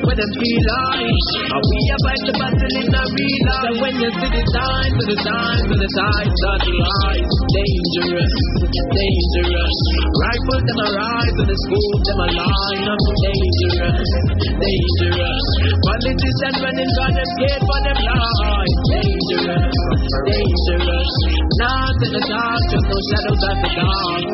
The 0.02 0.08
What 0.08 0.18
them 0.18 0.32
feel 0.34 0.62
like. 0.66 1.06
How 1.52 1.62
we 1.62 1.78
fight 2.02 2.24
the 2.26 2.34
battle 2.42 2.74
in 2.82 2.90
a 2.90 3.04
real 3.06 3.42
life. 3.46 3.66
And 3.70 3.78
when 3.82 3.94
you 4.02 4.10
see 4.10 4.30
the 4.34 4.44
signs 4.50 4.98
and 4.98 5.10
the 5.10 5.18
signs 5.22 5.68
and 5.70 5.82
the 5.82 5.92
signs 5.94 6.42
of 6.42 6.58
the 6.66 6.74
lies 6.74 7.30
Dangerous, 7.52 8.34
dangerous 8.72 9.78
Rifle 10.12 10.62
them 10.66 10.80
a 10.82 10.90
rise 10.98 11.38
and 11.38 11.50
the 11.50 11.58
school 11.70 11.94
them 12.02 12.18
a 12.18 12.28
line 12.34 12.86
up 12.90 13.02
Dangerous, 13.22 14.10
dangerous. 14.42 15.46
Politicians 15.86 16.58
running 16.66 16.92
gun 16.98 17.12
them 17.14 17.28
scared 17.38 17.62
for 17.62 17.80
them 17.86 18.00
lives 18.02 18.82
Dangerous, 18.90 19.78
dangerous. 20.26 21.14
Not 21.62 21.98
in 22.02 22.12
the 22.16 22.24
dark, 22.26 22.64
just 22.74 22.88
no 22.90 22.98
shadows 23.12 23.44
at 23.46 23.58
the 23.62 23.70
dark 23.76 24.26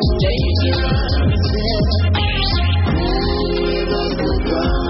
Yes, 3.78 4.87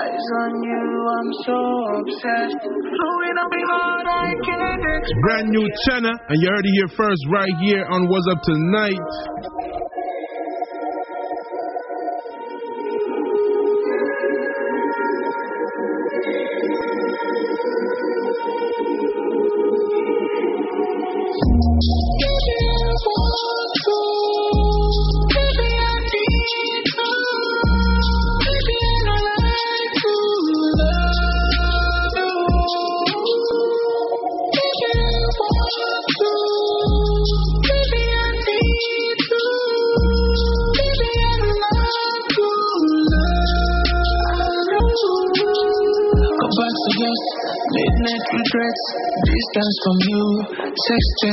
Eyes 0.00 0.28
on 0.40 0.52
you, 0.64 0.84
I'm 1.12 1.30
so 1.44 1.58
obsessed. 2.00 2.56
Slow 2.64 3.16
it 3.28 3.34
down, 3.36 3.52
be 3.52 3.60
I 4.08 4.32
can't 4.48 4.80
express. 4.80 5.20
Brand 5.28 5.48
new 5.52 5.66
channel, 5.84 6.16
and 6.28 6.36
you 6.40 6.48
heard 6.48 6.64
it 6.64 6.72
here 6.72 6.90
first 6.96 7.20
right 7.28 7.52
here 7.60 7.84
on 7.84 8.08
What's 8.08 8.24
Up 8.32 8.40
Tonight. 8.40 8.96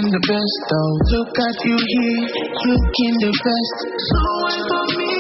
Texting 0.08 0.16
the 0.16 0.24
best 0.28 0.58
though. 0.72 0.94
Look 1.18 1.36
at 1.36 1.58
you 1.68 1.78
here, 1.78 2.24
looking 2.68 3.14
the 3.20 3.32
best. 3.44 3.78
So 4.08 4.20
wait 4.48 4.64
for 4.68 4.86
me, 4.96 5.12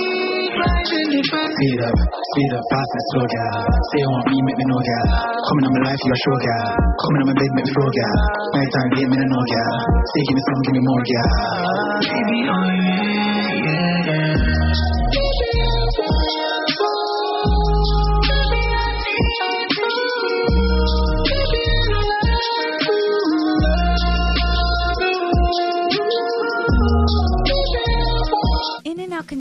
riding 0.56 1.10
the 1.12 1.22
best. 1.32 1.54
Speed 1.58 1.82
up, 1.84 1.98
speed 1.98 2.52
up, 2.56 2.64
fast 2.72 2.92
and 2.92 3.06
slow, 3.12 3.26
girl. 3.28 3.60
Say 3.68 4.00
you 4.00 4.10
want 4.12 4.26
me, 4.32 4.38
make 4.48 4.58
me 4.58 4.66
know, 4.68 4.82
girl. 4.82 5.08
Coming 5.48 5.66
on 5.68 5.74
my 5.76 5.82
life, 5.92 6.02
you're 6.04 6.22
sure, 6.24 6.40
girl. 6.40 6.68
Coming 7.04 7.20
on 7.22 7.28
my 7.28 7.36
bed, 7.36 7.52
make 7.56 7.66
me 7.68 7.72
flow, 7.74 7.90
girl. 7.90 8.18
Night 8.56 8.72
time, 8.72 8.90
get 8.96 9.08
me 9.12 9.16
to 9.18 9.28
know, 9.28 9.44
girl. 9.44 9.76
Say 10.08 10.22
give 10.28 10.36
me 10.36 10.42
some, 10.48 10.60
give 10.64 10.76
me 10.78 10.82
more, 10.84 11.04
girl. 11.04 11.30
Baby, 12.08 12.40
oh 12.48 12.70
yeah. 12.80 13.16